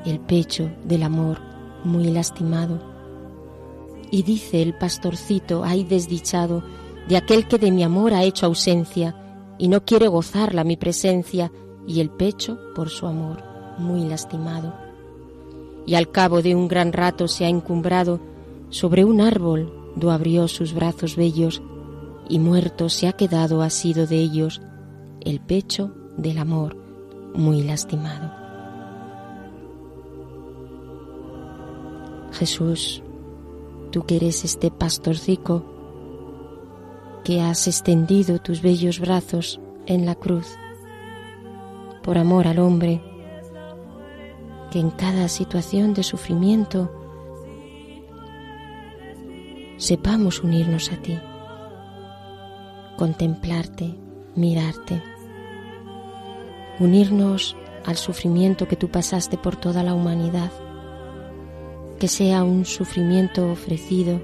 el 0.04 0.18
pecho 0.18 0.72
del 0.82 1.04
amor 1.04 1.38
muy 1.84 2.10
lastimado. 2.10 2.82
Y 4.10 4.24
dice 4.24 4.60
el 4.60 4.74
pastorcito, 4.76 5.62
ay 5.62 5.84
desdichado, 5.84 6.64
de 7.08 7.16
aquel 7.16 7.46
que 7.46 7.58
de 7.58 7.70
mi 7.70 7.84
amor 7.84 8.12
ha 8.12 8.24
hecho 8.24 8.46
ausencia 8.46 9.14
y 9.56 9.68
no 9.68 9.84
quiere 9.84 10.08
gozarla 10.08 10.64
mi 10.64 10.76
presencia 10.76 11.52
y 11.86 12.00
el 12.00 12.10
pecho 12.10 12.58
por 12.74 12.88
su 12.88 13.06
amor 13.06 13.40
muy 13.78 14.00
lastimado. 14.00 14.74
Y 15.86 15.94
al 15.94 16.10
cabo 16.10 16.42
de 16.42 16.56
un 16.56 16.66
gran 16.66 16.92
rato 16.92 17.28
se 17.28 17.44
ha 17.44 17.48
encumbrado 17.48 18.18
sobre 18.68 19.04
un 19.04 19.20
árbol 19.20 19.72
do 19.94 20.10
abrió 20.10 20.48
sus 20.48 20.74
brazos 20.74 21.14
bellos 21.14 21.62
y 22.28 22.40
muerto 22.40 22.88
se 22.88 23.06
ha 23.06 23.12
quedado 23.12 23.62
asido 23.62 24.08
de 24.08 24.16
ellos 24.16 24.60
el 25.20 25.38
pecho 25.38 25.94
del 26.16 26.38
amor 26.38 26.77
muy 27.34 27.62
lastimado. 27.62 28.30
Jesús, 32.32 33.02
tú 33.90 34.04
que 34.04 34.16
eres 34.16 34.44
este 34.44 34.70
pastor 34.70 35.16
rico, 35.26 35.64
que 37.24 37.40
has 37.40 37.66
extendido 37.66 38.38
tus 38.38 38.62
bellos 38.62 39.00
brazos 39.00 39.60
en 39.86 40.06
la 40.06 40.14
cruz, 40.14 40.46
por 42.02 42.16
amor 42.16 42.46
al 42.46 42.58
hombre, 42.58 43.02
que 44.70 44.78
en 44.78 44.90
cada 44.90 45.28
situación 45.28 45.94
de 45.94 46.02
sufrimiento 46.02 46.90
sepamos 49.78 50.42
unirnos 50.42 50.92
a 50.92 50.96
ti, 50.96 51.18
contemplarte, 52.96 53.94
mirarte 54.34 55.02
unirnos 56.80 57.56
al 57.84 57.96
sufrimiento 57.96 58.68
que 58.68 58.76
tú 58.76 58.88
pasaste 58.88 59.38
por 59.38 59.56
toda 59.56 59.82
la 59.82 59.94
humanidad, 59.94 60.50
que 61.98 62.08
sea 62.08 62.44
un 62.44 62.64
sufrimiento 62.64 63.50
ofrecido, 63.50 64.20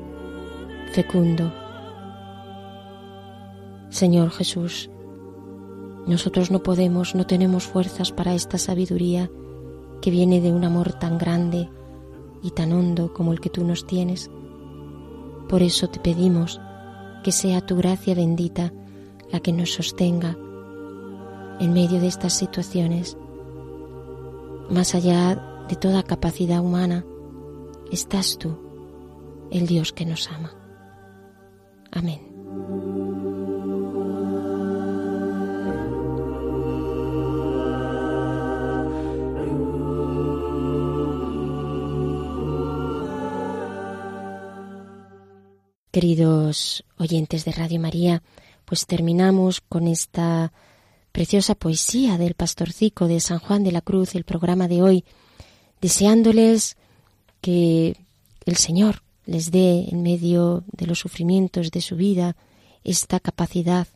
fecundo. 0.93 1.53
Señor 3.91 4.31
Jesús, 4.31 4.91
nosotros 6.07 6.51
no 6.51 6.63
podemos, 6.63 7.15
no 7.15 7.27
tenemos 7.27 7.65
fuerzas 7.65 8.13
para 8.13 8.35
esta 8.35 8.59
sabiduría 8.59 9.31
que 10.03 10.11
viene 10.11 10.41
de 10.41 10.53
un 10.53 10.65
amor 10.65 10.93
tan 10.93 11.17
grande 11.17 11.71
y 12.43 12.51
tan 12.51 12.73
hondo 12.73 13.15
como 13.15 13.33
el 13.33 13.41
que 13.41 13.51
tú 13.51 13.65
nos 13.65 13.87
tienes. 13.87 14.31
Por 15.49 15.63
eso 15.63 15.89
te 15.89 15.99
pedimos 15.99 16.61
que 17.23 17.33
sea 17.33 17.63
tu 17.63 17.77
gracia 17.77 18.15
bendita 18.15 18.73
la 19.33 19.41
que 19.41 19.53
nos 19.53 19.73
sostenga 19.73 20.37
en 21.61 21.73
medio 21.73 22.01
de 22.01 22.09
estas 22.09 22.33
situaciones. 22.35 23.17
Más 24.71 24.95
allá 24.95 25.35
de 25.69 25.77
toda 25.77 26.03
capacidad 26.03 26.61
humana, 26.61 27.05
estás 27.91 28.39
tú, 28.39 28.59
el 29.51 29.67
Dios 29.67 29.93
que 29.93 30.07
nos 30.07 30.31
ama. 30.31 30.53
Amén. 31.91 32.21
Queridos 45.93 46.85
oyentes 46.99 47.45
de 47.45 47.53
Radio 47.53 47.79
María, 47.79 48.25
pues 48.65 48.85
terminamos 48.85 49.61
con 49.61 49.87
esta 49.87 50.53
preciosa 51.15 51.55
poesía 51.55 52.19
del 52.19 52.35
pastorcico 52.35 53.07
de 53.07 53.21
San 53.21 53.39
Juan 53.39 53.63
de 53.63 53.71
la 53.71 53.83
Cruz, 53.83 54.17
el 54.17 54.25
programa 54.25 54.67
de 54.67 54.83
hoy, 54.83 55.05
deseándoles 55.81 56.77
que 57.41 57.97
el 58.45 58.57
Señor 58.57 59.05
les 59.25 59.53
dé 59.53 59.89
en 59.91 60.03
medio 60.03 60.65
de 60.73 60.89
los 60.89 60.99
sufrimientos 60.99 61.71
de 61.71 61.83
su 61.83 61.95
vida 61.95 62.35
esta 62.83 63.21
capacidad 63.21 63.87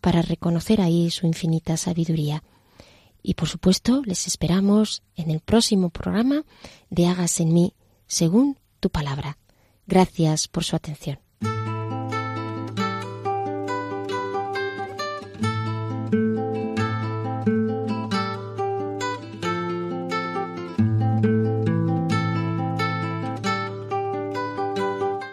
para 0.00 0.20
reconocer 0.20 0.80
ahí 0.80 1.12
su 1.12 1.28
infinita 1.28 1.76
sabiduría. 1.76 2.42
Y 3.22 3.34
por 3.34 3.48
supuesto, 3.48 4.02
les 4.04 4.26
esperamos 4.26 5.04
en 5.14 5.30
el 5.30 5.38
próximo 5.38 5.90
programa 5.90 6.42
de 6.90 7.06
Hagas 7.06 7.38
en 7.38 7.52
mí 7.52 7.74
según 8.08 8.58
tu 8.80 8.90
palabra. 8.90 9.38
Gracias 9.86 10.48
por 10.48 10.64
su 10.64 10.74
atención. 10.74 11.20